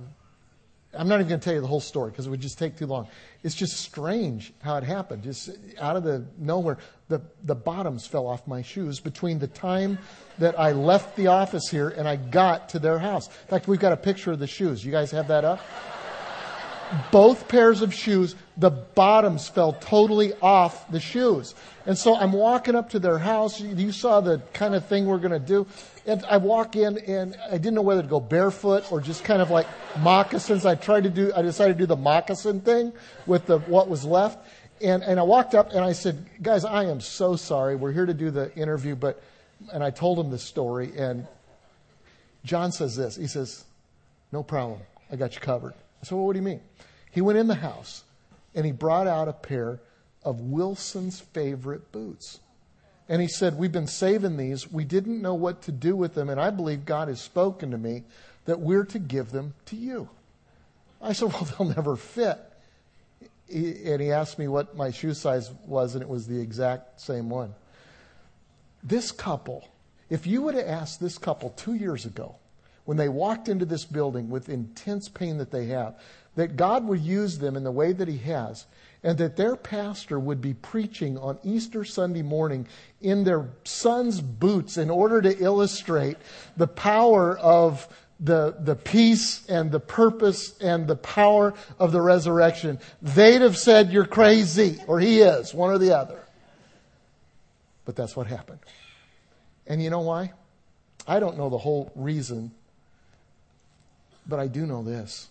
I'm 0.94 1.08
not 1.08 1.16
even 1.16 1.30
going 1.30 1.39
to 1.39 1.44
tell 1.44 1.54
you 1.54 1.62
the 1.62 1.68
whole 1.68 1.80
story 1.80 2.12
because 2.12 2.28
it 2.28 2.30
would 2.30 2.42
just 2.42 2.60
take 2.60 2.78
too 2.78 2.86
long. 2.86 3.08
It's 3.44 3.56
just 3.56 3.78
strange 3.78 4.54
how 4.62 4.76
it 4.76 4.84
happened. 4.84 5.24
Just 5.24 5.50
out 5.80 5.96
of 5.96 6.04
the 6.04 6.26
nowhere, 6.38 6.78
the, 7.08 7.22
the 7.44 7.56
bottoms 7.56 8.06
fell 8.06 8.28
off 8.28 8.46
my 8.46 8.62
shoes 8.62 9.00
between 9.00 9.39
the 9.39 9.48
time 9.48 9.98
that 10.38 10.60
I 10.60 10.74
left 10.74 11.16
the 11.16 11.28
office 11.28 11.70
here 11.70 11.89
and 11.89 12.08
I 12.08 12.18
got 12.18 12.70
to 12.70 12.80
their 12.80 13.00
house. 13.00 13.28
In 13.28 13.48
fact, 13.48 13.70
we've 13.70 13.80
got 13.80 13.94
a 13.94 13.98
picture 13.98 14.34
of 14.34 14.39
the 14.39 14.48
shoes. 14.48 14.84
You 14.84 14.92
guys 14.92 15.12
have 15.12 15.30
that 15.30 15.46
up? 15.46 15.62
Both 17.10 17.48
pairs 17.48 17.82
of 17.82 17.94
shoes, 17.94 18.36
the 18.58 18.70
bottoms 18.70 19.48
fell 19.48 19.74
totally 19.74 20.34
off 20.42 20.92
the 20.92 21.00
shoes. 21.00 21.56
And 21.86 21.98
so 21.98 22.18
I'm 22.18 22.34
walking 22.34 22.76
up 22.76 22.89
to 22.89 23.00
their 23.00 23.18
house. 23.18 23.62
You 23.62 23.94
saw 23.94 24.20
the 24.20 24.42
kind 24.54 24.76
of 24.76 24.86
thing 24.88 25.06
we're 25.06 25.20
going 25.20 25.32
to 25.32 25.39
do. 25.39 25.66
And 26.06 26.26
I 26.26 26.38
walk 26.38 26.76
in 26.76 26.97
and 26.97 27.38
I 27.47 27.58
didn't 27.58 27.76
know 27.76 27.84
whether 27.84 28.02
to 28.02 28.08
go 28.08 28.20
barefoot 28.20 28.91
or 28.91 29.02
just 29.02 29.24
kind 29.24 29.41
of 29.41 29.52
like 29.52 29.68
moccasins. 29.99 30.66
I 30.66 30.76
tried 30.76 31.04
to 31.04 31.10
do, 31.10 31.32
I 31.36 31.41
decided 31.43 31.74
to 31.74 31.80
do 31.80 31.86
the 31.86 31.95
moccasin 31.95 32.62
thing 32.62 32.91
with 33.28 33.45
the, 33.45 33.60
what 33.60 33.88
was 33.88 34.04
left. 34.04 34.39
And, 34.82 35.04
and 35.04 35.20
I 35.20 35.24
walked 35.24 35.54
up 35.54 35.70
and 35.72 35.82
I 35.82 35.91
said, 35.91 36.26
guys, 36.41 36.66
I 36.66 36.86
am 36.86 37.02
so 37.02 37.36
sorry. 37.36 37.76
We're 37.76 37.91
here 37.91 38.08
to 38.08 38.16
do 38.16 38.32
the 38.32 38.54
interview, 38.56 38.95
but, 38.95 39.22
and 39.72 39.84
I 39.84 39.91
told 39.91 40.18
him 40.18 40.32
the 40.32 40.39
story 40.39 40.91
and 40.97 41.28
John 42.43 42.72
says 42.72 42.95
this. 42.95 43.16
He 43.16 43.28
says, 43.28 43.64
no 44.32 44.41
problem. 44.41 44.80
I 45.12 45.18
got 45.18 45.36
you 45.36 45.41
covered. 45.41 45.74
I 46.02 46.06
said, 46.06 46.16
well, 46.16 46.26
what 46.26 46.34
do 46.34 46.39
you 46.39 46.45
mean? 46.45 46.62
He 47.12 47.22
went 47.22 47.38
in 47.38 47.45
the 47.45 47.56
house 47.56 48.04
and 48.56 48.66
he 48.66 48.72
brought 48.72 49.06
out 49.06 49.28
a 49.28 49.34
pair 49.34 49.80
of 50.24 50.39
Wilson's 50.39 51.20
favorite 51.20 51.91
boots. 51.91 52.39
And 53.12 53.22
he 53.22 53.28
said, 53.28 53.57
We've 53.57 53.74
been 53.74 53.88
saving 53.88 54.38
these. 54.38 54.72
We 54.72 54.86
didn't 54.86 55.22
know 55.22 55.34
what 55.34 55.64
to 55.64 55.74
do 55.74 55.97
with 55.97 56.14
them. 56.14 56.30
And 56.30 56.39
I 56.39 56.49
believe 56.49 56.86
God 56.86 57.09
has 57.09 57.20
spoken 57.20 57.72
to 57.72 57.78
me 57.78 58.03
that 58.45 58.62
we're 58.62 58.86
to 58.86 58.99
give 58.99 59.32
them 59.32 59.53
to 59.66 59.76
you. 59.76 60.07
I 61.01 61.12
said, 61.12 61.28
Well, 61.34 61.43
they'll 61.43 61.68
never 61.68 61.97
fit. 61.97 62.39
and 63.53 64.01
he 64.01 64.14
asked 64.14 64.39
me 64.39 64.47
what 64.47 64.78
my 64.78 64.91
shoe 64.91 65.14
size 65.14 65.51
was, 65.66 65.93
and 65.93 66.01
it 66.01 66.07
was 66.07 66.26
the 66.26 66.39
exact 66.39 67.01
same 67.01 67.30
one. 67.30 67.53
This 68.82 69.12
couple, 69.12 69.68
if 70.09 70.26
you 70.26 70.43
would 70.43 70.55
have 70.55 70.68
asked 70.68 71.01
this 71.01 71.18
couple 71.18 71.49
two 71.49 71.74
years 71.74 72.05
ago, 72.05 72.36
when 72.86 72.95
they 72.95 73.09
walked 73.09 73.49
into 73.49 73.66
this 73.66 73.84
building 73.84 74.30
with 74.30 74.47
intense 74.47 75.09
pain 75.09 75.38
that 75.39 75.51
they 75.51 75.66
have, 75.66 75.99
that 76.36 76.55
God 76.55 76.86
would 76.86 77.01
use 77.01 77.39
them 77.39 77.57
in 77.57 77.66
the 77.66 77.72
way 77.72 77.91
that 77.91 78.07
He 78.07 78.20
has, 78.20 78.68
and 79.04 79.18
that 79.18 79.36
their 79.36 79.56
pastor 79.56 80.20
would 80.20 80.41
be 80.41 80.54
preaching 80.54 81.18
on 81.18 81.39
Easter 81.43 81.84
Sunday 81.84 82.22
morning 82.22 82.68
in 83.02 83.24
their 83.24 83.49
son's 83.64 84.22
boots 84.22 84.78
in 84.78 84.89
order 84.89 85.22
to 85.22 85.38
illustrate 85.39 86.18
the 86.56 86.68
power 86.68 87.38
of 87.38 87.88
the, 88.20 88.56
the 88.60 88.76
peace 88.76 89.43
and 89.47 89.72
the 89.72 89.80
purpose 89.80 90.56
and 90.60 90.88
the 90.88 90.95
power 90.95 91.56
of 91.80 91.91
the 91.91 92.02
resurrection, 92.02 92.80
they'd 93.02 93.41
have 93.41 93.58
said, 93.58 93.91
You're 93.91 94.06
crazy, 94.06 94.78
or 94.86 94.99
He 94.99 95.22
is, 95.22 95.54
one 95.54 95.72
or 95.72 95.80
the 95.80 95.97
other. 95.97 96.20
But 97.84 97.95
that's 97.95 98.16
what 98.16 98.28
happened. 98.28 98.60
And 99.66 99.82
you 99.82 99.89
know 99.89 100.02
why? 100.02 100.34
I 101.08 101.20
don't 101.20 101.38
know 101.38 101.49
the 101.49 101.58
whole 101.58 101.91
reason, 101.95 102.52
but 104.28 104.39
I 104.39 104.45
do 104.45 104.68
know 104.68 104.84
this 104.84 105.30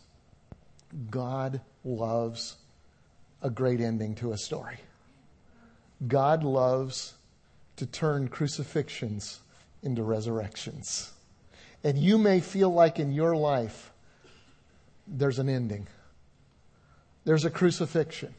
God 1.11 1.61
loves 1.85 2.57
a 3.43 3.51
great 3.51 3.81
ending 3.81 4.15
to 4.17 4.33
a 4.33 4.39
story. 4.39 4.77
God 6.07 6.45
loves 6.45 7.15
to 7.77 7.87
turn 7.87 8.29
crucifixions 8.29 9.41
into 9.83 10.03
resurrections. 10.03 11.11
And 11.83 11.99
you 11.99 12.19
may 12.19 12.41
feel 12.41 12.71
like 12.71 12.99
in 12.99 13.13
your 13.13 13.35
life 13.35 13.91
there's 15.07 15.39
an 15.39 15.49
ending, 15.49 15.87
there's 17.25 17.45
a 17.45 17.51
crucifixion. 17.51 18.35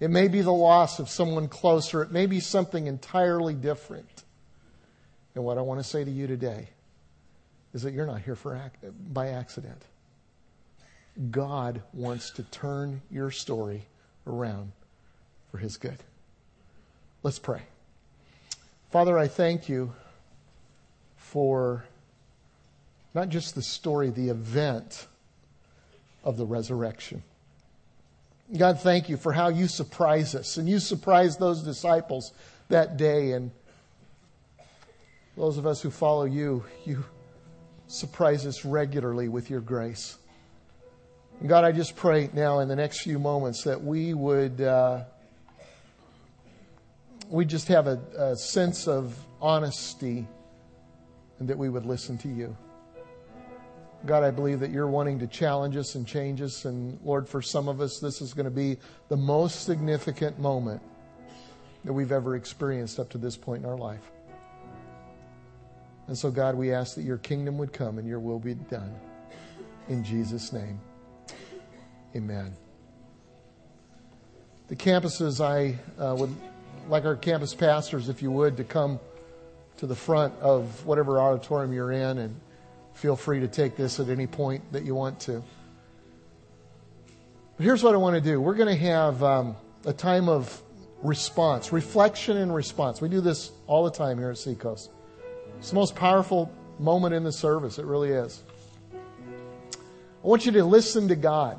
It 0.00 0.10
may 0.10 0.28
be 0.28 0.40
the 0.40 0.52
loss 0.52 0.98
of 0.98 1.10
someone 1.10 1.48
closer, 1.48 2.02
it 2.02 2.10
may 2.10 2.26
be 2.26 2.40
something 2.40 2.86
entirely 2.86 3.54
different. 3.54 4.24
And 5.34 5.44
what 5.44 5.58
I 5.58 5.60
want 5.60 5.80
to 5.80 5.84
say 5.84 6.04
to 6.04 6.10
you 6.10 6.26
today 6.26 6.68
is 7.72 7.82
that 7.82 7.92
you're 7.92 8.06
not 8.06 8.22
here 8.22 8.34
for, 8.34 8.60
by 9.12 9.28
accident. 9.28 9.82
God 11.30 11.82
wants 11.92 12.30
to 12.32 12.42
turn 12.44 13.02
your 13.10 13.30
story 13.30 13.84
around 14.26 14.72
for 15.50 15.58
His 15.58 15.76
good. 15.76 15.98
Let's 17.22 17.38
pray. 17.38 17.62
Father, 18.90 19.18
I 19.18 19.28
thank 19.28 19.68
you 19.68 19.92
for 21.16 21.84
not 23.14 23.28
just 23.28 23.54
the 23.54 23.62
story, 23.62 24.10
the 24.10 24.28
event 24.28 25.06
of 26.24 26.36
the 26.36 26.44
resurrection. 26.44 27.22
God, 28.56 28.80
thank 28.80 29.08
you 29.08 29.16
for 29.16 29.32
how 29.32 29.48
you 29.48 29.68
surprise 29.68 30.34
us. 30.34 30.56
And 30.56 30.68
you 30.68 30.80
surprised 30.80 31.38
those 31.38 31.62
disciples 31.62 32.32
that 32.68 32.96
day. 32.96 33.32
And 33.32 33.52
those 35.36 35.56
of 35.56 35.66
us 35.66 35.80
who 35.80 35.90
follow 35.90 36.24
you, 36.24 36.64
you 36.84 37.04
surprise 37.86 38.46
us 38.46 38.64
regularly 38.64 39.28
with 39.28 39.50
your 39.50 39.60
grace. 39.60 40.18
God, 41.46 41.64
I 41.64 41.72
just 41.72 41.96
pray 41.96 42.28
now 42.34 42.58
in 42.58 42.68
the 42.68 42.76
next 42.76 43.00
few 43.00 43.18
moments 43.18 43.64
that 43.64 43.82
we 43.82 44.12
would 44.12 44.60
uh, 44.60 45.04
we 47.30 47.46
just 47.46 47.68
have 47.68 47.86
a, 47.86 47.98
a 48.18 48.36
sense 48.36 48.86
of 48.86 49.16
honesty 49.40 50.28
and 51.38 51.48
that 51.48 51.56
we 51.56 51.70
would 51.70 51.86
listen 51.86 52.18
to 52.18 52.28
you. 52.28 52.54
God, 54.04 54.22
I 54.22 54.30
believe 54.30 54.60
that 54.60 54.70
you're 54.70 54.86
wanting 54.86 55.18
to 55.20 55.26
challenge 55.26 55.76
us 55.76 55.94
and 55.94 56.06
change 56.06 56.42
us. 56.42 56.66
And 56.66 56.98
Lord, 57.04 57.26
for 57.26 57.40
some 57.40 57.68
of 57.68 57.80
us, 57.80 58.00
this 58.00 58.20
is 58.20 58.34
going 58.34 58.44
to 58.44 58.50
be 58.50 58.76
the 59.08 59.16
most 59.16 59.64
significant 59.64 60.38
moment 60.38 60.82
that 61.84 61.92
we've 61.92 62.12
ever 62.12 62.36
experienced 62.36 62.98
up 62.98 63.08
to 63.10 63.18
this 63.18 63.38
point 63.38 63.64
in 63.64 63.68
our 63.68 63.78
life. 63.78 64.10
And 66.06 66.18
so, 66.18 66.30
God, 66.30 66.54
we 66.54 66.72
ask 66.74 66.96
that 66.96 67.02
your 67.02 67.18
kingdom 67.18 67.56
would 67.56 67.72
come 67.72 67.96
and 67.96 68.06
your 68.06 68.20
will 68.20 68.40
be 68.40 68.54
done. 68.54 68.94
In 69.88 70.04
Jesus' 70.04 70.52
name. 70.52 70.80
Amen. 72.16 72.54
The 74.68 74.76
campuses, 74.76 75.40
I 75.40 75.78
uh, 76.00 76.14
would 76.16 76.34
like 76.88 77.04
our 77.04 77.16
campus 77.16 77.54
pastors, 77.54 78.08
if 78.08 78.20
you 78.22 78.30
would, 78.30 78.56
to 78.56 78.64
come 78.64 78.98
to 79.76 79.86
the 79.86 79.94
front 79.94 80.34
of 80.40 80.84
whatever 80.84 81.20
auditorium 81.20 81.72
you're 81.72 81.92
in 81.92 82.18
and 82.18 82.40
feel 82.94 83.16
free 83.16 83.40
to 83.40 83.48
take 83.48 83.76
this 83.76 84.00
at 84.00 84.08
any 84.08 84.26
point 84.26 84.72
that 84.72 84.84
you 84.84 84.94
want 84.94 85.20
to. 85.20 85.42
But 87.56 87.64
here's 87.64 87.82
what 87.82 87.94
I 87.94 87.98
want 87.98 88.14
to 88.16 88.20
do 88.20 88.40
we're 88.40 88.54
going 88.54 88.76
to 88.76 88.84
have 88.84 89.22
um, 89.22 89.56
a 89.84 89.92
time 89.92 90.28
of 90.28 90.60
response, 91.02 91.72
reflection 91.72 92.36
and 92.36 92.54
response. 92.54 93.00
We 93.00 93.08
do 93.08 93.20
this 93.20 93.52
all 93.66 93.84
the 93.84 93.90
time 93.90 94.18
here 94.18 94.30
at 94.30 94.38
Seacoast. 94.38 94.90
It's 95.58 95.70
the 95.70 95.76
most 95.76 95.94
powerful 95.94 96.52
moment 96.78 97.14
in 97.14 97.22
the 97.22 97.32
service. 97.32 97.78
It 97.78 97.84
really 97.84 98.10
is. 98.10 98.42
I 98.92 100.26
want 100.26 100.44
you 100.44 100.52
to 100.52 100.64
listen 100.64 101.08
to 101.08 101.16
God. 101.16 101.58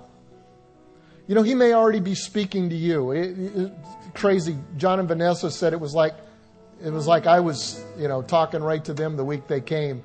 You 1.32 1.36
know, 1.36 1.44
He 1.44 1.56
may 1.56 1.72
already 1.72 2.02
be 2.02 2.14
speaking 2.14 2.72
to 2.72 2.76
you. 2.76 3.12
It, 3.12 3.40
it, 3.40 3.72
crazy. 4.14 4.58
John 4.76 5.00
and 5.00 5.08
Vanessa 5.08 5.50
said 5.50 5.72
it 5.72 5.80
was 5.80 5.96
like 5.96 6.14
it 6.84 6.90
was 6.90 7.08
like 7.08 7.26
I 7.26 7.40
was, 7.40 7.82
you 7.98 8.10
know, 8.10 8.22
talking 8.22 8.62
right 8.62 8.84
to 8.84 8.94
them 8.94 9.16
the 9.16 9.24
week 9.24 9.48
they 9.48 9.62
came. 9.62 10.04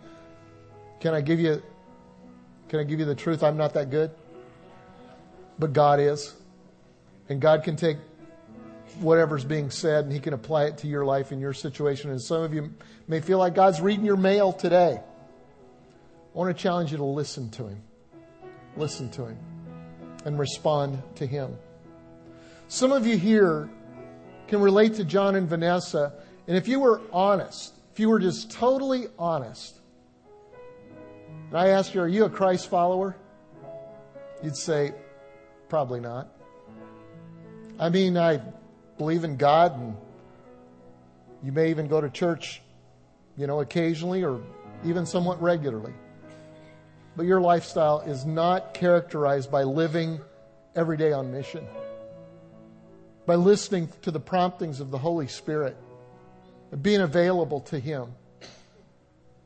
Can 1.00 1.14
I 1.14 1.20
give 1.22 1.40
you 1.40 1.60
can 2.68 2.78
I 2.78 2.84
give 2.84 3.00
you 3.00 3.06
the 3.06 3.16
truth? 3.16 3.42
I'm 3.42 3.56
not 3.56 3.74
that 3.74 3.90
good. 3.90 4.12
But 5.58 5.72
God 5.72 5.98
is. 5.98 6.32
And 7.28 7.40
God 7.40 7.64
can 7.64 7.74
take 7.74 7.96
whatever's 9.00 9.42
being 9.42 9.68
said 9.68 10.04
and 10.04 10.12
he 10.12 10.20
can 10.20 10.32
apply 10.32 10.66
it 10.66 10.78
to 10.78 10.86
your 10.86 11.04
life 11.04 11.32
and 11.32 11.40
your 11.40 11.54
situation. 11.54 12.12
And 12.12 12.22
some 12.22 12.44
of 12.44 12.54
you 12.54 12.72
may 13.08 13.18
feel 13.18 13.38
like 13.38 13.56
God's 13.56 13.80
reading 13.80 14.04
your 14.04 14.16
mail 14.16 14.52
today. 14.52 15.00
I 15.00 16.38
want 16.38 16.56
to 16.56 16.62
challenge 16.62 16.92
you 16.92 16.98
to 16.98 17.04
listen 17.04 17.50
to 17.50 17.66
him. 17.66 17.82
Listen 18.76 19.10
to 19.10 19.26
him 19.26 19.55
and 20.26 20.40
respond 20.40 21.00
to 21.14 21.24
him. 21.24 21.56
Some 22.66 22.90
of 22.90 23.06
you 23.06 23.16
here 23.16 23.70
can 24.48 24.60
relate 24.60 24.94
to 24.94 25.04
John 25.04 25.36
and 25.36 25.48
Vanessa, 25.48 26.14
and 26.48 26.56
if 26.56 26.66
you 26.66 26.80
were 26.80 27.00
honest, 27.12 27.72
if 27.92 28.00
you 28.00 28.08
were 28.08 28.18
just 28.18 28.50
totally 28.50 29.06
honest, 29.20 29.78
and 31.48 31.56
I 31.56 31.68
asked 31.68 31.94
you, 31.94 32.00
Are 32.00 32.08
you 32.08 32.24
a 32.24 32.30
Christ 32.30 32.68
follower? 32.68 33.16
You'd 34.42 34.56
say, 34.56 34.92
Probably 35.68 36.00
not. 36.00 36.28
I 37.78 37.88
mean, 37.88 38.16
I 38.16 38.40
believe 38.98 39.22
in 39.22 39.36
God, 39.36 39.78
and 39.78 39.96
you 41.44 41.52
may 41.52 41.70
even 41.70 41.86
go 41.86 42.00
to 42.00 42.10
church, 42.10 42.62
you 43.36 43.46
know, 43.46 43.60
occasionally 43.60 44.24
or 44.24 44.42
even 44.84 45.06
somewhat 45.06 45.40
regularly. 45.40 45.92
But 47.16 47.24
your 47.24 47.40
lifestyle 47.40 48.00
is 48.00 48.26
not 48.26 48.74
characterized 48.74 49.50
by 49.50 49.62
living 49.62 50.20
every 50.74 50.98
day 50.98 51.12
on 51.12 51.32
mission, 51.32 51.66
by 53.24 53.36
listening 53.36 53.88
to 54.02 54.10
the 54.10 54.20
promptings 54.20 54.80
of 54.80 54.90
the 54.90 54.98
Holy 54.98 55.26
Spirit, 55.26 55.76
and 56.70 56.82
being 56.82 57.00
available 57.00 57.60
to 57.62 57.78
Him. 57.78 58.14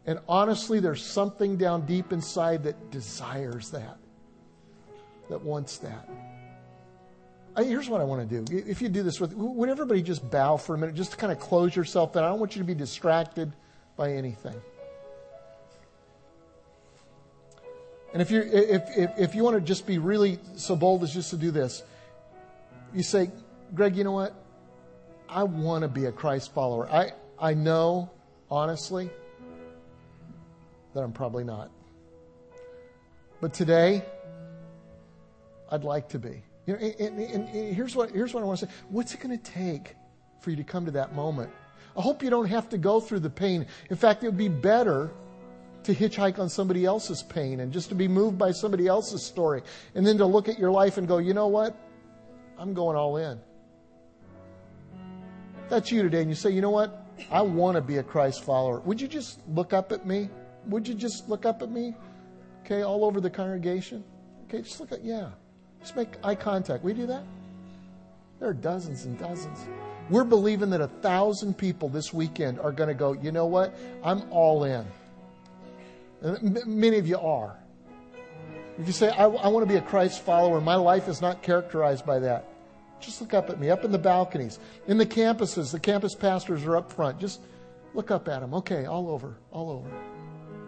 And 0.05 0.19
honestly, 0.29 0.81
there's 0.81 1.05
something 1.05 1.57
down 1.57 1.87
deep 1.87 2.13
inside 2.13 2.65
that 2.65 2.91
desires 2.91 3.71
that, 3.71 3.99
that 5.29 5.43
wants 5.43 5.79
that. 5.79 6.09
Here's 7.57 7.89
what 7.89 8.01
I 8.01 8.05
want 8.05 8.29
to 8.29 8.43
do. 8.43 8.57
If 8.57 8.81
you 8.81 8.89
do 8.89 9.03
this 9.03 9.21
with, 9.21 9.35
would 9.35 9.69
everybody 9.69 10.03
just 10.03 10.29
bow 10.29 10.57
for 10.57 10.75
a 10.75 10.79
minute, 10.79 10.95
just 10.95 11.13
to 11.13 11.17
kind 11.17 11.31
of 11.31 11.39
close 11.39 11.77
yourself 11.77 12.17
in? 12.17 12.25
I 12.25 12.29
don't 12.29 12.41
want 12.41 12.57
you 12.57 12.63
to 12.63 12.67
be 12.67 12.75
distracted 12.75 13.53
by 13.97 14.13
anything. 14.13 14.61
And 18.13 18.21
if 18.21 18.31
you 18.31 18.43
if, 18.43 18.83
if, 18.97 19.11
if 19.19 19.35
you 19.35 19.45
want 19.45 19.57
to 19.57 19.61
just 19.61 19.87
be 19.87 19.99
really 19.99 20.39
so 20.57 20.75
bold 20.75 21.03
as 21.03 21.15
just 21.15 21.31
to 21.31 21.37
do 21.37 21.51
this, 21.51 21.83
you 22.93 23.03
say, 23.03 23.31
Greg, 23.75 23.97
you 23.97 24.05
know 24.05 24.13
what? 24.13 24.35
I 25.29 25.45
want 25.45 25.83
to 25.83 25.89
be 25.89 26.07
a 26.07 26.13
Christ 26.13 26.53
follower. 26.53 26.91
I, 26.91 27.13
I 27.39 27.55
know, 27.55 28.11
honestly, 28.51 29.11
that 30.93 31.01
I'm 31.01 31.13
probably 31.13 31.45
not. 31.45 31.71
But 33.41 33.55
today, 33.55 34.05
I'd 35.71 35.85
like 35.85 36.09
to 36.11 36.19
be. 36.19 36.43
You 36.67 36.75
know, 36.75 36.81
and, 36.81 37.19
and, 37.19 37.49
and 37.49 37.75
here's 37.75 37.95
what 37.95 38.11
here's 38.11 38.35
what 38.35 38.43
I 38.43 38.47
want 38.47 38.59
to 38.61 38.67
say. 38.67 38.73
What's 38.89 39.15
it 39.15 39.21
going 39.21 39.39
to 39.39 39.51
take 39.53 39.95
for 40.41 40.51
you 40.51 40.57
to 40.57 40.65
come 40.65 40.85
to 40.87 40.91
that 40.93 41.15
moment? 41.15 41.51
I 41.97 42.03
hope 42.03 42.23
you 42.23 42.31
don't 42.31 42.47
have 42.47 42.69
to 42.71 42.79
go 42.79 43.01
through 43.01 43.21
the 43.21 43.31
pain. 43.31 43.67
In 43.89 43.97
fact, 43.97 44.23
it 44.23 44.27
would 44.27 44.37
be 44.37 44.49
better 44.49 45.11
to 45.85 45.95
hitchhike 45.95 46.39
on 46.39 46.49
somebody 46.49 46.85
else's 46.85 47.23
pain 47.23 47.61
and 47.61 47.73
just 47.73 47.89
to 47.89 47.95
be 47.95 48.09
moved 48.09 48.39
by 48.39 48.53
somebody 48.53 48.87
else's 48.87 49.25
story. 49.25 49.63
And 49.95 50.07
then 50.07 50.19
to 50.19 50.27
look 50.27 50.49
at 50.49 50.59
your 50.59 50.71
life 50.71 50.99
and 50.99 51.09
go, 51.09 51.19
you 51.19 51.35
know 51.35 51.49
what? 51.49 51.77
I'm 52.59 52.75
going 52.75 52.97
all 52.97 53.17
in. 53.17 53.41
That's 55.69 55.91
you 55.91 56.03
today. 56.03 56.21
And 56.21 56.29
you 56.29 56.35
say, 56.35 56.51
you 56.51 56.61
know 56.61 56.71
what? 56.71 57.07
I 57.31 57.43
want 57.43 57.77
to 57.77 57.81
be 57.81 57.99
a 57.99 58.03
Christ 58.03 58.45
follower. 58.45 58.81
Would 58.81 59.01
you 59.01 59.09
just 59.09 59.41
look 59.49 59.73
up 59.73 59.93
at 59.93 60.07
me? 60.07 60.29
Would 60.67 60.87
you 60.87 60.95
just 60.95 61.29
look 61.29 61.47
up 61.47 61.63
at 61.63 61.71
me? 61.71 61.95
Okay, 62.65 62.83
all 62.83 63.05
over 63.05 63.21
the 63.21 63.31
congregation? 63.31 64.05
Okay, 64.45 64.63
just 64.63 64.81
look 64.81 64.93
at, 64.93 65.05
yeah. 65.05 65.31
Just 65.81 65.97
make 65.97 66.09
eye 66.23 66.35
contact. 66.35 66.85
We 66.85 66.93
do 66.93 67.07
that? 67.07 67.25
There 68.39 68.49
are 68.49 68.55
dozens 68.55 69.05
and 69.05 69.19
dozens. 69.19 69.59
We're 70.11 70.25
believing 70.25 70.71
that 70.71 70.81
a 70.81 70.89
thousand 70.89 71.57
people 71.57 71.89
this 71.89 72.13
weekend 72.13 72.59
are 72.59 72.73
going 72.73 72.89
to 72.89 72.95
go, 72.95 73.13
you 73.13 73.33
know 73.33 73.47
what? 73.47 73.75
I'm 74.03 74.23
all 74.31 74.65
in. 74.65 74.85
Many 76.23 76.99
of 76.99 77.07
you 77.07 77.19
are. 77.19 77.57
If 78.79 78.87
you 78.87 78.93
say, 78.93 79.11
I, 79.11 79.25
I 79.25 79.49
want 79.49 79.67
to 79.67 79.73
be 79.73 79.79
a 79.79 79.83
Christ 79.83 80.23
follower, 80.23 80.61
my 80.61 80.75
life 80.75 81.09
is 81.09 81.21
not 81.21 81.43
characterized 81.43 82.07
by 82.07 82.19
that. 82.21 82.47
Just 83.01 83.21
look 83.21 83.35
up 83.35 83.51
at 83.51 83.59
me, 83.59 83.71
up 83.71 83.85
in 83.85 83.93
the 83.93 83.99
balconies, 83.99 84.59
in 84.87 84.99
the 84.99 85.07
campuses. 85.07 85.73
The 85.73 85.81
campus 85.81 86.15
pastors 86.15 86.65
are 86.65 86.77
up 86.77 86.93
front. 86.93 87.19
Just 87.19 87.41
look 87.95 88.11
up 88.11 88.29
at 88.29 88.41
them. 88.41 88.55
Okay, 88.55 88.87
all 88.87 89.09
over, 89.09 89.37
all 89.51 89.71
over, 89.71 89.91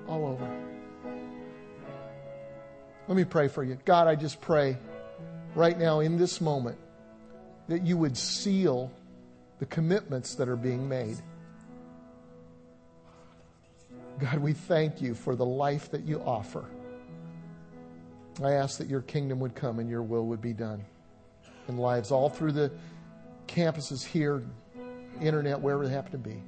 all 0.08 0.26
over. 0.26 0.62
Let 3.08 3.16
me 3.16 3.24
pray 3.24 3.48
for 3.48 3.64
you. 3.64 3.78
God, 3.84 4.06
I 4.06 4.14
just 4.14 4.40
pray 4.40 4.78
right 5.54 5.78
now 5.78 6.00
in 6.00 6.16
this 6.16 6.40
moment 6.40 6.78
that 7.68 7.82
you 7.82 7.96
would 7.96 8.16
seal 8.16 8.90
the 9.58 9.66
commitments 9.66 10.34
that 10.36 10.48
are 10.48 10.56
being 10.56 10.88
made. 10.88 11.16
God, 14.18 14.38
we 14.38 14.52
thank 14.52 15.00
you 15.00 15.14
for 15.14 15.34
the 15.34 15.44
life 15.44 15.90
that 15.90 16.04
you 16.04 16.20
offer. 16.20 16.64
I 18.42 18.52
ask 18.52 18.78
that 18.78 18.88
your 18.88 19.02
kingdom 19.02 19.40
would 19.40 19.54
come 19.54 19.78
and 19.78 19.88
your 19.90 20.02
will 20.02 20.26
would 20.26 20.40
be 20.40 20.52
done 20.52 20.84
in 21.68 21.76
lives 21.76 22.10
all 22.10 22.28
through 22.28 22.52
the 22.52 22.72
campuses 23.46 24.04
here, 24.04 24.42
internet, 25.20 25.60
wherever 25.60 25.86
they 25.86 25.92
happen 25.92 26.12
to 26.12 26.18
be. 26.18 26.42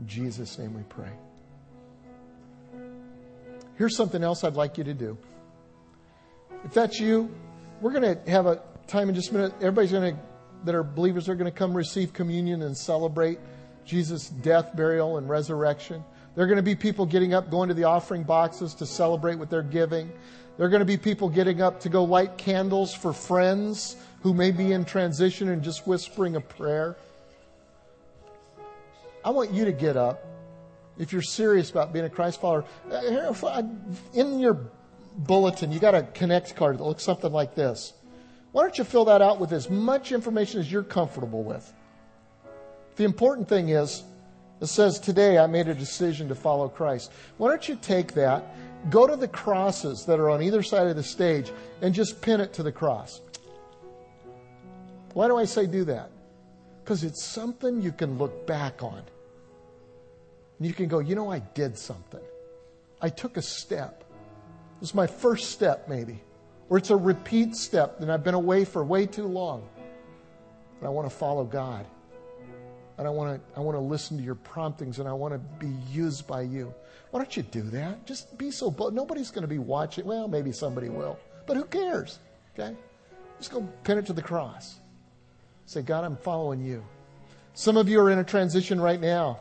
In 0.00 0.06
Jesus' 0.06 0.58
name 0.58 0.74
we 0.74 0.82
pray. 0.84 1.10
Here's 3.76 3.96
something 3.96 4.22
else 4.22 4.44
I'd 4.44 4.54
like 4.54 4.78
you 4.78 4.84
to 4.84 4.94
do. 4.94 5.18
If 6.64 6.72
that's 6.72 7.00
you, 7.00 7.34
we're 7.80 7.92
going 7.92 8.16
to 8.16 8.30
have 8.30 8.46
a 8.46 8.62
time 8.86 9.08
in 9.08 9.14
just 9.14 9.30
a 9.30 9.34
minute. 9.34 9.52
Everybody's 9.56 9.92
going 9.92 10.14
to, 10.14 10.22
that 10.64 10.74
are 10.74 10.84
believers, 10.84 11.28
are 11.28 11.34
going 11.34 11.50
to 11.50 11.56
come 11.56 11.74
receive 11.74 12.12
communion 12.12 12.62
and 12.62 12.76
celebrate 12.76 13.38
Jesus' 13.84 14.28
death, 14.28 14.74
burial, 14.76 15.18
and 15.18 15.28
resurrection. 15.28 16.04
There 16.34 16.44
are 16.44 16.46
going 16.46 16.56
to 16.56 16.62
be 16.62 16.74
people 16.74 17.04
getting 17.04 17.34
up, 17.34 17.50
going 17.50 17.68
to 17.68 17.74
the 17.74 17.84
offering 17.84 18.22
boxes 18.22 18.74
to 18.74 18.86
celebrate 18.86 19.36
what 19.36 19.50
they're 19.50 19.62
giving. 19.62 20.10
There 20.56 20.66
are 20.66 20.70
going 20.70 20.80
to 20.80 20.86
be 20.86 20.96
people 20.96 21.28
getting 21.28 21.60
up 21.60 21.80
to 21.80 21.88
go 21.88 22.04
light 22.04 22.38
candles 22.38 22.94
for 22.94 23.12
friends 23.12 23.96
who 24.22 24.32
may 24.32 24.50
be 24.50 24.72
in 24.72 24.84
transition 24.84 25.48
and 25.48 25.62
just 25.62 25.86
whispering 25.86 26.36
a 26.36 26.40
prayer. 26.40 26.96
I 29.24 29.30
want 29.30 29.50
you 29.50 29.64
to 29.66 29.72
get 29.72 29.96
up 29.96 30.24
if 30.98 31.12
you're 31.12 31.22
serious 31.22 31.70
about 31.70 31.92
being 31.92 32.04
a 32.04 32.10
Christ 32.10 32.40
follower. 32.40 32.64
In 34.14 34.38
your 34.38 34.70
bulletin, 35.16 35.70
you 35.70 35.80
got 35.80 35.94
a 35.94 36.02
connect 36.02 36.56
card 36.56 36.78
that 36.78 36.84
looks 36.84 37.02
something 37.02 37.32
like 37.32 37.54
this. 37.54 37.92
Why 38.52 38.62
don't 38.62 38.76
you 38.76 38.84
fill 38.84 39.06
that 39.06 39.22
out 39.22 39.38
with 39.40 39.52
as 39.52 39.70
much 39.70 40.12
information 40.12 40.60
as 40.60 40.70
you're 40.70 40.82
comfortable 40.82 41.42
with? 41.42 41.72
The 42.96 43.04
important 43.04 43.48
thing 43.48 43.70
is, 43.70 44.02
it 44.62 44.68
says, 44.68 45.00
Today 45.00 45.38
I 45.38 45.48
made 45.48 45.66
a 45.66 45.74
decision 45.74 46.28
to 46.28 46.36
follow 46.36 46.68
Christ. 46.68 47.10
Why 47.36 47.48
don't 47.48 47.68
you 47.68 47.76
take 47.82 48.12
that, 48.14 48.54
go 48.90 49.08
to 49.08 49.16
the 49.16 49.26
crosses 49.26 50.06
that 50.06 50.20
are 50.20 50.30
on 50.30 50.40
either 50.40 50.62
side 50.62 50.86
of 50.86 50.94
the 50.94 51.02
stage, 51.02 51.50
and 51.80 51.92
just 51.92 52.22
pin 52.22 52.40
it 52.40 52.52
to 52.54 52.62
the 52.62 52.70
cross? 52.70 53.20
Why 55.14 55.26
do 55.26 55.36
I 55.36 55.46
say 55.46 55.66
do 55.66 55.84
that? 55.86 56.10
Because 56.82 57.02
it's 57.02 57.22
something 57.22 57.82
you 57.82 57.90
can 57.90 58.18
look 58.18 58.46
back 58.46 58.84
on. 58.84 59.02
And 60.58 60.66
you 60.66 60.72
can 60.72 60.86
go, 60.86 61.00
you 61.00 61.16
know, 61.16 61.30
I 61.30 61.40
did 61.40 61.76
something. 61.76 62.22
I 63.00 63.08
took 63.08 63.36
a 63.36 63.42
step. 63.42 64.04
This 64.80 64.90
is 64.90 64.94
my 64.94 65.08
first 65.08 65.50
step, 65.50 65.88
maybe. 65.88 66.22
Or 66.68 66.78
it's 66.78 66.90
a 66.90 66.96
repeat 66.96 67.56
step, 67.56 68.00
and 68.00 68.12
I've 68.12 68.22
been 68.22 68.34
away 68.34 68.64
for 68.64 68.84
way 68.84 69.06
too 69.06 69.26
long. 69.26 69.68
And 70.78 70.86
I 70.86 70.90
want 70.90 71.10
to 71.10 71.14
follow 71.14 71.44
God 71.44 71.84
and 73.02 73.08
I 73.08 73.10
want 73.10 73.34
to 73.34 73.58
I 73.58 73.60
want 73.60 73.76
to 73.76 73.80
listen 73.80 74.16
to 74.16 74.22
your 74.22 74.36
promptings 74.36 75.00
and 75.00 75.08
I 75.08 75.12
want 75.12 75.34
to 75.34 75.38
be 75.38 75.74
used 75.90 76.24
by 76.24 76.42
you. 76.42 76.72
Why 77.10 77.18
don't 77.18 77.36
you 77.36 77.42
do 77.42 77.62
that? 77.62 78.06
Just 78.06 78.38
be 78.38 78.52
so 78.52 78.70
bold. 78.70 78.94
Nobody's 78.94 79.32
going 79.32 79.42
to 79.42 79.48
be 79.48 79.58
watching. 79.58 80.06
Well, 80.06 80.28
maybe 80.28 80.52
somebody 80.52 80.88
will, 80.88 81.18
but 81.46 81.56
who 81.56 81.64
cares? 81.64 82.20
Okay, 82.54 82.76
just 83.38 83.50
go 83.50 83.66
pin 83.82 83.98
it 83.98 84.06
to 84.06 84.12
the 84.12 84.22
cross. 84.22 84.78
Say, 85.66 85.82
God, 85.82 86.04
I'm 86.04 86.16
following 86.16 86.64
you. 86.64 86.84
Some 87.54 87.76
of 87.76 87.88
you 87.88 88.00
are 88.00 88.10
in 88.10 88.20
a 88.20 88.24
transition 88.24 88.80
right 88.80 89.00
now. 89.00 89.40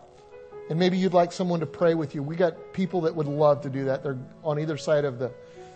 And 0.70 0.80
maybe 0.80 0.98
you'd 0.98 1.14
like 1.14 1.32
someone 1.32 1.60
to 1.60 1.66
pray 1.66 1.94
with 1.94 2.16
you. 2.16 2.24
We 2.24 2.36
got 2.36 2.74
people 2.74 3.02
that 3.02 3.16
would 3.16 3.28
love 3.28 3.62
to 3.62 3.70
do 3.70 3.86
that. 3.86 4.04
They're 4.04 4.18
on 4.44 4.60
either 4.60 4.78
side 4.78 5.06
of 5.06 5.20
the 5.20 5.32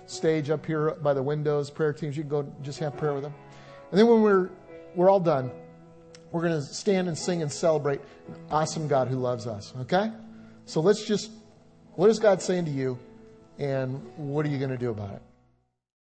stage 0.05 0.49
up 0.49 0.65
here 0.65 0.91
by 0.91 1.13
the 1.13 1.21
windows, 1.21 1.69
prayer 1.69 1.91
teams. 1.91 2.15
You 2.15 2.23
can 2.23 2.29
go 2.29 2.53
just 2.61 2.79
have 2.79 2.95
prayer 2.97 3.13
with 3.13 3.23
them. 3.23 3.33
And 3.91 3.99
then 3.99 4.07
when 4.07 4.21
we're, 4.21 4.49
we're 4.95 5.09
all 5.09 5.19
done, 5.19 5.51
we're 6.35 6.41
going 6.41 6.59
to 6.59 6.61
stand 6.61 7.07
and 7.07 7.17
sing 7.17 7.41
and 7.41 7.49
celebrate 7.49 8.01
an 8.27 8.35
awesome 8.51 8.89
God 8.89 9.07
who 9.07 9.15
loves 9.15 9.47
us. 9.47 9.71
Okay? 9.79 10.11
So 10.65 10.81
let's 10.81 11.05
just, 11.05 11.31
what 11.93 12.09
is 12.09 12.19
God 12.19 12.41
saying 12.41 12.65
to 12.65 12.71
you? 12.71 12.99
And 13.57 14.05
what 14.17 14.45
are 14.45 14.49
you 14.49 14.57
going 14.57 14.71
to 14.71 14.77
do 14.77 14.89
about 14.89 15.11
it? 15.11 15.21